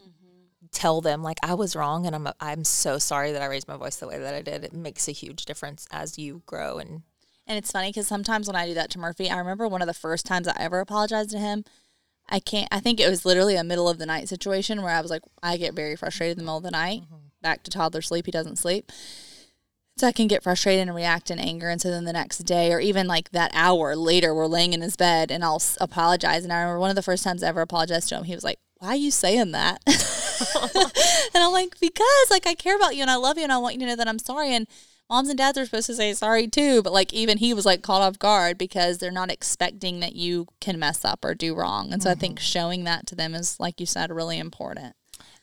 tell 0.71 1.01
them 1.01 1.23
like 1.23 1.39
I 1.43 1.55
was 1.55 1.75
wrong 1.75 2.07
and 2.07 2.15
I'm 2.15 2.29
I'm 2.41 2.65
so 2.65 2.99
sorry 2.99 3.33
that 3.33 3.43
I 3.43 3.47
raised 3.47 3.69
my 3.69 3.77
voice 3.77 3.97
the 3.97 4.07
way 4.07 4.19
that 4.19 4.35
I 4.35 4.43
did. 4.43 4.65
It 4.65 4.75
makes 4.75 5.09
a 5.09 5.13
huge 5.13 5.47
difference 5.47 5.89
as 5.91 6.19
you 6.19 6.43
grow 6.47 6.79
and 6.79 7.03
And 7.49 7.57
it's 7.57 7.73
funny 7.73 7.89
because 7.89 8.07
sometimes 8.07 8.47
when 8.47 8.57
I 8.57 8.67
do 8.67 8.75
that 8.75 8.91
to 8.91 8.99
Murphy, 8.99 9.31
I 9.31 9.39
remember 9.39 9.67
one 9.67 9.81
of 9.81 9.89
the 9.89 9.95
first 9.95 10.27
times 10.27 10.47
I 10.47 10.55
ever 10.61 10.81
apologized 10.81 11.31
to 11.31 11.39
him. 11.39 11.65
I 12.29 12.41
can't, 12.41 12.69
I 12.71 12.79
think 12.79 13.01
it 13.01 13.09
was 13.09 13.25
literally 13.25 13.57
a 13.57 13.65
middle 13.65 13.89
of 13.89 13.97
the 13.97 14.05
night 14.05 14.29
situation 14.29 14.83
where 14.83 14.93
I 14.93 15.01
was 15.01 15.11
like, 15.11 15.23
I 15.43 15.57
get 15.57 15.75
very 15.75 15.97
frustrated 15.97 16.37
in 16.37 16.39
the 16.39 16.45
middle 16.45 16.59
of 16.59 16.63
the 16.63 16.71
night. 16.71 17.03
Mm-hmm. 17.05 17.17
Back 17.41 17.63
to 17.63 17.71
toddler 17.71 18.03
sleep, 18.03 18.27
he 18.27 18.33
doesn't 18.33 18.59
sleep. 18.59 18.93
So 19.97 20.07
I 20.07 20.13
can 20.13 20.29
get 20.29 20.43
frustrated 20.43 20.87
and 20.87 20.95
react 20.95 21.31
in 21.31 21.39
anger. 21.39 21.71
And 21.71 21.81
so 21.81 21.91
then 21.91 22.05
the 22.05 22.13
next 22.13 22.39
day, 22.41 22.71
or 22.71 22.81
even 22.81 23.07
like 23.07 23.31
that 23.31 23.51
hour 23.55 23.97
later, 23.97 24.35
we're 24.35 24.47
laying 24.47 24.75
in 24.75 24.83
his 24.83 24.95
bed 24.95 25.31
and 25.31 25.43
I'll 25.43 25.63
apologize. 25.81 26.45
And 26.45 26.53
I 26.53 26.61
remember 26.61 26.81
one 26.81 26.91
of 26.91 26.97
the 26.97 27.03
first 27.03 27.25
times 27.25 27.43
I 27.43 27.49
ever 27.49 27.63
apologized 27.63 28.11
to 28.11 28.17
him, 28.17 28.25
he 28.25 28.35
was 28.35 28.45
like, 28.45 28.59
Why 28.77 28.89
are 28.89 28.97
you 28.97 29.11
saying 29.11 29.53
that? 29.53 29.83
and 31.35 31.43
I'm 31.43 31.51
like, 31.51 31.81
Because 31.81 32.31
like 32.31 32.47
I 32.47 32.55
care 32.55 32.77
about 32.77 32.95
you 32.95 33.03
and 33.03 33.11
I 33.11 33.17
love 33.17 33.39
you 33.39 33.43
and 33.43 33.53
I 33.53 33.59
want 33.59 33.75
you 33.75 33.81
to 33.81 33.87
know 33.87 33.97
that 33.97 34.07
I'm 34.07 34.21
sorry. 34.21 34.55
And 34.55 34.69
moms 35.11 35.29
and 35.29 35.39
dads 35.39 35.59
are 35.59 35.65
supposed 35.65 35.87
to 35.87 35.95
say 35.95 36.13
sorry 36.13 36.47
too. 36.49 36.83
But 36.83 36.93
like 36.93 37.13
even 37.13 37.39
he 37.39 37.55
was 37.55 37.67
like 37.67 37.83
caught 37.83 38.03
off 38.03 38.19
guard 38.19 38.59
because 38.59 38.99
they're 38.99 39.11
not 39.11 39.31
expecting 39.31 40.01
that 40.01 40.15
you 40.15 40.47
can 40.61 40.79
mess 40.79 41.05
up 41.05 41.25
or 41.25 41.35
do 41.35 41.55
wrong. 41.55 41.93
And 41.93 42.03
so 42.03 42.11
I 42.11 42.15
think 42.15 42.39
showing 42.41 42.85
that 42.85 43.07
to 43.09 43.15
them 43.15 43.35
is, 43.35 43.59
like 43.59 43.81
you 43.81 43.87
said, 43.87 44.11
really 44.11 44.39
important. 44.39 44.95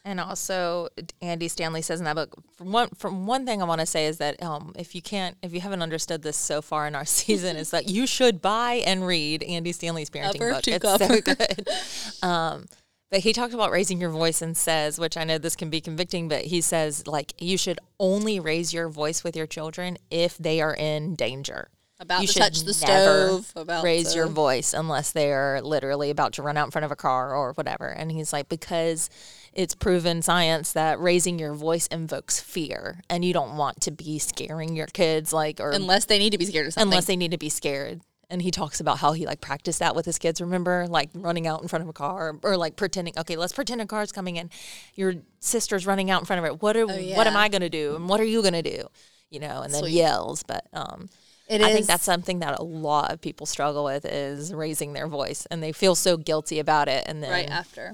And 0.07 0.19
also, 0.19 0.89
Andy 1.19 1.47
Stanley 1.47 1.81
says 1.81 1.99
in 1.99 2.05
that 2.05 2.13
book. 2.13 2.35
From 2.55 2.71
one, 2.71 2.89
from 2.89 3.25
one 3.25 3.43
thing 3.43 3.59
I 3.59 3.65
want 3.65 3.81
to 3.81 3.87
say 3.87 4.05
is 4.05 4.19
that 4.19 4.41
um, 4.41 4.71
if 4.77 4.93
you 4.93 5.01
can't, 5.01 5.35
if 5.41 5.51
you 5.51 5.61
haven't 5.61 5.81
understood 5.81 6.21
this 6.21 6.37
so 6.37 6.61
far 6.61 6.85
in 6.85 6.93
our 6.93 7.05
season, 7.05 7.57
is 7.57 7.71
that 7.71 7.89
you 7.89 8.05
should 8.05 8.39
buy 8.39 8.83
and 8.85 9.05
read 9.05 9.41
Andy 9.41 9.71
Stanley's 9.71 10.11
parenting 10.11 10.39
book. 10.39 10.67
It's 10.67 10.85
cover. 10.85 11.07
so 11.07 11.21
good. 11.21 11.67
Um, 12.21 12.65
but 13.11 13.19
he 13.21 13.33
talked 13.33 13.53
about 13.53 13.71
raising 13.71 13.99
your 14.01 14.09
voice 14.09 14.41
and 14.41 14.55
says, 14.57 14.99
which 14.99 15.15
I 15.17 15.23
know 15.23 15.37
this 15.37 15.55
can 15.55 15.69
be 15.69 15.81
convicting, 15.81 16.27
but 16.27 16.45
he 16.45 16.61
says 16.61 17.05
like 17.07 17.33
you 17.39 17.57
should 17.57 17.79
only 17.99 18.39
raise 18.39 18.73
your 18.73 18.89
voice 18.89 19.23
with 19.23 19.35
your 19.35 19.47
children 19.47 19.97
if 20.11 20.37
they 20.37 20.61
are 20.61 20.73
in 20.75 21.15
danger. 21.15 21.69
About 21.97 22.23
you 22.23 22.27
to 22.27 22.39
touch 22.39 22.59
the 22.59 22.77
never 22.85 23.27
stove, 23.41 23.53
about 23.55 23.83
raise 23.85 24.11
to- 24.11 24.17
your 24.17 24.27
voice 24.27 24.73
unless 24.73 25.13
they 25.13 25.31
are 25.31 25.61
literally 25.61 26.09
about 26.09 26.33
to 26.33 26.41
run 26.41 26.57
out 26.57 26.65
in 26.65 26.71
front 26.71 26.83
of 26.83 26.91
a 26.91 26.95
car 26.97 27.33
or 27.33 27.53
whatever. 27.53 27.87
And 27.87 28.11
he's 28.11 28.33
like, 28.33 28.49
because 28.49 29.09
it's 29.53 29.73
proven 29.73 30.21
science 30.21 30.73
that 30.73 30.99
raising 30.99 31.39
your 31.39 31.53
voice 31.53 31.87
invokes 31.87 32.37
fear, 32.41 32.99
and 33.09 33.23
you 33.23 33.31
don't 33.31 33.55
want 33.55 33.79
to 33.83 33.91
be 33.91 34.19
scaring 34.19 34.75
your 34.75 34.87
kids, 34.87 35.31
like 35.31 35.61
or 35.61 35.69
Unless 35.71 36.05
they 36.05 36.19
need 36.19 36.31
to 36.31 36.37
be 36.37 36.43
scared 36.43 36.67
of 36.67 36.73
something. 36.73 36.91
unless 36.91 37.05
they 37.05 37.15
need 37.15 37.31
to 37.31 37.37
be 37.37 37.47
scared. 37.47 38.01
And 38.29 38.41
he 38.41 38.51
talks 38.51 38.79
about 38.79 38.97
how 38.99 39.13
he 39.13 39.25
like 39.25 39.41
practiced 39.41 39.79
that 39.79 39.95
with 39.95 40.05
his 40.05 40.17
kids. 40.17 40.41
Remember, 40.41 40.87
like 40.87 41.09
running 41.13 41.45
out 41.47 41.61
in 41.61 41.67
front 41.67 41.83
of 41.83 41.89
a 41.89 41.93
car 41.93 42.35
or 42.43 42.57
like 42.57 42.75
pretending. 42.75 43.13
Okay, 43.17 43.35
let's 43.35 43.53
pretend 43.53 43.81
a 43.81 43.85
car's 43.85 44.11
coming 44.11 44.35
in. 44.37 44.49
Your 44.95 45.13
sister's 45.39 45.85
running 45.85 46.09
out 46.09 46.21
in 46.21 46.25
front 46.25 46.39
of 46.39 46.45
it. 46.45 46.61
What 46.61 46.75
are 46.75 46.87
what 46.87 47.27
am 47.27 47.35
Oh. 47.35 47.39
I 47.39 47.49
going 47.49 47.61
to 47.61 47.69
do? 47.69 47.95
And 47.95 48.09
what 48.09 48.19
are 48.19 48.25
you 48.25 48.41
going 48.41 48.53
to 48.53 48.61
do? 48.63 48.87
You 49.29 49.39
know, 49.39 49.61
and 49.61 49.73
then 49.73 49.81
Sweet. 49.81 49.91
yells. 49.93 50.43
But 50.43 50.65
um, 50.73 51.09
It 51.47 51.61
I 51.61 51.71
think 51.73 51.85
that's 51.87 52.03
something 52.03 52.39
that 52.39 52.59
a 52.59 52.63
lot 52.63 53.11
of 53.11 53.21
people 53.21 53.45
struggle 53.45 53.83
with 53.83 54.05
is 54.05 54.53
raising 54.53 54.93
their 54.93 55.07
voice, 55.07 55.45
and 55.51 55.61
they 55.61 55.71
feel 55.71 55.93
so 55.95 56.17
guilty 56.17 56.57
about 56.59 56.87
it. 56.87 57.03
And 57.07 57.21
then 57.21 57.29
right 57.31 57.49
after. 57.49 57.93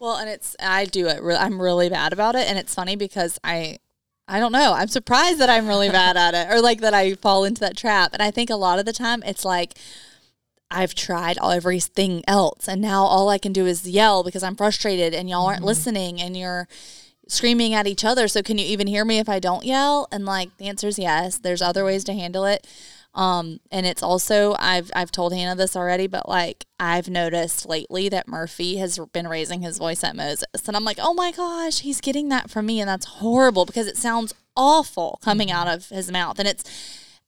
Well, 0.00 0.16
and 0.16 0.28
it's 0.30 0.56
I 0.60 0.84
do 0.86 1.06
it. 1.08 1.22
Re- 1.22 1.36
I'm 1.36 1.60
really 1.60 1.88
bad 1.90 2.12
about 2.12 2.34
it, 2.36 2.48
and 2.48 2.58
it's 2.58 2.74
funny 2.74 2.96
because 2.96 3.38
I, 3.44 3.78
I 4.28 4.40
don't 4.40 4.52
know. 4.52 4.74
I'm 4.74 4.88
surprised 4.88 5.38
that 5.38 5.50
I'm 5.50 5.66
really 5.66 5.88
bad 6.02 6.16
at 6.16 6.34
it, 6.34 6.52
or 6.52 6.60
like 6.60 6.80
that 6.80 6.94
I 6.94 7.14
fall 7.14 7.44
into 7.44 7.60
that 7.60 7.76
trap. 7.76 8.10
And 8.12 8.22
I 8.22 8.30
think 8.30 8.50
a 8.50 8.56
lot 8.56 8.78
of 8.78 8.84
the 8.84 8.92
time 8.92 9.22
it's 9.24 9.44
like 9.44 9.74
I've 10.70 10.94
tried 10.94 11.38
all 11.38 11.50
everything 11.50 12.22
else, 12.28 12.68
and 12.68 12.80
now 12.80 13.04
all 13.04 13.28
I 13.28 13.38
can 13.38 13.52
do 13.52 13.66
is 13.66 13.88
yell 13.88 14.22
because 14.22 14.42
I'm 14.42 14.56
frustrated, 14.56 15.14
and 15.14 15.28
y'all 15.28 15.46
aren't 15.46 15.58
mm-hmm. 15.58 15.66
listening, 15.66 16.20
and 16.20 16.36
you're 16.36 16.68
screaming 17.28 17.74
at 17.74 17.86
each 17.86 18.04
other. 18.04 18.26
So 18.26 18.42
can 18.42 18.58
you 18.58 18.66
even 18.66 18.86
hear 18.86 19.04
me 19.04 19.18
if 19.18 19.28
I 19.28 19.38
don't 19.38 19.64
yell? 19.64 20.08
And 20.10 20.24
like 20.24 20.56
the 20.56 20.68
answer 20.68 20.88
is 20.88 20.98
yes. 20.98 21.38
There's 21.38 21.62
other 21.62 21.84
ways 21.84 22.04
to 22.04 22.12
handle 22.12 22.44
it. 22.44 22.66
Um, 23.18 23.58
and 23.72 23.84
it's 23.84 24.02
also 24.02 24.54
I've 24.60 24.92
I've 24.94 25.10
told 25.10 25.34
Hannah 25.34 25.56
this 25.56 25.74
already, 25.74 26.06
but 26.06 26.28
like 26.28 26.66
I've 26.78 27.10
noticed 27.10 27.68
lately 27.68 28.08
that 28.10 28.28
Murphy 28.28 28.76
has 28.76 28.96
been 29.12 29.26
raising 29.26 29.60
his 29.60 29.76
voice 29.76 30.04
at 30.04 30.14
Moses, 30.14 30.46
and 30.68 30.76
I'm 30.76 30.84
like, 30.84 31.00
oh 31.02 31.14
my 31.14 31.32
gosh, 31.32 31.80
he's 31.80 32.00
getting 32.00 32.28
that 32.28 32.48
from 32.48 32.66
me, 32.66 32.80
and 32.80 32.88
that's 32.88 33.06
horrible 33.06 33.66
because 33.66 33.88
it 33.88 33.96
sounds 33.96 34.34
awful 34.56 35.18
coming 35.20 35.50
out 35.50 35.66
of 35.66 35.88
his 35.88 36.12
mouth, 36.12 36.38
and 36.38 36.46
it's 36.46 36.62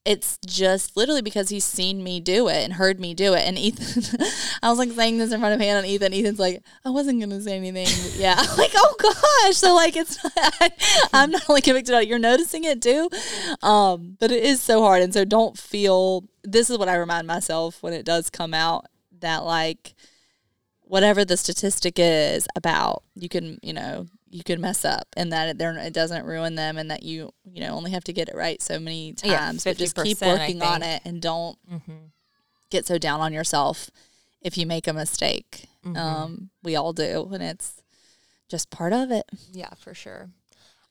it's 0.05 0.39
just 0.47 0.97
literally 0.97 1.21
because 1.21 1.51
he's 1.51 1.65
seen 1.65 2.03
me 2.03 2.21
do 2.21 2.49
it 2.49 2.57
and 2.57 2.73
heard 2.73 2.99
me 2.99 3.13
do 3.13 3.35
it. 3.35 3.47
And 3.47 3.59
Ethan, 3.59 4.19
I 4.63 4.71
was 4.71 4.79
like 4.79 4.91
saying 4.93 5.19
this 5.19 5.31
in 5.31 5.41
front 5.41 5.55
of 5.55 5.61
Hannah 5.61 5.81
and 5.81 5.87
Ethan. 5.87 6.15
Ethan's 6.15 6.39
like, 6.39 6.63
I 6.85 6.91
wasn't 6.91 7.21
gonna 7.21 7.41
say 7.41 7.57
anything. 7.57 7.87
Yeah, 8.17 8.35
I'm 8.39 8.57
like, 8.57 8.73
oh 8.75 8.95
gosh. 8.99 9.57
So 9.57 9.75
like, 9.75 9.97
it's 9.97 10.23
not, 10.37 10.73
I'm 11.13 11.31
not 11.31 11.49
only 11.49 11.61
convicted 11.61 11.95
it. 11.95 12.09
You're 12.09 12.19
noticing 12.19 12.65
it 12.65 12.81
too, 12.81 13.11
um, 13.63 14.17
but 14.19 14.31
it 14.33 14.43
is 14.43 14.63
so 14.63 14.81
hard. 14.83 15.03
And 15.03 15.13
so 15.13 15.25
don't 15.25 15.59
feel. 15.59 16.25
This 16.43 16.71
is 16.71 16.79
what 16.79 16.89
I 16.89 16.97
remind 16.97 17.27
myself 17.27 17.83
when 17.83 17.93
it 17.93 18.07
does 18.07 18.31
come 18.31 18.55
out 18.55 18.87
that 19.21 19.45
like 19.45 19.95
whatever 20.81 21.25
the 21.25 21.37
statistic 21.37 21.99
is 21.99 22.49
about, 22.57 23.03
you 23.15 23.29
can 23.29 23.59
you 23.63 23.75
know 23.75 24.07
you 24.31 24.45
can 24.45 24.61
mess 24.61 24.85
up 24.85 25.09
and 25.17 25.33
that 25.33 25.49
it, 25.49 25.59
they're- 25.59 25.77
it 25.77 25.93
doesn't 25.93 26.25
ruin 26.25 26.55
them 26.55 26.79
and 26.79 26.91
that 26.91 27.03
you 27.03 27.31
you 27.45 27.61
know 27.61 27.75
only 27.75 27.91
have 27.91 28.05
to 28.05 28.13
get 28.13 28.29
it 28.29 28.35
right 28.37 28.63
so 28.63 28.79
many 28.79 29.13
times 29.13 29.67
Yeah, 29.67 29.73
but 29.73 29.77
just 29.79 29.97
keep 29.97 30.19
50%, 30.19 30.23
I 30.23 30.39
working 30.39 30.63
on 30.63 30.83
it 30.83 31.03
and 31.05 31.21
don't 31.21 31.59
get 32.71 32.87
so 32.87 32.97
down 32.99 33.21
on 33.21 33.33
yourself 33.33 33.91
if 34.41 34.57
you 34.57 34.67
make 34.67 34.87
a 34.87 34.93
mistake 34.93 35.67
um, 35.97 36.51
we 36.63 36.77
all 36.77 36.93
do 36.93 37.29
and 37.33 37.43
it's 37.43 37.83
just 38.49 38.71
part 38.71 38.93
of 38.93 39.11
it 39.11 39.25
Yeah, 39.53 39.71
for 39.79 39.95
sure. 39.95 40.31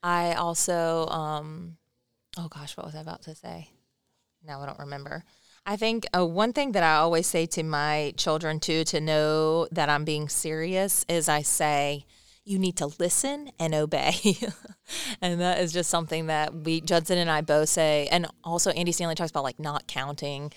I 0.04 0.34
also, 0.34 1.08
um, 1.08 1.78
oh 2.38 2.48
gosh, 2.50 2.76
what 2.78 2.86
was 2.86 2.96
I 2.96 3.02
about 3.02 3.22
to 3.24 3.36
say? 3.36 3.70
Now 4.46 4.62
I 4.62 4.66
don't 4.66 4.80
remember. 4.80 5.24
I 5.66 5.76
think 5.76 6.08
uh, 6.18 6.26
one 6.26 6.54
thing 6.54 6.72
that 6.72 6.84
I 6.84 6.96
always 6.96 7.28
say 7.28 7.46
to 7.48 7.64
my 7.64 8.14
children 8.18 8.60
too 8.60 8.84
to 8.86 9.00
know 9.02 9.68
that 9.72 9.90
I'm 9.90 10.06
being 10.06 10.30
serious 10.30 11.06
is 11.10 11.28
I 11.30 11.42
say, 11.42 12.06
you 12.46 12.60
need 12.60 12.78
to 12.78 12.88
listen 13.00 13.52
and 13.60 13.76
obey. 13.76 14.38
and 15.22 15.40
that 15.40 15.60
is 15.60 15.72
just 15.72 15.90
something 15.90 16.28
that 16.28 16.54
we, 16.54 16.82
Judson 16.82 17.18
and 17.18 17.30
I 17.30 17.42
both 17.42 17.70
say. 17.70 18.08
And 18.12 18.28
also, 18.44 18.72
Andy 18.72 18.92
Stanley 18.92 19.16
talks 19.16 19.32
about 19.32 19.44
like 19.44 19.60
not 19.60 19.88
counting 19.88 20.52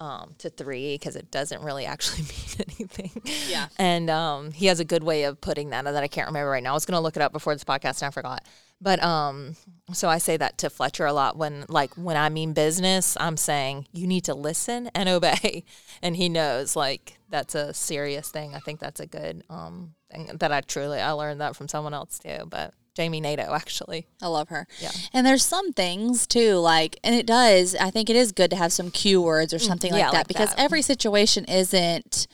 um, 0.00 0.34
to 0.38 0.50
three 0.50 0.94
because 0.94 1.16
it 1.16 1.30
doesn't 1.30 1.62
really 1.62 1.86
actually 1.86 2.22
mean 2.22 2.66
anything. 2.78 3.22
Yeah. 3.48 3.68
And 3.78 4.10
um, 4.10 4.50
he 4.52 4.66
has 4.66 4.80
a 4.80 4.84
good 4.84 5.02
way 5.02 5.24
of 5.24 5.40
putting 5.40 5.70
that 5.70 5.84
that 5.84 6.02
I 6.02 6.08
can't 6.08 6.28
remember 6.28 6.50
right 6.50 6.62
now. 6.62 6.70
I 6.70 6.74
was 6.74 6.86
going 6.86 6.96
to 6.96 7.00
look 7.00 7.16
it 7.16 7.22
up 7.22 7.32
before 7.32 7.54
this 7.54 7.64
podcast 7.64 8.02
and 8.02 8.08
I 8.08 8.10
forgot. 8.10 8.44
But 8.80 9.02
um, 9.02 9.56
so 9.92 10.08
I 10.08 10.18
say 10.18 10.36
that 10.36 10.58
to 10.58 10.68
Fletcher 10.68 11.06
a 11.06 11.12
lot 11.12 11.36
when, 11.36 11.64
like, 11.68 11.94
when 11.94 12.16
I 12.16 12.28
mean 12.28 12.52
business, 12.52 13.16
I'm 13.18 13.36
saying 13.36 13.86
you 13.92 14.06
need 14.06 14.24
to 14.24 14.34
listen 14.34 14.90
and 14.94 15.08
obey, 15.08 15.64
and 16.02 16.16
he 16.16 16.28
knows 16.28 16.76
like 16.76 17.18
that's 17.34 17.54
a 17.56 17.74
serious 17.74 18.28
thing. 18.30 18.54
I 18.54 18.60
think 18.60 18.78
that's 18.78 19.00
a 19.00 19.06
good 19.06 19.42
um 19.50 19.94
thing 20.10 20.30
that 20.38 20.52
I 20.52 20.60
truly 20.60 21.00
I 21.00 21.10
learned 21.12 21.40
that 21.40 21.56
from 21.56 21.66
someone 21.68 21.92
else 21.94 22.18
too. 22.20 22.44
But 22.48 22.72
Jami 22.96 23.20
Nato 23.20 23.52
actually, 23.52 24.06
I 24.22 24.28
love 24.28 24.50
her. 24.50 24.68
Yeah. 24.80 24.92
And 25.12 25.26
there's 25.26 25.44
some 25.44 25.72
things 25.72 26.28
too, 26.28 26.54
like, 26.58 27.00
and 27.02 27.12
it 27.14 27.26
does, 27.26 27.74
I 27.74 27.90
think 27.90 28.08
it 28.08 28.14
is 28.14 28.30
good 28.30 28.50
to 28.50 28.56
have 28.56 28.72
some 28.72 28.92
cue 28.92 29.20
words 29.20 29.52
or 29.52 29.58
something 29.58 29.90
like 29.90 30.02
Mm, 30.02 30.06
yeah, 30.06 30.10
that 30.12 30.18
like 30.18 30.28
because 30.28 30.50
that. 30.50 30.60
every 30.60 30.80
situation 30.80 31.44
isn't 31.46 32.28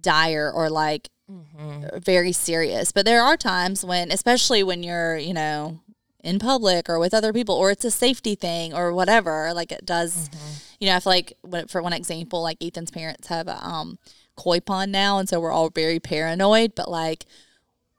dire 0.00 0.50
or 0.54 0.68
like 0.70 1.08
Mm-hmm. 1.30 1.98
very 2.00 2.32
serious. 2.32 2.90
But 2.90 3.06
there 3.06 3.22
are 3.22 3.36
times 3.36 3.84
when, 3.84 4.10
especially 4.10 4.64
when 4.64 4.82
you're, 4.82 5.16
you 5.16 5.32
know, 5.32 5.78
in 6.22 6.38
public 6.38 6.88
or 6.88 6.98
with 6.98 7.14
other 7.14 7.32
people 7.32 7.54
or 7.54 7.70
it's 7.70 7.84
a 7.84 7.90
safety 7.90 8.34
thing 8.34 8.74
or 8.74 8.92
whatever, 8.92 9.52
like 9.54 9.72
it 9.72 9.84
does, 9.86 10.28
Mm-hmm. 10.28 10.54
you 10.80 10.88
know, 10.88 10.96
I 10.96 11.00
feel 11.00 11.12
like 11.12 11.32
when, 11.42 11.66
for 11.66 11.82
one 11.82 11.92
example, 11.92 12.42
like 12.42 12.62
Ethan's 12.62 12.90
parents 12.90 13.28
have 13.28 13.48
a 13.48 13.64
um, 13.64 13.98
koi 14.36 14.60
pond 14.60 14.92
now. 14.92 15.18
And 15.18 15.28
so 15.28 15.40
we're 15.40 15.52
all 15.52 15.70
very 15.70 16.00
paranoid, 16.00 16.74
but 16.74 16.90
like, 16.90 17.24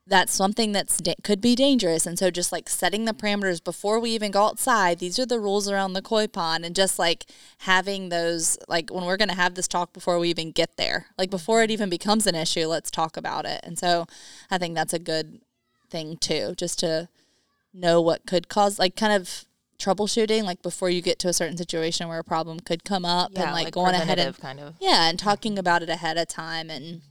that's 0.08 0.34
something 0.34 0.72
that's 0.72 0.98
da- 0.98 1.16
could 1.24 1.40
be 1.40 1.56
dangerous 1.56 2.08
and 2.08 2.18
so 2.18 2.32
just 2.32 2.52
like 2.52 2.68
setting 2.68 3.06
the 3.06 3.14
parameters 3.14 3.64
before 3.64 4.00
we 4.00 4.10
even 4.10 4.32
go 4.32 4.46
outside 4.48 4.98
these 4.98 5.20
are 5.20 5.28
the 5.28 5.40
rules 5.40 5.70
around 5.70 5.94
the 5.94 6.02
koi 6.02 6.26
pond 6.28 6.66
and 6.66 6.76
just 6.76 6.98
like 6.98 7.26
having 7.60 8.10
those 8.10 8.58
like 8.68 8.90
when 8.92 9.06
we're 9.06 9.16
going 9.16 9.30
to 9.30 9.36
have 9.36 9.54
this 9.54 9.68
talk 9.68 9.94
before 9.94 10.18
we 10.18 10.28
even 10.28 10.52
get 10.52 10.76
there 10.76 11.06
like 11.20 11.30
before 11.30 11.62
it 11.62 11.70
even 11.72 11.88
becomes 11.90 12.26
an 12.26 12.36
issue 12.36 12.66
let's 12.66 12.90
talk 12.92 13.16
about 13.16 13.46
it 13.46 13.62
and 13.64 13.78
so 13.78 14.06
i 14.50 14.58
think 14.58 14.74
that's 14.76 14.92
a 14.94 15.00
good 15.00 15.40
thing 15.92 16.18
too 16.18 16.56
just 16.58 16.80
to 16.80 17.08
know 17.74 18.02
what 18.02 18.26
could 18.26 18.50
cause 18.50 18.78
like 18.80 18.96
kind 18.96 19.14
of 19.14 19.46
troubleshooting 19.80 20.44
like 20.44 20.62
before 20.62 20.90
you 20.90 21.02
get 21.02 21.18
to 21.20 21.28
a 21.28 21.34
certain 21.34 21.58
situation 21.58 22.08
where 22.08 22.20
a 22.20 22.24
problem 22.24 22.60
could 22.60 22.84
come 22.84 23.04
up 23.04 23.32
and 23.36 23.52
like, 23.52 23.74
going 23.74 23.96
ahead 23.96 24.20
and 24.20 24.38
kind 24.38 24.60
of. 24.60 24.76
yeah, 24.80 25.10
and 25.10 25.18
talking 25.18 25.58
about 25.58 25.82
it 25.82 25.90
ahead 25.90 26.18
of 26.18 26.28
time 26.28 26.70
and 26.70 27.02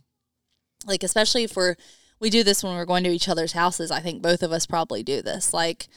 like 0.87 1.03
especially 1.03 1.45
if 1.45 1.57
we're 1.57 1.77
we 2.21 2.31
do 2.31 2.45
this 2.45 2.63
when 2.63 2.75
we're 2.75 2.85
going 2.85 3.03
to 3.05 3.11
each 3.11 3.29
other's 3.29 3.53
houses. 3.53 3.91
I 3.91 4.01
think 4.01 4.23
both 4.23 4.43
of 4.43 4.53
us 4.53 4.67
probably 4.67 5.03
do 5.03 5.23
this. 5.23 5.53
Like 5.53 5.89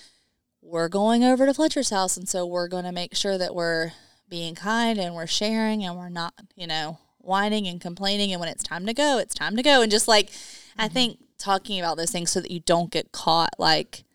we're 0.62 0.90
going 0.90 1.24
over 1.24 1.46
to 1.46 1.54
Fletcher's 1.54 1.90
house 1.90 2.18
and 2.18 2.28
so 2.28 2.46
we're 2.46 2.70
going 2.70 2.86
to 2.86 2.92
make 2.92 3.16
sure 3.16 3.38
that 3.38 3.54
we're 3.54 3.92
being 4.30 4.56
kind 4.56 4.98
and 4.98 5.14
we're 5.14 5.28
sharing 5.28 5.84
and 5.84 5.98
we're 5.98 6.10
not, 6.10 6.34
you 6.56 6.66
know, 6.66 6.98
whining 7.20 7.68
and 7.68 7.80
complaining 7.80 8.32
and 8.32 8.40
when 8.40 8.50
it's 8.50 8.64
time 8.64 8.86
to 8.86 8.94
go, 8.94 9.18
it's 9.18 9.36
time 9.36 9.56
to 9.58 9.64
go 9.64 9.82
and 9.82 9.92
just 9.92 10.08
like 10.08 10.32
I 10.78 10.86
mm-hmm. 10.86 10.94
think 10.94 11.20
talking 11.38 11.80
about 11.80 11.98
those 11.98 12.12
things 12.12 12.32
so 12.32 12.40
that 12.40 12.52
you 12.52 12.62
don't 12.62 12.90
get 12.90 13.12
caught 13.12 13.54
like 13.60 14.06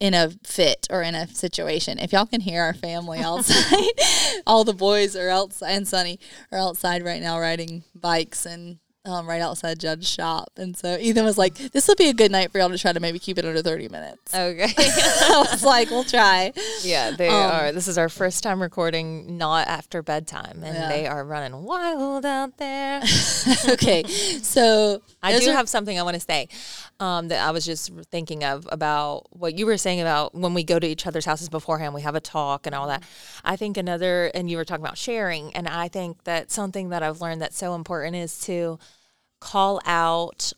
in 0.00 0.14
a 0.14 0.30
fit 0.44 0.86
or 0.90 1.02
in 1.02 1.14
a 1.14 1.28
situation. 1.28 1.98
If 1.98 2.12
y'all 2.12 2.26
can 2.26 2.40
hear 2.40 2.62
our 2.62 2.74
family 2.74 3.20
outside, 3.20 3.92
all 4.46 4.64
the 4.64 4.74
boys 4.74 5.16
are 5.16 5.30
outside 5.30 5.72
and 5.72 5.88
Sunny 5.88 6.18
are 6.52 6.58
outside 6.58 7.04
right 7.04 7.22
now 7.22 7.38
riding 7.38 7.84
bikes 7.94 8.44
and 8.44 8.78
um, 9.06 9.28
right 9.28 9.40
outside 9.42 9.78
Judge's 9.78 10.08
shop. 10.08 10.50
And 10.56 10.76
so 10.76 10.96
Ethan 10.98 11.24
was 11.24 11.36
like, 11.36 11.54
"This 11.56 11.86
will 11.88 11.94
be 11.94 12.08
a 12.08 12.14
good 12.14 12.30
night 12.30 12.50
for 12.50 12.58
y'all 12.58 12.70
to 12.70 12.78
try 12.78 12.92
to 12.92 13.00
maybe 13.00 13.18
keep 13.18 13.38
it 13.38 13.44
under 13.44 13.60
thirty 13.62 13.88
minutes." 13.88 14.34
Okay. 14.34 14.72
I 14.78 15.46
was 15.50 15.62
like, 15.62 15.90
"We'll 15.90 16.04
try." 16.04 16.52
yeah, 16.82 17.10
they 17.10 17.28
Um, 17.28 17.34
are. 17.34 17.72
This 17.72 17.86
is 17.88 17.98
our 17.98 18.08
first 18.08 18.42
time 18.42 18.62
recording 18.62 19.36
not 19.36 19.68
after 19.68 20.02
bedtime, 20.02 20.62
and 20.64 20.74
Yeah. 20.76 20.88
they 20.88 21.06
are 21.06 21.24
running 21.24 21.62
wild 21.64 22.24
out 22.24 22.56
there. 22.58 23.02
okay, 23.68 24.04
so 24.42 25.02
I 25.22 25.38
do 25.38 25.50
are- 25.50 25.52
have 25.52 25.68
something 25.68 25.98
I 25.98 26.02
want 26.02 26.14
to 26.14 26.20
say 26.20 26.48
um, 27.00 27.28
that 27.28 27.46
I 27.46 27.50
was 27.50 27.64
just 27.64 27.90
thinking 28.10 28.44
of 28.44 28.66
about 28.70 29.26
what 29.30 29.58
you 29.58 29.66
were 29.66 29.76
saying 29.78 30.00
about 30.00 30.34
when 30.34 30.54
we 30.54 30.64
go 30.64 30.78
to 30.78 30.86
each 30.86 31.06
other's 31.06 31.24
houses 31.24 31.48
beforehand, 31.48 31.92
we 31.94 32.02
have 32.02 32.14
a 32.14 32.20
talk 32.20 32.66
and 32.66 32.74
all 32.74 32.88
that. 32.88 33.02
I 33.44 33.56
think 33.56 33.76
another, 33.76 34.30
and 34.34 34.50
you 34.50 34.56
were 34.56 34.64
talking 34.64 34.84
about 34.84 34.96
sharing, 34.98 35.54
and 35.54 35.68
I 35.68 35.88
think 35.88 36.24
that 36.24 36.50
something 36.50 36.88
that 36.90 37.02
I've 37.02 37.20
learned 37.20 37.42
that's 37.42 37.58
so 37.58 37.74
important 37.74 38.16
is 38.16 38.38
to 38.42 38.78
call 39.44 39.78
out 39.84 40.54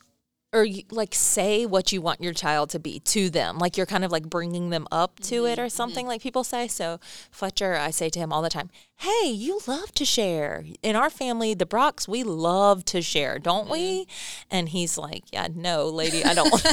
or 0.52 0.64
you, 0.64 0.84
like 0.90 1.12
say 1.12 1.66
what 1.66 1.90
you 1.90 2.00
want 2.00 2.20
your 2.20 2.32
child 2.32 2.70
to 2.70 2.78
be 2.78 3.00
to 3.00 3.28
them 3.28 3.58
like 3.58 3.76
you're 3.76 3.84
kind 3.84 4.04
of 4.04 4.12
like 4.12 4.30
bringing 4.30 4.70
them 4.70 4.86
up 4.92 5.18
to 5.18 5.42
mm-hmm, 5.42 5.46
it 5.46 5.58
or 5.58 5.62
mm-hmm. 5.62 5.68
something 5.68 6.06
like 6.06 6.22
people 6.22 6.44
say. 6.44 6.68
So 6.68 7.00
fletcher 7.32 7.74
i 7.74 7.90
say 7.90 8.08
to 8.08 8.18
him 8.18 8.32
all 8.32 8.42
the 8.42 8.48
time 8.48 8.70
hey 8.98 9.28
you 9.28 9.60
love 9.66 9.92
to 9.94 10.04
share. 10.04 10.64
In 10.82 10.94
our 10.94 11.10
family 11.10 11.52
the 11.52 11.66
brocks 11.66 12.06
we 12.06 12.22
love 12.22 12.84
to 12.86 13.02
share 13.02 13.40
don't 13.40 13.68
we? 13.68 14.04
Mm-hmm. 14.04 14.56
And 14.56 14.68
he's 14.68 14.96
like 14.96 15.24
yeah 15.32 15.48
no 15.52 15.88
lady 15.88 16.24
i 16.24 16.32
don't 16.32 16.52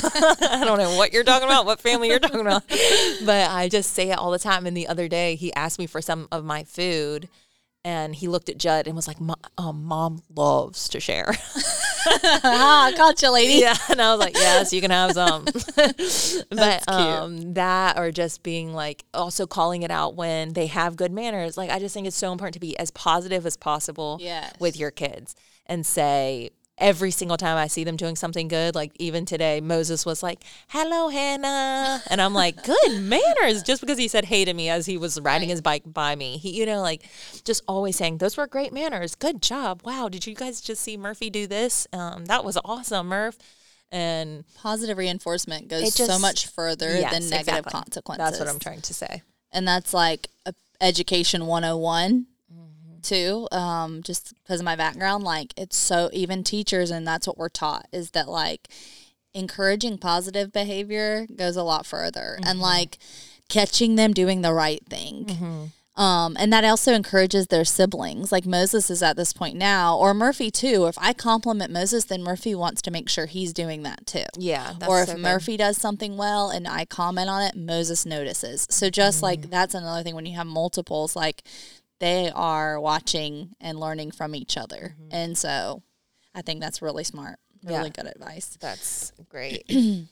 i 0.44 0.64
don't 0.64 0.78
know 0.78 0.96
what 0.96 1.12
you're 1.12 1.24
talking 1.24 1.48
about 1.48 1.66
what 1.66 1.82
family 1.82 2.10
you're 2.10 2.20
talking 2.20 2.42
about. 2.42 2.64
But 3.26 3.50
i 3.50 3.68
just 3.70 3.92
say 3.94 4.12
it 4.12 4.20
all 4.20 4.30
the 4.30 4.40
time. 4.40 4.68
And 4.68 4.78
the 4.78 4.88
other 4.88 5.08
day 5.08 5.36
he 5.36 5.52
asked 5.56 5.80
me 5.80 5.88
for 5.88 6.02
some 6.02 6.28
of 6.32 6.46
my 6.46 6.64
food 6.64 7.28
and 7.84 8.16
he 8.16 8.28
looked 8.28 8.50
at 8.50 8.58
Judd 8.58 8.88
and 8.88 8.96
was 8.96 9.08
like, 9.08 9.20
"Mo- 9.20 9.36
um, 9.58 9.84
"Mom 9.84 10.22
loves 10.34 10.88
to 10.90 11.00
share." 11.00 11.36
ah, 12.44 12.92
gotcha, 12.96 13.32
lady. 13.32 13.60
yeah, 13.60 13.76
and 13.90 14.02
I 14.02 14.12
was 14.12 14.20
like, 14.20 14.36
"Yes, 14.36 14.74
you 14.74 14.82
can 14.82 14.92
have 14.92 15.12
some." 15.14 15.46
but 16.50 16.90
um, 16.90 17.54
that, 17.54 17.98
or 17.98 18.12
just 18.12 18.44
being 18.44 18.74
like, 18.74 19.04
also 19.14 19.46
calling 19.48 19.84
it 19.84 19.92
out 19.92 20.16
when 20.16 20.54
they 20.54 20.68
have 20.68 20.96
good 20.96 21.12
manners. 21.12 21.58
Like, 21.58 21.70
I 21.70 21.80
just 21.80 21.94
think 21.94 22.08
it's 22.08 22.16
so 22.18 22.32
important 22.32 22.54
to 22.56 22.60
be 22.60 22.78
as 22.78 22.92
positive 22.92 23.46
as 23.46 23.58
possible 23.58 24.18
Yes. 24.22 24.54
with 24.60 24.78
your 24.78 24.92
kids 24.92 25.36
and 25.66 25.86
say. 25.86 26.52
Every 26.80 27.12
single 27.12 27.38
time 27.38 27.56
I 27.56 27.68
see 27.68 27.84
them 27.84 27.98
doing 27.98 28.16
something 28.16 28.48
good, 28.48 28.74
like 28.74 28.92
even 29.00 29.26
today, 29.26 29.62
Moses 29.62 30.06
was 30.06 30.24
like, 30.24 30.44
"Hello, 30.70 31.10
Hannah," 31.10 32.02
and 32.10 32.20
I'm 32.20 32.34
like, 32.34 32.64
"Good 32.64 33.00
manners." 33.00 33.62
Just 33.62 33.80
because 33.80 33.98
he 34.00 34.08
said 34.08 34.26
"hey" 34.26 34.44
to 34.44 34.54
me 34.54 34.70
as 34.70 34.88
he 34.88 34.98
was 34.98 35.20
riding 35.22 35.50
his 35.50 35.62
bike 35.62 35.84
by 35.86 36.16
me, 36.16 36.38
he, 36.38 36.50
you 36.50 36.66
know, 36.66 36.82
like 36.82 37.04
just 37.46 37.62
always 37.68 37.96
saying, 37.96 38.18
"Those 38.18 38.38
were 38.38 38.48
great 38.48 38.74
manners. 38.74 39.14
Good 39.14 39.42
job. 39.42 39.82
Wow, 39.84 40.10
did 40.10 40.26
you 40.26 40.34
guys 40.34 40.62
just 40.62 40.82
see 40.82 40.98
Murphy 40.98 41.30
do 41.30 41.46
this? 41.46 41.88
Um, 41.94 42.26
that 42.26 42.44
was 42.44 42.58
awesome, 42.66 43.08
Murph." 43.08 43.38
And 43.92 44.44
Positive 44.56 44.98
reinforcement 44.98 45.68
goes 45.68 45.84
It 45.84 45.94
so 45.94 46.18
much 46.18 46.48
further 46.48 46.90
yes, 47.00 47.12
than 47.14 47.30
negative 47.30 47.60
exactly. 47.60 47.72
consequences. 47.72 48.26
That's 48.26 48.40
what 48.40 48.50
I'm 48.50 48.60
trying 48.60 48.82
to 48.82 48.94
say. 48.94 49.22
and 49.52 49.68
that's 49.68 49.94
like 49.94 50.30
education 50.82 51.46
101 51.46 52.12
Mm-hmm. 52.12 52.33
Too 53.04 53.48
um 53.52 54.02
just 54.04 54.34
because 54.44 54.60
of 54.62 54.66
my 54.66 54.76
background 54.76 55.24
like 55.24 55.54
it's 55.58 55.78
so 55.78 56.10
even 56.14 56.44
teachers 56.44 56.90
and 56.92 57.06
that's 57.08 57.28
what 57.28 57.38
we're 57.38 57.50
taught 57.50 57.86
is 57.92 58.12
that 58.12 58.28
like 58.30 58.68
encouraging 59.34 59.98
positive 59.98 60.52
behavior 60.52 61.26
goes 61.36 61.56
a 61.56 61.64
lot 61.64 61.86
further 61.86 62.36
and 62.38 62.46
Mm-hmm. 62.46 62.62
like 62.62 62.98
catching 63.50 63.96
them 63.96 64.14
doing 64.14 64.42
the 64.42 64.54
right 64.54 64.84
thing 64.90 65.70
um, 65.96 66.36
and 66.40 66.52
that 66.52 66.64
also 66.66 66.94
encourages 66.94 67.48
their 67.48 67.64
siblings. 67.64 68.32
Like 68.32 68.48
Moses 68.48 68.90
is 68.90 69.04
at 69.04 69.16
this 69.16 69.32
point 69.32 69.56
now, 69.56 69.96
or 69.96 70.16
Murphy 70.16 70.50
too. 70.50 70.88
If 70.88 70.98
I 70.98 71.14
compliment 71.14 71.72
Moses, 71.72 72.06
then 72.06 72.24
Murphy 72.24 72.56
wants 72.56 72.82
to 72.82 72.90
make 72.90 73.10
sure 73.10 73.28
he's 73.28 73.54
doing 73.54 73.84
that 73.84 74.08
too 74.08 74.24
Yeah, 74.36 74.74
that's 74.80 74.90
or 74.92 75.04
if 75.04 75.10
so. 75.10 75.18
Murphy 75.18 75.56
does 75.56 75.78
something 75.78 76.18
well 76.18 76.50
and 76.50 76.68
I 76.68 76.86
comment 76.86 77.30
on 77.30 77.44
it, 77.44 77.56
Moses 77.56 78.08
notices. 78.08 78.66
So 78.72 78.90
just 78.90 79.20
Mm. 79.20 79.24
like 79.24 79.50
that's 79.52 79.76
another 79.76 80.02
thing 80.02 80.16
when 80.16 80.26
you 80.26 80.36
have 80.36 80.48
multiples, 80.48 81.16
like 81.16 81.44
they 82.04 82.30
are 82.36 82.80
watching 82.82 83.56
and 83.62 83.80
learning 83.80 84.12
from 84.12 84.36
each 84.36 84.58
other. 84.58 84.96
And 85.10 85.38
so 85.38 85.82
I 86.36 86.42
think 86.42 86.60
that's 86.60 86.82
really 86.82 87.04
smart. 87.06 87.40
Really 87.64 87.76
Mm-hmm. 87.78 87.86
Yeah. 87.86 87.90
good 88.04 88.08
advice. 88.16 88.58
That's 88.60 89.14
great. 89.30 89.64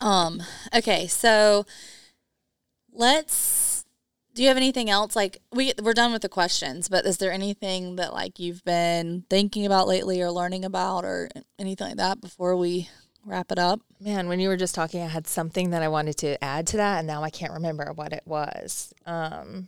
Um, 0.00 0.40
okay, 0.72 1.08
so 1.08 1.66
let's 2.92 3.84
do 4.34 4.42
you 4.42 4.48
have 4.48 4.56
anything 4.56 4.88
else 4.88 5.16
like 5.16 5.38
we 5.52 5.72
we're 5.82 5.92
done 5.94 6.12
with 6.12 6.22
the 6.22 6.28
questions, 6.28 6.88
but 6.88 7.04
is 7.04 7.18
there 7.18 7.32
anything 7.32 7.96
that 7.96 8.12
like 8.12 8.38
you've 8.38 8.64
been 8.64 9.24
thinking 9.28 9.66
about 9.66 9.88
lately 9.88 10.22
or 10.22 10.30
learning 10.30 10.64
about 10.64 11.04
or 11.04 11.28
anything 11.58 11.88
like 11.88 11.96
that 11.96 12.20
before 12.20 12.54
we 12.56 12.88
wrap 13.24 13.50
it 13.50 13.58
up? 13.58 13.80
Man, 14.00 14.28
when 14.28 14.38
you 14.38 14.48
were 14.48 14.56
just 14.56 14.74
talking, 14.76 15.02
I 15.02 15.08
had 15.08 15.26
something 15.26 15.70
that 15.70 15.82
I 15.82 15.88
wanted 15.88 16.16
to 16.18 16.42
add 16.44 16.68
to 16.68 16.76
that, 16.76 16.98
and 16.98 17.06
now 17.08 17.24
I 17.24 17.30
can't 17.30 17.52
remember 17.54 17.92
what 17.92 18.12
it 18.12 18.22
was. 18.24 18.94
Um, 19.04 19.66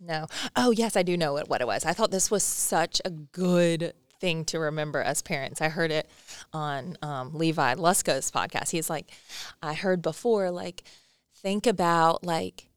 no. 0.00 0.26
Oh, 0.56 0.70
yes, 0.70 0.96
I 0.96 1.02
do 1.02 1.16
know 1.16 1.32
what, 1.32 1.48
what 1.48 1.60
it 1.60 1.66
was. 1.66 1.84
I 1.84 1.92
thought 1.92 2.10
this 2.10 2.30
was 2.30 2.42
such 2.42 3.00
a 3.04 3.10
good 3.10 3.94
thing 4.20 4.44
to 4.46 4.58
remember 4.58 5.00
as 5.00 5.22
parents. 5.22 5.60
I 5.60 5.68
heard 5.68 5.90
it 5.90 6.08
on 6.52 6.96
um, 7.02 7.34
Levi 7.34 7.74
Lusko's 7.74 8.30
podcast. 8.30 8.70
He's 8.70 8.90
like, 8.90 9.10
I 9.62 9.74
heard 9.74 10.02
before, 10.02 10.50
like, 10.50 10.82
think 11.40 11.66
about 11.66 12.24
like 12.24 12.68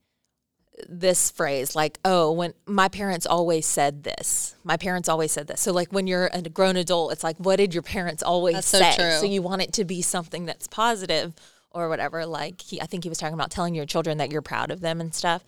this 0.88 1.29
phrase 1.29 1.75
like 1.75 1.99
oh 2.05 2.31
when 2.31 2.53
my 2.65 2.88
parents 2.88 3.25
always 3.25 3.65
said 3.65 4.03
this 4.03 4.55
my 4.63 4.77
parents 4.77 5.10
always 5.10 5.31
said 5.31 5.47
this 5.47 5.62
so 5.62 5.71
like 5.71 5.91
when 5.91 6.07
you're 6.07 6.29
a 6.34 6.41
grown 6.41 6.75
adult 6.75 7.12
it's 7.12 7.23
like 7.23 7.38
what 7.38 7.57
did 7.57 7.73
your 7.73 7.84
parents 7.84 8.23
always 8.23 8.55
That's 8.55 8.67
so 8.67 8.79
say 8.79 8.95
true. 8.95 9.12
so 9.19 9.25
you 9.25 9.41
want 9.41 9.62
it 9.62 9.73
to 9.73 9.86
be 9.86 10.01
something 10.01 10.45
that's 10.45 10.67
positive 10.67 11.34
or 11.71 11.89
whatever 11.89 12.25
like 12.25 12.62
he 12.62 12.81
i 12.81 12.86
think 12.86 13.03
he 13.03 13.10
was 13.10 13.17
talking 13.17 13.34
about 13.34 13.51
telling 13.51 13.75
your 13.75 13.86
children 13.86 14.17
that 14.19 14.31
you're 14.31 14.41
proud 14.41 14.71
of 14.71 14.81
them 14.81 15.01
and 15.01 15.13
stuff 15.13 15.43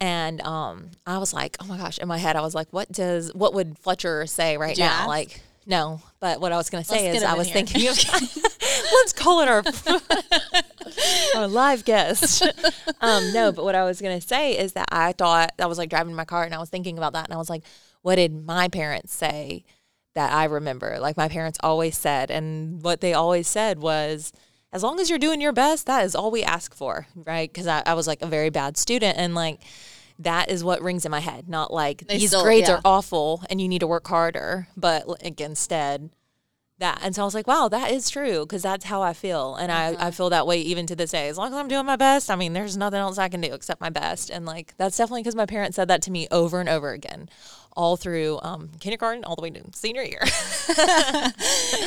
and 0.00 0.40
um 0.42 0.90
i 1.06 1.18
was 1.18 1.34
like 1.34 1.56
oh 1.60 1.66
my 1.66 1.76
gosh 1.76 1.98
in 1.98 2.08
my 2.08 2.18
head 2.18 2.36
i 2.36 2.40
was 2.40 2.54
like 2.54 2.68
what 2.70 2.90
does 2.92 3.32
what 3.34 3.54
would 3.54 3.78
fletcher 3.78 4.26
say 4.26 4.56
right 4.56 4.78
you 4.78 4.84
now 4.84 5.06
like 5.08 5.40
no 5.66 6.00
but 6.20 6.40
what 6.40 6.52
i 6.52 6.56
was 6.56 6.70
going 6.70 6.82
to 6.82 6.88
say 6.88 7.08
is 7.08 7.22
i 7.22 7.34
was 7.34 7.48
here. 7.48 7.54
thinking 7.54 7.88
of 7.88 7.98
let's 8.92 9.12
call 9.12 9.40
it 9.40 9.48
our 9.48 9.62
our 11.36 11.48
live 11.48 11.84
guest. 11.84 12.42
um, 13.00 13.32
no, 13.32 13.52
but 13.52 13.64
what 13.64 13.74
I 13.74 13.84
was 13.84 14.00
gonna 14.00 14.20
say 14.20 14.58
is 14.58 14.72
that 14.72 14.88
I 14.90 15.12
thought 15.12 15.52
I 15.58 15.66
was 15.66 15.78
like 15.78 15.90
driving 15.90 16.14
my 16.14 16.24
car 16.24 16.44
and 16.44 16.54
I 16.54 16.58
was 16.58 16.70
thinking 16.70 16.98
about 16.98 17.12
that 17.14 17.24
and 17.24 17.34
I 17.34 17.38
was 17.38 17.50
like, 17.50 17.62
what 18.02 18.16
did 18.16 18.46
my 18.46 18.68
parents 18.68 19.14
say 19.14 19.64
that 20.14 20.32
I 20.32 20.44
remember? 20.44 20.98
Like 21.00 21.16
my 21.16 21.28
parents 21.28 21.58
always 21.62 21.96
said, 21.96 22.30
and 22.30 22.82
what 22.82 23.00
they 23.00 23.14
always 23.14 23.48
said 23.48 23.78
was, 23.78 24.32
as 24.72 24.82
long 24.82 25.00
as 25.00 25.08
you're 25.08 25.18
doing 25.18 25.40
your 25.40 25.52
best, 25.52 25.86
that 25.86 26.04
is 26.04 26.14
all 26.14 26.30
we 26.30 26.42
ask 26.42 26.74
for, 26.74 27.06
right? 27.14 27.50
Because 27.50 27.66
I, 27.66 27.82
I 27.86 27.94
was 27.94 28.06
like 28.06 28.22
a 28.22 28.26
very 28.26 28.50
bad 28.50 28.76
student 28.76 29.16
and 29.18 29.34
like 29.34 29.60
that 30.18 30.50
is 30.50 30.64
what 30.64 30.82
rings 30.82 31.04
in 31.04 31.10
my 31.10 31.20
head, 31.20 31.48
not 31.48 31.72
like 31.72 32.06
They 32.06 32.18
these 32.18 32.30
still- 32.30 32.42
grades 32.42 32.68
yeah. 32.68 32.76
are 32.76 32.80
awful 32.84 33.42
and 33.48 33.60
you 33.60 33.68
need 33.68 33.78
to 33.80 33.86
work 33.86 34.06
harder, 34.08 34.68
but 34.76 35.08
like 35.08 35.40
instead 35.40 36.10
that. 36.78 37.00
And 37.02 37.14
so 37.14 37.22
I 37.22 37.24
was 37.24 37.34
like, 37.34 37.46
wow, 37.46 37.68
that 37.68 37.90
is 37.90 38.10
true 38.10 38.46
because 38.46 38.62
that's 38.62 38.84
how 38.84 39.02
I 39.02 39.12
feel. 39.12 39.56
And 39.56 39.70
I, 39.70 39.88
I 39.88 39.92
mm-hmm. 39.94 40.10
feel 40.10 40.30
that 40.30 40.46
way 40.46 40.60
even 40.60 40.86
to 40.86 40.96
this 40.96 41.10
day. 41.10 41.28
As 41.28 41.38
long 41.38 41.48
as 41.48 41.54
I'm 41.54 41.68
doing 41.68 41.86
my 41.86 41.96
best, 41.96 42.30
I 42.30 42.36
mean, 42.36 42.52
there's 42.52 42.76
nothing 42.76 43.00
else 43.00 43.18
I 43.18 43.28
can 43.28 43.40
do 43.40 43.52
except 43.52 43.80
my 43.80 43.90
best. 43.90 44.30
And 44.30 44.46
like, 44.46 44.74
that's 44.76 44.96
definitely 44.96 45.22
because 45.22 45.34
my 45.34 45.46
parents 45.46 45.76
said 45.76 45.88
that 45.88 46.02
to 46.02 46.10
me 46.10 46.28
over 46.30 46.60
and 46.60 46.68
over 46.68 46.90
again, 46.90 47.28
all 47.78 47.96
through 47.96 48.40
um, 48.42 48.70
kindergarten, 48.80 49.24
all 49.24 49.36
the 49.36 49.42
way 49.42 49.50
to 49.50 49.62
senior 49.72 50.02
year. 50.02 50.20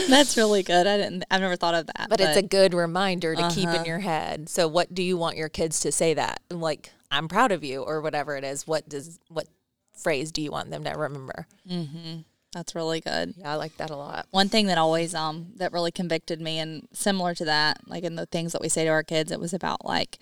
That's 0.10 0.38
really 0.38 0.64
good. 0.64 0.88
I 0.88 0.96
didn't. 0.96 1.26
I've 1.30 1.42
never 1.42 1.58
thought 1.58 1.76
of 1.76 1.88
that. 1.88 2.08
but 2.10 2.22
it's 2.22 2.38
a 2.38 2.42
good 2.42 2.74
reminder 2.74 3.36
to 3.36 3.50
keep 3.50 3.68
in 3.68 3.76
uh-huh. 3.76 3.84
your 3.86 4.00
head. 4.00 4.48
So, 4.48 4.70
what 4.70 4.94
do 4.94 5.04
you 5.04 5.18
want 5.18 5.36
your 5.36 5.50
kids 5.50 5.82
to 5.82 5.92
say 5.92 6.14
that? 6.14 6.42
Like, 6.50 6.92
I'm 7.12 7.28
proud 7.28 7.52
of 7.52 7.66
you, 7.66 7.82
or 7.82 8.00
whatever 8.00 8.38
it 8.38 8.46
is. 8.46 8.66
What 8.66 8.88
does, 8.88 9.20
what 9.28 9.48
phrase 9.94 10.32
do 10.32 10.42
you 10.42 10.50
want 10.50 10.72
them 10.72 10.86
to 10.86 10.92
remember? 10.92 11.46
Mm-hmm. 11.70 12.22
That's 12.52 12.76
really 12.76 13.02
good. 13.02 13.34
Yeah, 13.38 13.54
I 13.54 13.56
like 13.56 13.78
that 13.78 13.90
a 13.90 13.96
lot. 13.96 14.28
One 14.32 14.50
thing 14.50 14.68
that 14.68 14.78
always 14.78 15.16
um 15.16 15.54
that 15.56 15.74
really 15.74 15.92
convicted 15.92 16.42
me 16.42 16.60
and 16.60 16.88
similar 16.94 17.34
to 17.36 17.46
that, 17.46 17.88
like 17.88 18.04
in 18.04 18.16
the 18.16 18.26
things 18.26 18.52
that 18.52 18.62
we 18.62 18.70
say 18.70 18.84
to 18.86 18.90
our 18.90 19.04
kids, 19.04 19.32
it 19.32 19.40
was 19.40 19.54
about 19.54 19.86
like 19.86 20.20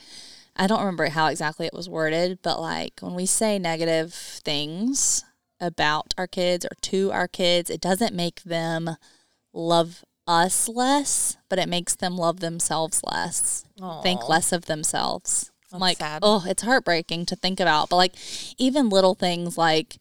I 0.56 0.68
don't 0.68 0.80
remember 0.80 1.08
how 1.10 1.28
exactly 1.28 1.66
it 1.66 1.74
was 1.74 1.90
worded, 1.90 2.40
but 2.42 2.60
like 2.60 3.00
when 3.00 3.16
we 3.16 3.26
say 3.26 3.58
negative 3.60 4.14
things 4.14 5.24
about 5.60 6.14
our 6.18 6.28
kids 6.28 6.66
or 6.66 6.76
to 6.82 7.12
our 7.12 7.28
kids, 7.28 7.70
it 7.70 7.82
doesn't 7.82 8.16
make 8.16 8.44
them 8.44 8.98
love 9.54 10.04
us 10.28 10.70
less, 10.70 11.38
but 11.50 11.60
it 11.60 11.68
makes 11.68 11.96
them 11.96 12.16
love 12.16 12.40
themselves 12.40 13.02
less. 13.04 13.66
Think 14.04 14.28
less 14.30 14.52
of 14.52 14.66
themselves. 14.66 15.52
I'm 15.72 15.80
like, 15.80 15.98
sad. 15.98 16.20
oh, 16.24 16.46
it's 16.48 16.64
heartbreaking 16.64 17.26
to 17.28 17.36
think 17.36 17.60
about. 17.60 17.90
But 17.90 17.98
like 17.98 18.16
even 18.58 18.90
little 18.90 19.16
things 19.16 19.58
like 19.58 19.98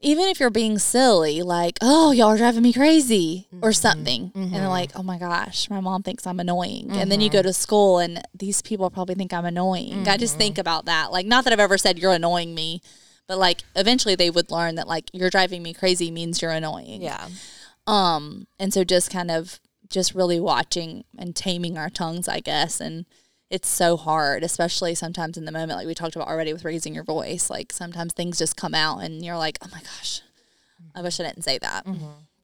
even 0.00 0.28
if 0.28 0.40
you're 0.40 0.50
being 0.50 0.78
silly, 0.78 1.42
like, 1.42 1.78
oh, 1.80 2.12
y'all 2.12 2.28
are 2.28 2.36
driving 2.36 2.62
me 2.62 2.72
crazy 2.72 3.48
or 3.62 3.70
mm-hmm. 3.70 3.72
something. 3.72 4.32
And 4.34 4.52
they're 4.52 4.60
mm-hmm. 4.60 4.68
like, 4.68 4.90
oh 4.94 5.02
my 5.02 5.18
gosh, 5.18 5.70
my 5.70 5.80
mom 5.80 6.02
thinks 6.02 6.26
I'm 6.26 6.38
annoying. 6.38 6.90
And 6.90 7.10
then 7.10 7.20
you 7.20 7.30
go 7.30 7.38
mm-hmm. 7.38 7.48
to 7.48 7.52
school 7.52 7.98
and 7.98 8.22
these 8.34 8.60
people 8.60 8.90
probably 8.90 9.14
think 9.14 9.32
I'm 9.32 9.46
annoying. 9.46 10.06
I 10.06 10.16
just 10.16 10.36
think 10.36 10.58
about 10.58 10.84
that. 10.84 11.12
Like, 11.12 11.26
not 11.26 11.44
that 11.44 11.52
I've 11.52 11.60
ever 11.60 11.78
said 11.78 11.98
you're 11.98 12.12
annoying 12.12 12.54
me, 12.54 12.82
but 13.26 13.38
like 13.38 13.62
eventually 13.74 14.14
they 14.14 14.30
would 14.30 14.50
learn 14.50 14.76
that 14.76 14.86
like 14.86 15.10
you're 15.12 15.30
driving 15.30 15.62
me 15.62 15.72
crazy 15.74 16.10
means 16.10 16.40
you're 16.42 16.52
annoying. 16.52 17.02
Yeah. 17.02 17.28
Um, 17.86 18.46
and 18.58 18.72
so 18.72 18.84
just 18.84 19.10
kind 19.10 19.30
of 19.30 19.60
just 19.88 20.14
really 20.14 20.40
watching 20.40 21.04
and 21.18 21.34
taming 21.34 21.78
our 21.78 21.90
tongues, 21.90 22.28
I 22.28 22.40
guess. 22.40 22.80
And 22.80 23.06
it's 23.50 23.68
so 23.68 23.96
hard, 23.96 24.42
especially 24.42 24.94
sometimes 24.94 25.36
in 25.36 25.44
the 25.44 25.52
moment, 25.52 25.78
like 25.78 25.86
we 25.86 25.94
talked 25.94 26.16
about 26.16 26.28
already 26.28 26.52
with 26.52 26.64
raising 26.64 26.94
your 26.94 27.04
voice. 27.04 27.48
Like 27.48 27.72
sometimes 27.72 28.12
things 28.12 28.38
just 28.38 28.56
come 28.56 28.74
out 28.74 28.98
and 28.98 29.24
you're 29.24 29.36
like, 29.36 29.58
oh 29.62 29.68
my 29.72 29.80
gosh, 29.80 30.22
I 30.94 31.02
wish 31.02 31.20
I 31.20 31.24
didn't 31.24 31.42
say 31.42 31.58
that. 31.58 31.86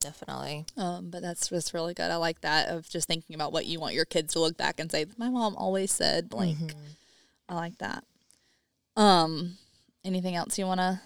Definitely. 0.00 0.66
Um, 0.76 1.10
but 1.10 1.22
that's 1.22 1.48
just 1.48 1.74
really 1.74 1.94
good. 1.94 2.10
I 2.10 2.16
like 2.16 2.40
that 2.40 2.68
of 2.68 2.88
just 2.88 3.08
thinking 3.08 3.34
about 3.34 3.52
what 3.52 3.66
you 3.66 3.80
want 3.80 3.94
your 3.94 4.04
kids 4.04 4.32
to 4.34 4.40
look 4.40 4.56
back 4.56 4.80
and 4.80 4.90
say, 4.90 5.06
my 5.16 5.28
mom 5.28 5.56
always 5.56 5.92
said 5.92 6.28
blank. 6.28 6.74
I 7.48 7.54
like 7.54 7.78
that. 7.78 8.04
Um, 8.96 9.58
anything 10.04 10.36
else 10.36 10.58
you 10.58 10.66
want 10.66 10.80
to 10.80 11.00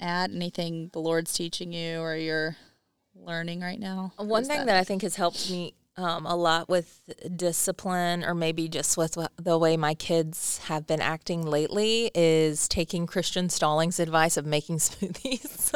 add? 0.00 0.30
Anything 0.30 0.90
the 0.92 1.00
Lord's 1.00 1.32
teaching 1.32 1.72
you 1.72 2.00
or 2.00 2.16
you're 2.16 2.56
learning 3.14 3.60
right 3.60 3.80
now? 3.80 4.12
One 4.16 4.44
thing 4.44 4.66
that? 4.66 4.76
I 4.76 4.84
think 4.84 5.02
has 5.02 5.16
helped 5.16 5.50
me 5.50 5.74
um, 5.98 6.26
a 6.26 6.36
lot 6.36 6.68
with 6.68 7.10
discipline, 7.36 8.24
or 8.24 8.34
maybe 8.34 8.68
just 8.68 8.96
with 8.96 9.18
the 9.36 9.58
way 9.58 9.76
my 9.76 9.94
kids 9.94 10.58
have 10.64 10.86
been 10.86 11.00
acting 11.00 11.42
lately, 11.42 12.10
is 12.14 12.68
taking 12.68 13.06
Christian 13.06 13.48
Stallings' 13.48 13.98
advice 13.98 14.36
of 14.36 14.46
making 14.46 14.76
smoothies. 14.78 15.74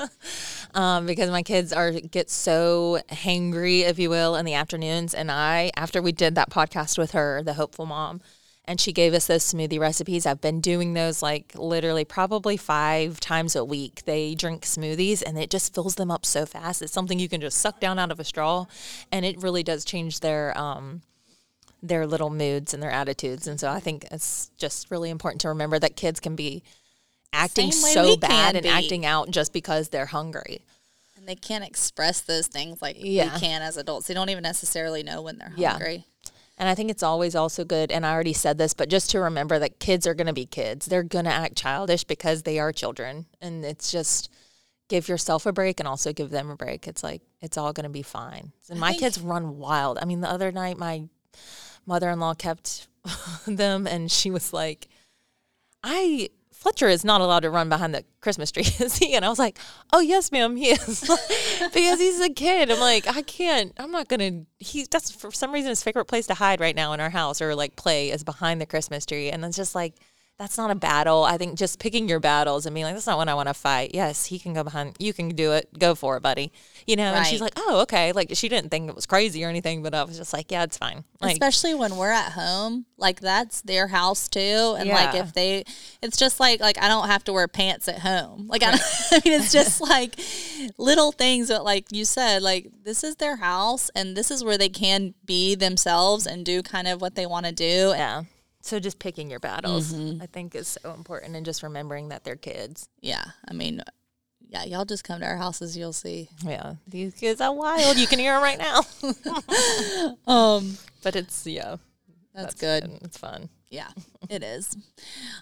um, 0.74 1.06
because 1.06 1.30
my 1.30 1.42
kids 1.42 1.72
are 1.72 1.90
get 1.90 2.30
so 2.30 3.00
hangry, 3.11 3.80
if 3.80 3.98
you 3.98 4.08
will, 4.08 4.37
in 4.37 4.46
the 4.46 4.54
afternoons, 4.54 5.12
and 5.12 5.30
I, 5.30 5.72
after 5.76 6.00
we 6.00 6.12
did 6.12 6.37
that 6.37 6.50
podcast 6.50 6.96
with 6.98 7.11
her, 7.11 7.42
the 7.42 7.54
hopeful 7.54 7.87
mom. 7.87 8.20
And 8.64 8.81
she 8.81 8.92
gave 8.92 9.12
us 9.12 9.27
those 9.27 9.42
smoothie 9.44 9.81
recipes. 9.81 10.25
I've 10.25 10.40
been 10.40 10.61
doing 10.61 10.94
those 10.94 11.20
like 11.20 11.53
literally 11.57 12.05
probably 12.05 12.57
five 12.57 13.18
times 13.18 13.57
a 13.57 13.64
week. 13.64 14.03
They 14.05 14.37
drink 14.37 14.62
smoothies 14.62 15.20
and 15.20 15.37
it 15.37 15.51
just 15.51 15.75
fills 15.75 15.96
them 15.96 16.12
up 16.12 16.25
so 16.25 16.46
fast. 16.46 16.81
It's 16.81 16.92
something 16.92 17.18
you 17.18 17.29
can 17.29 17.40
just 17.40 17.59
suck 17.59 17.81
down 17.81 17.98
out 17.98 18.12
of 18.12 18.20
a 18.20 18.25
straw, 18.25 18.66
and 19.11 19.25
it 19.25 19.42
really 19.42 19.64
does 19.64 19.85
change 19.85 20.20
their 20.20 20.57
um, 20.57 21.03
their 21.83 22.07
little 22.07 22.31
moods 22.31 22.72
and 22.72 22.81
their 22.81 22.92
attitudes. 22.92 23.48
And 23.48 23.59
so 23.59 23.68
I 23.68 23.81
think 23.81 24.07
it's 24.12 24.53
just 24.57 24.92
really 24.92 25.11
important 25.11 25.40
to 25.40 25.48
remember 25.48 25.81
that 25.81 25.96
kids 25.96 26.20
can 26.20 26.37
be 26.37 26.62
acting 27.33 27.72
so 27.72 28.16
bad 28.16 28.55
and 28.55 28.62
be. 28.62 28.68
acting 28.68 29.05
out 29.05 29.31
just 29.33 29.53
because 29.53 29.88
they're 29.88 30.07
hungry. 30.07 30.61
And 31.16 31.27
they 31.27 31.35
can't 31.35 31.64
express 31.64 32.20
those 32.20 32.46
things 32.46 32.81
like 32.81 32.96
Yeah. 33.01 33.35
we 33.35 33.40
can 33.40 33.62
as 33.62 33.77
adults. 33.77 34.07
They 34.07 34.14
don't 34.14 34.29
even 34.29 34.42
necessarily 34.42 35.03
know 35.03 35.20
when 35.22 35.38
they're 35.38 35.53
Yeah. 35.57 35.77
And 36.62 36.68
I 36.68 36.77
think 36.77 36.92
it's 36.92 37.03
always 37.03 37.35
also 37.35 37.64
good, 37.64 37.90
and 37.90 38.07
I 38.07 38.12
already 38.12 38.33
said 38.33 38.57
this, 38.57 38.72
but 38.72 38.88
just 38.88 39.11
to 39.11 39.18
remember 39.18 39.59
that 39.59 39.81
kids 39.81 40.07
are 40.07 40.14
going 40.14 40.29
to 40.29 40.33
be 40.33 40.46
kids. 40.46 40.87
They're 40.87 41.03
going 41.03 41.25
to 41.25 41.33
act 41.33 41.57
childish 41.57 42.05
because 42.05 42.44
they 42.44 42.61
are 42.61 42.70
children. 42.70 43.27
And 43.40 43.64
it's 43.64 43.90
just 43.90 44.31
give 44.88 45.09
yourself 45.09 45.44
a 45.44 45.53
break 45.53 45.81
and 45.81 45.88
also 45.88 46.12
give 46.12 46.31
them 46.31 46.51
a 46.51 46.57
break. 46.57 46.87
It's 46.87 47.03
like, 47.03 47.20
it's 47.40 47.59
all 47.59 47.72
going 47.72 47.83
to 47.83 47.90
be 47.90 48.03
fine. 48.03 48.53
And 48.70 48.79
my 48.79 48.92
kids 48.92 49.20
run 49.20 49.59
wild. 49.59 49.98
I 50.01 50.05
mean, 50.05 50.20
the 50.20 50.31
other 50.31 50.53
night, 50.53 50.79
my 50.79 51.09
mother 51.85 52.09
in 52.11 52.20
law 52.20 52.35
kept 52.35 52.87
them, 53.48 53.88
and 53.88 54.09
she 54.09 54.31
was 54.31 54.53
like, 54.53 54.87
I. 55.83 56.29
Fletcher 56.62 56.87
is 56.87 57.05
not 57.05 57.20
allowed 57.20 57.40
to 57.40 57.51
run 57.51 57.68
behind 57.68 57.92
the 57.92 58.05
Christmas 58.20 58.53
tree, 58.53 58.62
is 58.79 58.96
he? 58.96 59.14
And 59.14 59.25
I 59.25 59.29
was 59.29 59.38
like, 59.40 59.59
"Oh 59.92 59.98
yes, 59.98 60.31
ma'am, 60.31 60.55
he 60.55 60.70
is," 60.70 61.01
because 61.75 61.98
he's 61.98 62.20
a 62.20 62.31
kid. 62.31 62.70
I'm 62.70 62.79
like, 62.79 63.09
I 63.09 63.22
can't. 63.22 63.72
I'm 63.79 63.90
not 63.90 64.07
gonna. 64.07 64.44
He 64.61 64.87
that's 64.88 65.11
for 65.11 65.33
some 65.33 65.51
reason 65.51 65.70
his 65.70 65.83
favorite 65.83 66.05
place 66.05 66.29
to 66.29 66.35
hide 66.35 66.61
right 66.61 66.77
now 66.77 66.92
in 66.92 67.01
our 67.01 67.11
house 67.11 67.42
or 67.42 67.57
like 67.57 67.75
play 67.75 68.11
is 68.11 68.22
behind 68.22 68.61
the 68.61 68.66
Christmas 68.66 69.05
tree, 69.05 69.29
and 69.29 69.44
it's 69.44 69.57
just 69.57 69.75
like 69.75 69.96
that's 70.42 70.59
not 70.59 70.72
a 70.72 70.74
battle. 70.74 71.22
I 71.22 71.38
think 71.38 71.57
just 71.57 71.78
picking 71.78 72.09
your 72.09 72.18
battles 72.18 72.66
and 72.66 72.74
being 72.74 72.85
like, 72.85 72.94
that's 72.94 73.07
not 73.07 73.16
what 73.16 73.28
I 73.28 73.35
want 73.35 73.46
to 73.46 73.55
fight. 73.55 73.92
Yes, 73.94 74.26
he 74.26 74.40
can 74.40 74.52
go 74.52 74.64
behind. 74.64 74.96
You 74.98 75.12
can 75.12 75.28
do 75.28 75.52
it. 75.52 75.68
Go 75.78 75.94
for 75.94 76.16
it, 76.16 76.20
buddy. 76.20 76.50
You 76.85 76.96
know. 76.96 77.14
And 77.14 77.24
she's 77.24 77.40
like, 77.40 77.52
oh, 77.57 77.83
okay. 77.83 78.11
Like 78.11 78.31
she 78.35 78.48
didn't 78.48 78.70
think 78.70 78.88
it 78.88 78.96
was 78.96 79.07
crazy 79.07 79.44
or 79.44 79.48
anything, 79.48 79.85
but 79.85 79.94
I 79.94 80.02
was 80.02 80.18
just 80.18 80.33
like, 80.33 80.50
yeah, 80.50 80.64
it's 80.64 80.76
fine. 80.76 81.05
Like, 81.20 81.35
Especially 81.35 81.74
when 81.74 81.96
we're 81.96 82.11
at 82.11 82.33
home, 82.33 82.87
like 82.96 83.20
that's 83.20 83.61
their 83.62 83.87
house 83.87 84.28
too. 84.28 84.74
And 84.76 84.88
like 84.88 85.14
if 85.14 85.33
they, 85.33 85.62
it's 86.02 86.16
just 86.16 86.40
like 86.40 86.59
like 86.59 86.76
I 86.83 86.88
don't 86.88 87.07
have 87.07 87.22
to 87.24 87.33
wear 87.33 87.46
pants 87.46 87.87
at 87.88 88.00
home. 88.00 88.48
Like 88.52 88.64
I, 88.64 88.72
I 88.72 89.20
mean, 89.24 89.40
it's 89.40 89.50
just 89.50 89.81
like 89.81 90.18
little 90.76 91.11
things 91.11 91.48
that 91.48 91.64
like 91.64 91.87
you 91.90 92.05
said, 92.05 92.42
like 92.42 92.66
this 92.83 93.02
is 93.02 93.16
their 93.16 93.37
house 93.37 93.90
and 93.94 94.14
this 94.14 94.31
is 94.31 94.44
where 94.44 94.59
they 94.59 94.68
can 94.68 95.14
be 95.24 95.55
themselves 95.55 96.26
and 96.26 96.44
do 96.44 96.62
kind 96.62 96.87
of 96.87 97.00
what 97.00 97.14
they 97.14 97.24
want 97.24 97.46
to 97.46 97.52
do. 97.52 97.94
yeah. 97.96 98.24
So 98.62 98.79
just 98.79 99.01
picking 99.01 99.29
your 99.29 99.40
battles, 99.40 99.92
I 99.92 100.27
think, 100.27 100.55
is 100.55 100.79
so 100.81 100.94
important, 100.94 101.35
and 101.35 101.44
just 101.44 101.62
remembering 101.64 102.09
that 102.11 102.22
they're 102.22 102.37
kids. 102.37 102.88
Yeah, 103.01 103.25
I 103.46 103.53
mean, 103.53 103.83
yeah, 104.48 104.64
y'all 104.64 104.85
just 104.85 105.03
come 105.03 105.20
to 105.20 105.27
our 105.27 105.37
houses, 105.37 105.77
you'll 105.77 105.92
see. 105.92 106.29
Yeah, 106.44 106.75
these 106.87 107.14
kids 107.14 107.40
are 107.40 107.53
wild. 107.53 107.96
You 107.96 108.07
can 108.07 108.20
hear 108.20 108.35
them 108.35 108.42
right 108.42 108.59
now. 108.59 108.83
Um, 110.27 110.79
but 111.03 111.16
it's 111.16 111.46
yeah, 111.46 111.77
that's, 112.35 112.55
good. 112.55 112.85
It's 113.03 113.18
fun. 113.18 113.48
Yeah, 113.68 113.88
it 114.31 114.42
is. 114.42 114.77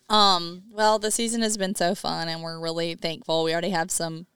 Um, 0.09 0.62
well, 0.72 0.98
the 0.98 1.11
season 1.11 1.42
has 1.42 1.56
been 1.56 1.74
so 1.74 1.94
fun, 1.94 2.28
and 2.28 2.42
we're 2.42 2.59
really 2.59 2.94
thankful. 2.94 3.44
We 3.44 3.52
already 3.52 3.70
have 3.70 3.90
some 3.90 4.26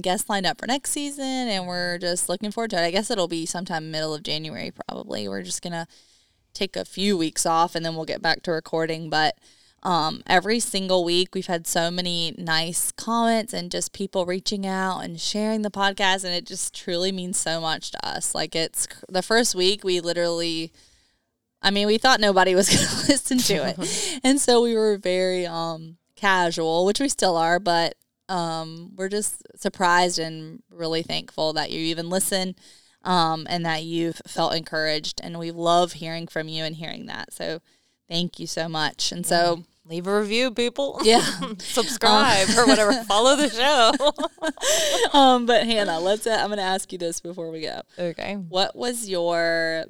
guests 0.00 0.28
lined 0.28 0.46
up 0.46 0.58
for 0.60 0.66
next 0.66 0.90
season, 0.90 1.24
and 1.24 1.66
we're 1.66 1.98
just 1.98 2.28
looking 2.28 2.50
forward 2.50 2.70
to 2.70 2.82
it. 2.82 2.86
I 2.86 2.90
guess 2.90 3.10
it'll 3.10 3.28
be 3.28 3.46
sometime 3.46 3.90
middle 3.90 4.14
of 4.14 4.22
January, 4.22 4.70
probably. 4.70 5.28
We're 5.28 5.42
just 5.42 5.62
gonna 5.62 5.86
take 6.54 6.76
a 6.76 6.84
few 6.84 7.16
weeks 7.16 7.46
off, 7.46 7.74
and 7.74 7.84
then 7.84 7.94
we'll 7.94 8.04
get 8.04 8.22
back 8.22 8.42
to 8.42 8.52
recording. 8.52 9.10
But 9.10 9.36
um, 9.82 10.22
every 10.26 10.60
single 10.60 11.04
week, 11.04 11.34
we've 11.34 11.46
had 11.46 11.66
so 11.66 11.90
many 11.90 12.34
nice 12.38 12.92
comments 12.92 13.52
and 13.52 13.70
just 13.70 13.92
people 13.92 14.26
reaching 14.26 14.66
out 14.66 15.00
and 15.00 15.20
sharing 15.20 15.62
the 15.62 15.70
podcast, 15.70 16.24
and 16.24 16.34
it 16.34 16.46
just 16.46 16.74
truly 16.74 17.12
means 17.12 17.38
so 17.38 17.60
much 17.60 17.90
to 17.92 18.06
us. 18.06 18.34
Like 18.34 18.54
it's 18.54 18.86
the 19.08 19.22
first 19.22 19.54
week, 19.54 19.84
we 19.84 20.00
literally. 20.00 20.72
I 21.64 21.70
mean, 21.70 21.86
we 21.86 21.96
thought 21.96 22.18
nobody 22.18 22.56
was 22.56 22.68
going 22.74 22.86
to 22.86 23.12
listen 23.12 23.38
to 23.38 23.68
it. 23.68 24.20
and 24.24 24.40
so 24.40 24.62
we 24.62 24.74
were 24.74 24.96
very 24.96 25.46
um 25.46 25.96
casual, 26.16 26.84
which 26.84 27.00
we 27.00 27.08
still 27.08 27.36
are, 27.36 27.58
but 27.58 27.94
um 28.28 28.92
we're 28.96 29.08
just 29.08 29.42
surprised 29.56 30.18
and 30.18 30.62
really 30.70 31.02
thankful 31.02 31.52
that 31.52 31.70
you 31.70 31.80
even 31.80 32.08
listen 32.08 32.54
um 33.04 33.46
and 33.50 33.64
that 33.66 33.84
you've 33.84 34.20
felt 34.26 34.54
encouraged 34.54 35.20
and 35.22 35.38
we 35.38 35.50
love 35.50 35.94
hearing 35.94 36.26
from 36.26 36.48
you 36.48 36.64
and 36.64 36.76
hearing 36.76 37.06
that. 37.06 37.32
So 37.32 37.60
thank 38.08 38.38
you 38.38 38.46
so 38.46 38.68
much. 38.68 39.12
And 39.12 39.26
so 39.26 39.64
Leave 39.84 40.06
a 40.06 40.20
review, 40.20 40.52
people. 40.52 41.00
yeah. 41.04 41.20
Subscribe 41.58 42.48
or 42.56 42.66
whatever. 42.66 42.92
Follow 43.08 43.36
the 43.36 43.48
show. 43.50 45.18
um 45.18 45.46
but 45.46 45.66
Hannah, 45.66 45.98
let's 45.98 46.26
uh, 46.26 46.38
I'm 46.40 46.48
going 46.48 46.58
to 46.58 46.62
ask 46.62 46.92
you 46.92 46.98
this 46.98 47.20
before 47.20 47.50
we 47.50 47.62
go. 47.62 47.82
okay. 47.98 48.34
What 48.34 48.76
was 48.76 49.08
your 49.08 49.86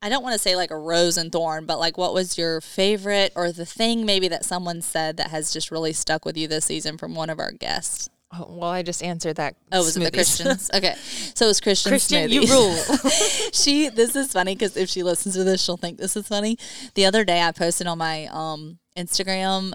I 0.00 0.08
don't 0.08 0.22
want 0.22 0.34
to 0.34 0.38
say 0.38 0.56
like 0.56 0.70
a 0.70 0.78
rose 0.78 1.16
and 1.16 1.30
thorn, 1.30 1.66
but 1.66 1.78
like 1.78 1.98
what 1.98 2.14
was 2.14 2.38
your 2.38 2.60
favorite 2.60 3.32
or 3.36 3.52
the 3.52 3.66
thing 3.66 4.06
maybe 4.06 4.28
that 4.28 4.44
someone 4.44 4.80
said 4.80 5.16
that 5.18 5.30
has 5.30 5.52
just 5.52 5.70
really 5.70 5.92
stuck 5.92 6.24
with 6.24 6.36
you 6.36 6.48
this 6.48 6.64
season 6.64 6.96
from 6.96 7.14
one 7.14 7.28
of 7.28 7.38
our 7.38 7.52
guests? 7.52 8.08
Oh, 8.38 8.46
well, 8.58 8.70
I 8.70 8.82
just 8.82 9.02
answered 9.02 9.36
that. 9.36 9.56
Oh, 9.72 9.78
was 9.78 9.96
it 9.96 10.00
the 10.00 10.10
Christians? 10.10 10.70
Okay, 10.74 10.94
so 11.34 11.46
it 11.46 11.48
was 11.48 11.60
Christian. 11.60 11.90
Christian, 11.90 12.30
smoothie. 12.30 12.46
you 12.46 12.52
rule. 12.52 13.50
she. 13.52 13.88
This 13.88 14.16
is 14.16 14.32
funny 14.32 14.54
because 14.54 14.76
if 14.76 14.88
she 14.88 15.02
listens 15.02 15.34
to 15.34 15.44
this, 15.44 15.62
she'll 15.62 15.76
think 15.76 15.98
this 15.98 16.16
is 16.16 16.26
funny. 16.26 16.58
The 16.94 17.06
other 17.06 17.24
day, 17.24 17.42
I 17.42 17.52
posted 17.52 17.86
on 17.86 17.98
my 17.98 18.26
um 18.26 18.78
Instagram. 18.96 19.72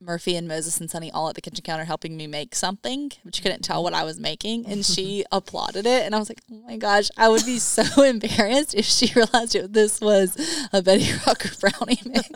Murphy 0.00 0.36
and 0.36 0.46
Moses 0.46 0.78
and 0.80 0.90
Sunny 0.90 1.10
all 1.10 1.30
at 1.30 1.34
the 1.34 1.40
kitchen 1.40 1.62
counter 1.62 1.84
helping 1.84 2.14
me 2.14 2.26
make 2.26 2.54
something, 2.54 3.10
but 3.24 3.38
you 3.38 3.42
couldn't 3.42 3.62
tell 3.62 3.82
what 3.82 3.94
I 3.94 4.04
was 4.04 4.20
making. 4.20 4.66
And 4.66 4.84
she 4.84 5.24
applauded 5.32 5.86
it. 5.86 6.04
And 6.04 6.14
I 6.14 6.18
was 6.18 6.28
like, 6.28 6.42
oh 6.52 6.62
my 6.66 6.76
gosh, 6.76 7.08
I 7.16 7.28
would 7.30 7.46
be 7.46 7.58
so 7.58 8.02
embarrassed 8.02 8.74
if 8.74 8.84
she 8.84 9.10
realized 9.14 9.54
it, 9.54 9.72
this 9.72 10.02
was 10.02 10.36
a 10.74 10.82
Betty 10.82 11.10
Crocker 11.18 11.50
brownie 11.58 12.02
mix. 12.04 12.28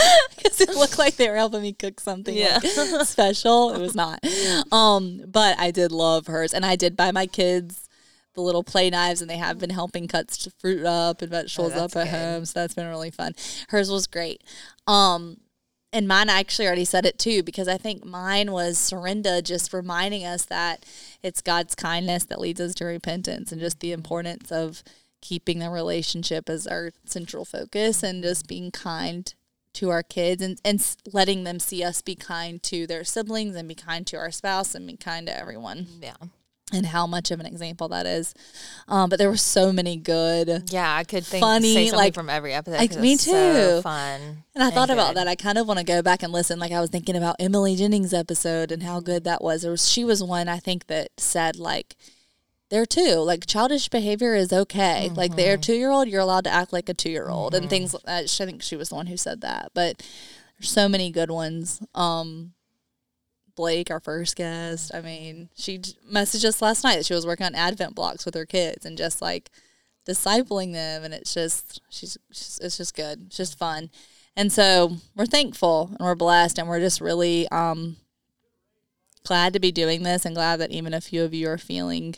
Because 0.36 0.60
it 0.60 0.70
looked 0.70 0.98
like 0.98 1.16
they 1.16 1.28
were 1.28 1.36
helping 1.36 1.62
me 1.62 1.72
cook 1.74 2.00
something 2.00 2.34
like, 2.38 2.62
special. 3.04 3.72
It 3.74 3.80
was 3.80 3.94
not. 3.94 4.24
Um, 4.72 5.22
but 5.26 5.58
I 5.58 5.70
did 5.70 5.92
love 5.92 6.26
hers. 6.26 6.54
And 6.54 6.64
I 6.64 6.76
did 6.76 6.96
buy 6.96 7.10
my 7.10 7.26
kids 7.26 7.88
the 8.34 8.40
little 8.40 8.62
play 8.62 8.88
knives 8.90 9.20
and 9.20 9.28
they 9.28 9.36
have 9.36 9.58
been 9.58 9.70
helping 9.70 10.06
cut 10.06 10.30
fruit 10.58 10.86
up 10.86 11.20
and 11.20 11.30
vegetables 11.30 11.74
that's 11.74 11.96
up 11.96 12.00
at 12.00 12.10
good. 12.10 12.18
home. 12.18 12.44
So 12.44 12.60
that's 12.60 12.74
been 12.74 12.86
really 12.88 13.10
fun. 13.10 13.34
Hers 13.68 13.90
was 13.90 14.06
great. 14.06 14.42
Um, 14.86 15.38
and 15.92 16.06
mine, 16.06 16.30
I 16.30 16.38
actually 16.38 16.66
already 16.66 16.84
said 16.84 17.04
it 17.04 17.18
too, 17.18 17.42
because 17.42 17.66
I 17.66 17.76
think 17.76 18.04
mine 18.04 18.52
was 18.52 18.78
Serinda 18.78 19.42
just 19.42 19.72
reminding 19.72 20.24
us 20.24 20.44
that 20.46 20.84
it's 21.22 21.42
God's 21.42 21.74
kindness 21.74 22.24
that 22.24 22.40
leads 22.40 22.60
us 22.60 22.74
to 22.76 22.84
repentance 22.84 23.50
and 23.50 23.60
just 23.60 23.80
the 23.80 23.92
importance 23.92 24.52
of 24.52 24.84
keeping 25.20 25.58
the 25.58 25.68
relationship 25.68 26.48
as 26.48 26.66
our 26.66 26.92
central 27.04 27.44
focus 27.44 28.02
and 28.02 28.22
just 28.22 28.46
being 28.46 28.70
kind 28.70 29.34
to 29.74 29.90
our 29.90 30.02
kids 30.02 30.42
and, 30.42 30.60
and 30.64 30.96
letting 31.12 31.44
them 31.44 31.58
see 31.58 31.82
us 31.82 32.02
be 32.02 32.14
kind 32.14 32.62
to 32.64 32.86
their 32.86 33.04
siblings 33.04 33.54
and 33.56 33.68
be 33.68 33.74
kind 33.74 34.06
to 34.08 34.16
our 34.16 34.30
spouse 34.30 34.74
and 34.74 34.86
be 34.86 34.96
kind 34.96 35.26
to 35.26 35.38
everyone 35.38 35.86
yeah. 36.02 36.14
and 36.72 36.86
how 36.86 37.06
much 37.06 37.30
of 37.30 37.40
an 37.40 37.46
example 37.46 37.88
that 37.88 38.06
is. 38.06 38.34
Um, 38.88 39.08
but 39.08 39.18
there 39.18 39.28
were 39.28 39.36
so 39.36 39.72
many 39.72 39.96
good. 39.96 40.70
Yeah, 40.70 40.94
I 40.94 41.04
could 41.04 41.24
think 41.24 41.42
Funny, 41.42 41.90
like- 41.92 42.14
from 42.14 42.28
every 42.28 42.52
episode. 42.52 42.78
like, 42.78 42.96
me 42.98 43.14
it's 43.14 43.24
so 43.24 43.76
too. 43.76 43.82
fun. 43.82 44.44
And 44.54 44.64
I 44.64 44.70
thought 44.70 44.90
about 44.90 45.14
that. 45.14 45.28
I 45.28 45.36
kind 45.36 45.58
of 45.58 45.68
want 45.68 45.78
to 45.78 45.84
go 45.84 46.02
back 46.02 46.22
and 46.22 46.32
listen. 46.32 46.58
Like 46.58 46.72
I 46.72 46.80
was 46.80 46.90
thinking 46.90 47.16
about 47.16 47.36
Emily 47.38 47.76
Jennings' 47.76 48.12
episode 48.12 48.72
and 48.72 48.82
how 48.82 49.00
good 49.00 49.24
that 49.24 49.42
was. 49.42 49.62
There 49.62 49.70
was 49.70 49.88
she 49.88 50.04
was 50.04 50.22
one 50.22 50.48
I 50.48 50.58
think 50.58 50.88
that 50.88 51.08
said 51.16 51.56
like 51.56 51.96
there 52.70 52.86
too 52.86 53.16
like 53.16 53.46
childish 53.46 53.88
behavior 53.88 54.34
is 54.34 54.52
okay. 54.52 55.10
Like 55.14 55.36
they're 55.36 55.54
Mm-hmm. 55.56 55.60
two 55.62 55.74
year 55.74 55.90
old, 55.90 56.08
you're 56.08 56.20
allowed 56.20 56.44
to 56.44 56.50
act 56.50 56.72
like 56.72 56.88
a 56.88 56.94
two 56.94 57.10
year 57.10 57.28
old 57.28 57.54
and 57.54 57.68
things. 57.68 57.94
Uh, 57.94 57.98
I 58.06 58.26
think 58.26 58.62
she 58.62 58.76
was 58.76 58.88
the 58.90 58.94
one 58.94 59.06
who 59.06 59.16
said 59.16 59.40
that. 59.42 59.72
But 59.74 60.02
there's 60.58 60.70
so 60.70 60.88
many 60.88 61.10
good 61.10 61.30
ones. 61.30 61.82
Um, 61.94 62.52
Blake, 63.56 63.90
our 63.90 64.00
first 64.00 64.36
guest. 64.36 64.92
I 64.94 65.00
mean, 65.00 65.48
she 65.54 65.78
messaged 66.10 66.44
us 66.44 66.62
last 66.62 66.84
night 66.84 66.96
that 66.96 67.06
she 67.06 67.12
was 67.14 67.26
working 67.26 67.44
on 67.44 67.54
Advent 67.54 67.94
blocks 67.94 68.24
with 68.24 68.34
her 68.34 68.46
kids 68.46 68.86
and 68.86 68.96
just 68.96 69.20
like 69.20 69.50
discipling 70.08 70.72
them, 70.72 71.04
and 71.04 71.12
it's 71.12 71.34
just 71.34 71.80
she's, 71.90 72.16
she's 72.32 72.58
it's 72.62 72.76
just 72.78 72.94
good. 72.94 73.24
It's 73.26 73.36
just 73.36 73.58
fun, 73.58 73.90
and 74.36 74.50
so 74.52 74.96
we're 75.14 75.26
thankful 75.26 75.88
and 75.98 76.06
we're 76.06 76.14
blessed, 76.14 76.58
and 76.58 76.68
we're 76.68 76.80
just 76.80 77.00
really 77.02 77.48
um 77.48 77.96
glad 79.26 79.52
to 79.52 79.60
be 79.60 79.72
doing 79.72 80.04
this, 80.04 80.24
and 80.24 80.34
glad 80.34 80.56
that 80.60 80.70
even 80.70 80.94
a 80.94 81.00
few 81.00 81.22
of 81.22 81.34
you 81.34 81.48
are 81.50 81.58
feeling 81.58 82.14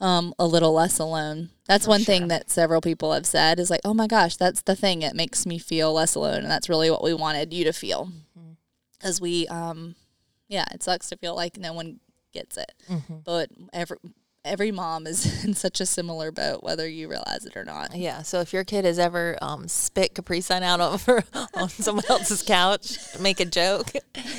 um 0.00 0.34
a 0.38 0.46
little 0.46 0.72
less 0.72 0.98
alone. 0.98 1.50
That's 1.66 1.88
one 1.88 2.02
thing 2.02 2.28
that 2.28 2.50
several 2.50 2.80
people 2.80 3.12
have 3.12 3.26
said 3.26 3.58
is 3.58 3.70
like, 3.70 3.80
"Oh 3.84 3.94
my 3.94 4.06
gosh, 4.06 4.36
that's 4.36 4.62
the 4.62 4.76
thing. 4.76 5.02
It 5.02 5.14
makes 5.14 5.46
me 5.46 5.58
feel 5.58 5.92
less 5.92 6.14
alone." 6.14 6.38
And 6.38 6.50
that's 6.50 6.68
really 6.68 6.90
what 6.90 7.02
we 7.02 7.14
wanted 7.14 7.52
you 7.52 7.64
to 7.64 7.72
feel. 7.72 8.10
Cuz 9.00 9.20
we 9.20 9.46
um 9.48 9.96
yeah, 10.48 10.64
it 10.72 10.82
sucks 10.82 11.08
to 11.08 11.16
feel 11.16 11.34
like 11.34 11.58
no 11.58 11.72
one 11.72 12.00
gets 12.32 12.56
it. 12.56 12.72
But 13.24 13.50
every 13.72 13.96
every 14.46 14.70
mom 14.70 15.06
is 15.06 15.44
in 15.44 15.54
such 15.54 15.80
a 15.80 15.86
similar 15.86 16.30
boat 16.30 16.62
whether 16.62 16.88
you 16.88 17.08
realize 17.08 17.44
it 17.44 17.56
or 17.56 17.64
not. 17.64 17.94
Yeah, 17.94 18.22
so 18.22 18.40
if 18.40 18.52
your 18.52 18.64
kid 18.64 18.84
has 18.84 18.98
ever 18.98 19.36
um, 19.42 19.68
spit 19.68 20.14
Capri 20.14 20.40
Sun 20.40 20.62
out 20.62 20.80
over 20.80 21.24
on 21.54 21.68
someone 21.68 22.04
else's 22.08 22.42
couch, 22.42 22.96
make 23.20 23.40
a 23.40 23.44
joke. 23.44 23.90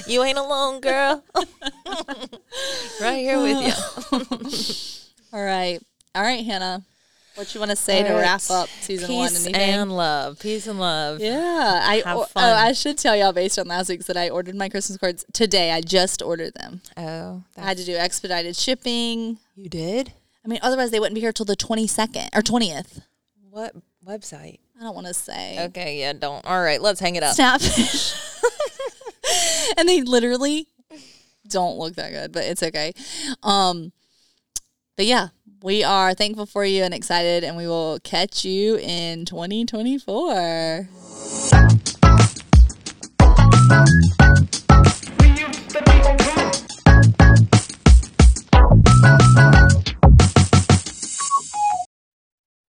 You 0.08 0.24
ain't 0.24 0.38
alone, 0.38 0.80
girl. 0.82 1.24
right 3.02 3.18
here 3.18 3.42
with 3.42 5.02
you. 5.02 5.07
All 5.34 5.44
right. 5.44 5.80
All 6.16 6.22
right, 6.24 6.44
Hannah. 6.46 6.84
What 7.36 7.54
you 7.54 7.60
want 7.60 7.70
to 7.70 7.76
say 7.78 8.02
to 8.02 8.14
wrap 8.16 8.42
up 8.50 8.68
season 8.68 9.14
1 9.16 9.30
Peace 9.30 9.46
and 9.46 9.96
love. 9.96 10.40
Peace 10.40 10.66
and 10.66 10.80
love. 10.80 11.20
yeah, 11.20 11.82
I 11.84 12.02
Have 12.04 12.30
fun. 12.30 12.44
oh 12.44 12.54
I 12.56 12.72
should 12.72 12.98
tell 12.98 13.16
y'all 13.16 13.32
based 13.32 13.60
on 13.60 13.68
last 13.68 13.90
week's 13.90 14.08
that 14.08 14.18
I 14.18 14.30
ordered 14.30 14.56
my 14.56 14.70
Christmas 14.70 14.98
cards 14.98 15.24
today. 15.34 15.70
I 15.72 15.82
just 15.82 16.24
ordered 16.24 16.56
them. 16.56 16.82
Oh, 16.98 17.44
I 17.56 17.62
had 17.62 17.78
to 17.78 17.86
do 17.86 17.96
expedited 17.96 18.56
shipping. 18.56 19.38
you 19.56 19.70
did? 19.70 20.14
I 20.44 20.48
mean, 20.48 20.58
otherwise 20.64 20.90
they 20.90 21.00
wouldn't 21.00 21.14
be 21.14 21.22
here 21.22 21.32
till 21.32 21.46
the 21.46 21.56
twenty 21.56 21.86
second 21.86 22.30
or 22.34 22.42
twentieth. 22.42 23.02
What 23.52 23.76
website? 24.04 24.58
I 24.80 24.84
don't 24.84 24.96
want 24.96 25.06
to 25.06 25.14
say. 25.14 25.58
Okay, 25.66 26.00
yeah, 26.00 26.14
don't. 26.14 26.44
All 26.44 26.62
right, 26.64 26.82
let's 26.82 27.00
hang 27.00 27.18
it 27.18 27.24
up. 27.24 27.36
Snapfish. 27.38 28.18
and 29.78 29.88
they 29.88 30.02
literally 30.02 30.68
don't 31.48 31.78
look 31.78 31.96
that 31.96 32.12
good, 32.12 32.32
but 32.32 32.46
it's 32.46 32.64
okay. 32.64 32.94
Um, 33.44 33.92
but 34.98 35.06
yeah, 35.06 35.30
we 35.62 35.84
are 35.84 36.14
thankful 36.14 36.46
for 36.48 36.66
you 36.66 36.84
and 36.84 36.94
excited, 36.94 37.44
and 37.44 37.56
we 37.56 37.68
will 37.68 38.00
catch 38.04 38.44
you 38.44 38.78
in 38.78 39.26
2024. 39.26 40.90